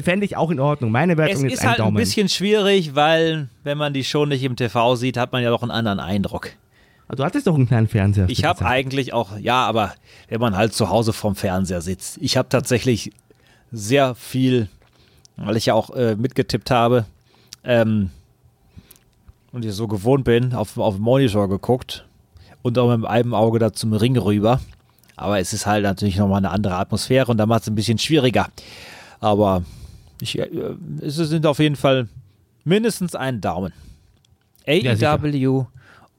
[0.00, 0.90] fände ich auch in Ordnung.
[0.90, 1.98] Meine Wertung Es ist, ist ein halt Daumen.
[1.98, 5.50] ein bisschen schwierig, weil wenn man die Show nicht im TV sieht, hat man ja
[5.50, 6.52] doch einen anderen Eindruck.
[7.08, 8.28] Ah, Du hattest doch einen kleinen Fernseher.
[8.28, 9.94] Ich habe eigentlich auch, ja, aber
[10.28, 12.18] wenn man halt zu Hause vorm Fernseher sitzt.
[12.20, 13.12] Ich habe tatsächlich
[13.72, 14.68] sehr viel,
[15.36, 17.06] weil ich ja auch äh, mitgetippt habe
[17.64, 18.10] ähm,
[19.52, 22.06] und ich so gewohnt bin, auf, auf den Monitor geguckt
[22.62, 24.60] und auch mit einem Auge da zum Ring rüber.
[25.16, 27.98] Aber es ist halt natürlich nochmal eine andere Atmosphäre und da macht es ein bisschen
[27.98, 28.48] schwieriger.
[29.20, 29.62] Aber
[30.20, 30.48] ich, äh,
[31.00, 32.08] es sind auf jeden Fall
[32.64, 33.72] mindestens einen Daumen.
[34.66, 35.66] AEW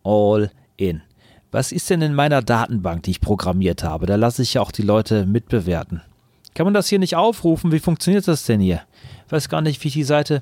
[0.03, 0.49] All
[0.79, 1.01] In.
[1.51, 4.05] Was ist denn in meiner Datenbank, die ich programmiert habe?
[4.05, 6.01] Da lasse ich ja auch die Leute mitbewerten.
[6.53, 7.71] Kann man das hier nicht aufrufen?
[7.71, 8.81] Wie funktioniert das denn hier?
[9.25, 10.41] Ich weiß gar nicht, wie ich die Seite.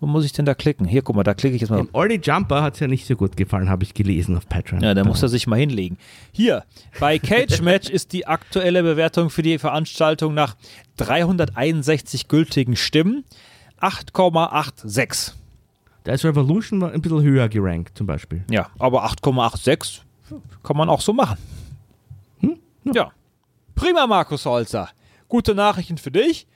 [0.00, 0.86] Wo muss ich denn da klicken?
[0.86, 1.78] Hier, guck mal, da klicke ich jetzt mal.
[1.78, 4.80] Dem Olli Jumper hat es ja nicht so gut gefallen, habe ich gelesen auf Patreon.
[4.80, 5.98] Ja, da muss er sich mal hinlegen.
[6.32, 6.64] Hier,
[7.00, 10.56] bei Cage Match ist die aktuelle Bewertung für die Veranstaltung nach
[10.98, 13.24] 361 gültigen Stimmen
[13.80, 15.32] 8,86.
[16.08, 18.42] Da ist Revolution ein bisschen höher gerankt, zum Beispiel.
[18.50, 20.00] Ja, aber 8,86
[20.62, 21.36] kann man auch so machen.
[22.40, 22.58] Hm?
[22.94, 23.12] Ja.
[23.74, 24.88] Prima, Markus Holzer.
[25.28, 26.46] Gute Nachrichten für dich.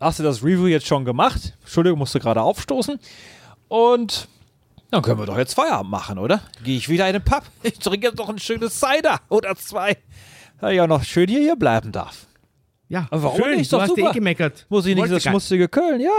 [0.00, 1.56] Hast du das Review jetzt schon gemacht?
[1.60, 2.98] Entschuldigung, musste gerade aufstoßen.
[3.68, 4.26] Und
[4.90, 6.40] dann können wir doch jetzt Feierabend machen, oder?
[6.64, 7.44] Gehe ich wieder in den Pub.
[7.62, 9.96] Ich trinke jetzt noch ein schönes Cider oder zwei.
[10.60, 12.26] Da ich auch noch schön hier, hier bleiben darf.
[12.88, 13.60] Ja, Aber warum schön, nicht?
[13.60, 14.10] Ist du doch hast super.
[14.10, 14.66] eh gemeckert.
[14.68, 16.10] Muss ich nicht Wollte das schmutzige Köln, ja?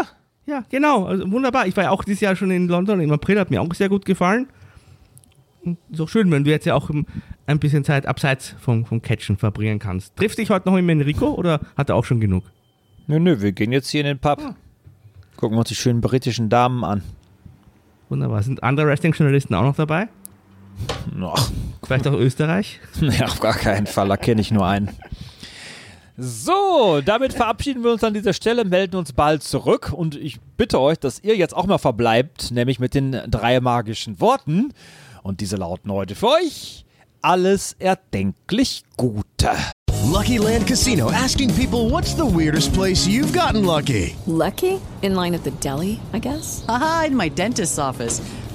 [0.49, 1.05] Ja, genau.
[1.05, 1.67] Also wunderbar.
[1.67, 3.88] Ich war ja auch dieses Jahr schon in London im April, hat mir auch sehr
[3.88, 4.47] gut gefallen.
[5.63, 6.89] Und ist auch schön, wenn du jetzt ja auch
[7.45, 10.15] ein bisschen Zeit abseits vom, vom Catchen verbringen kannst.
[10.15, 12.45] Triffst dich heute noch mit Enrico oder hat er auch schon genug?
[13.05, 14.55] Nö, nö, wir gehen jetzt hier in den Pub.
[15.35, 17.03] Gucken wir uns die schönen britischen Damen an.
[18.09, 18.41] Wunderbar.
[18.41, 20.07] Sind andere Wrestling-Journalisten auch noch dabei?
[21.21, 21.51] Ach,
[21.84, 22.80] Vielleicht auch Österreich?
[23.01, 24.89] Nee, auf gar keinen Fall, da kenne ich nur einen.
[26.22, 30.82] So, damit verabschieden wir uns an dieser Stelle, melden uns bald zurück und ich bitte
[30.82, 34.74] euch, dass ihr jetzt auch mal verbleibt, nämlich mit den drei magischen Worten.
[35.24, 36.84] Und diese lauten heute für euch
[37.22, 39.52] alles erdenklich Gute.
[40.12, 44.16] Lucky Land Casino asking people what's the weirdest place you've gotten lucky?
[44.28, 44.82] Lucky?
[45.02, 46.66] In line at the deli, I guess?
[46.68, 48.22] Haha, in my dentist's office.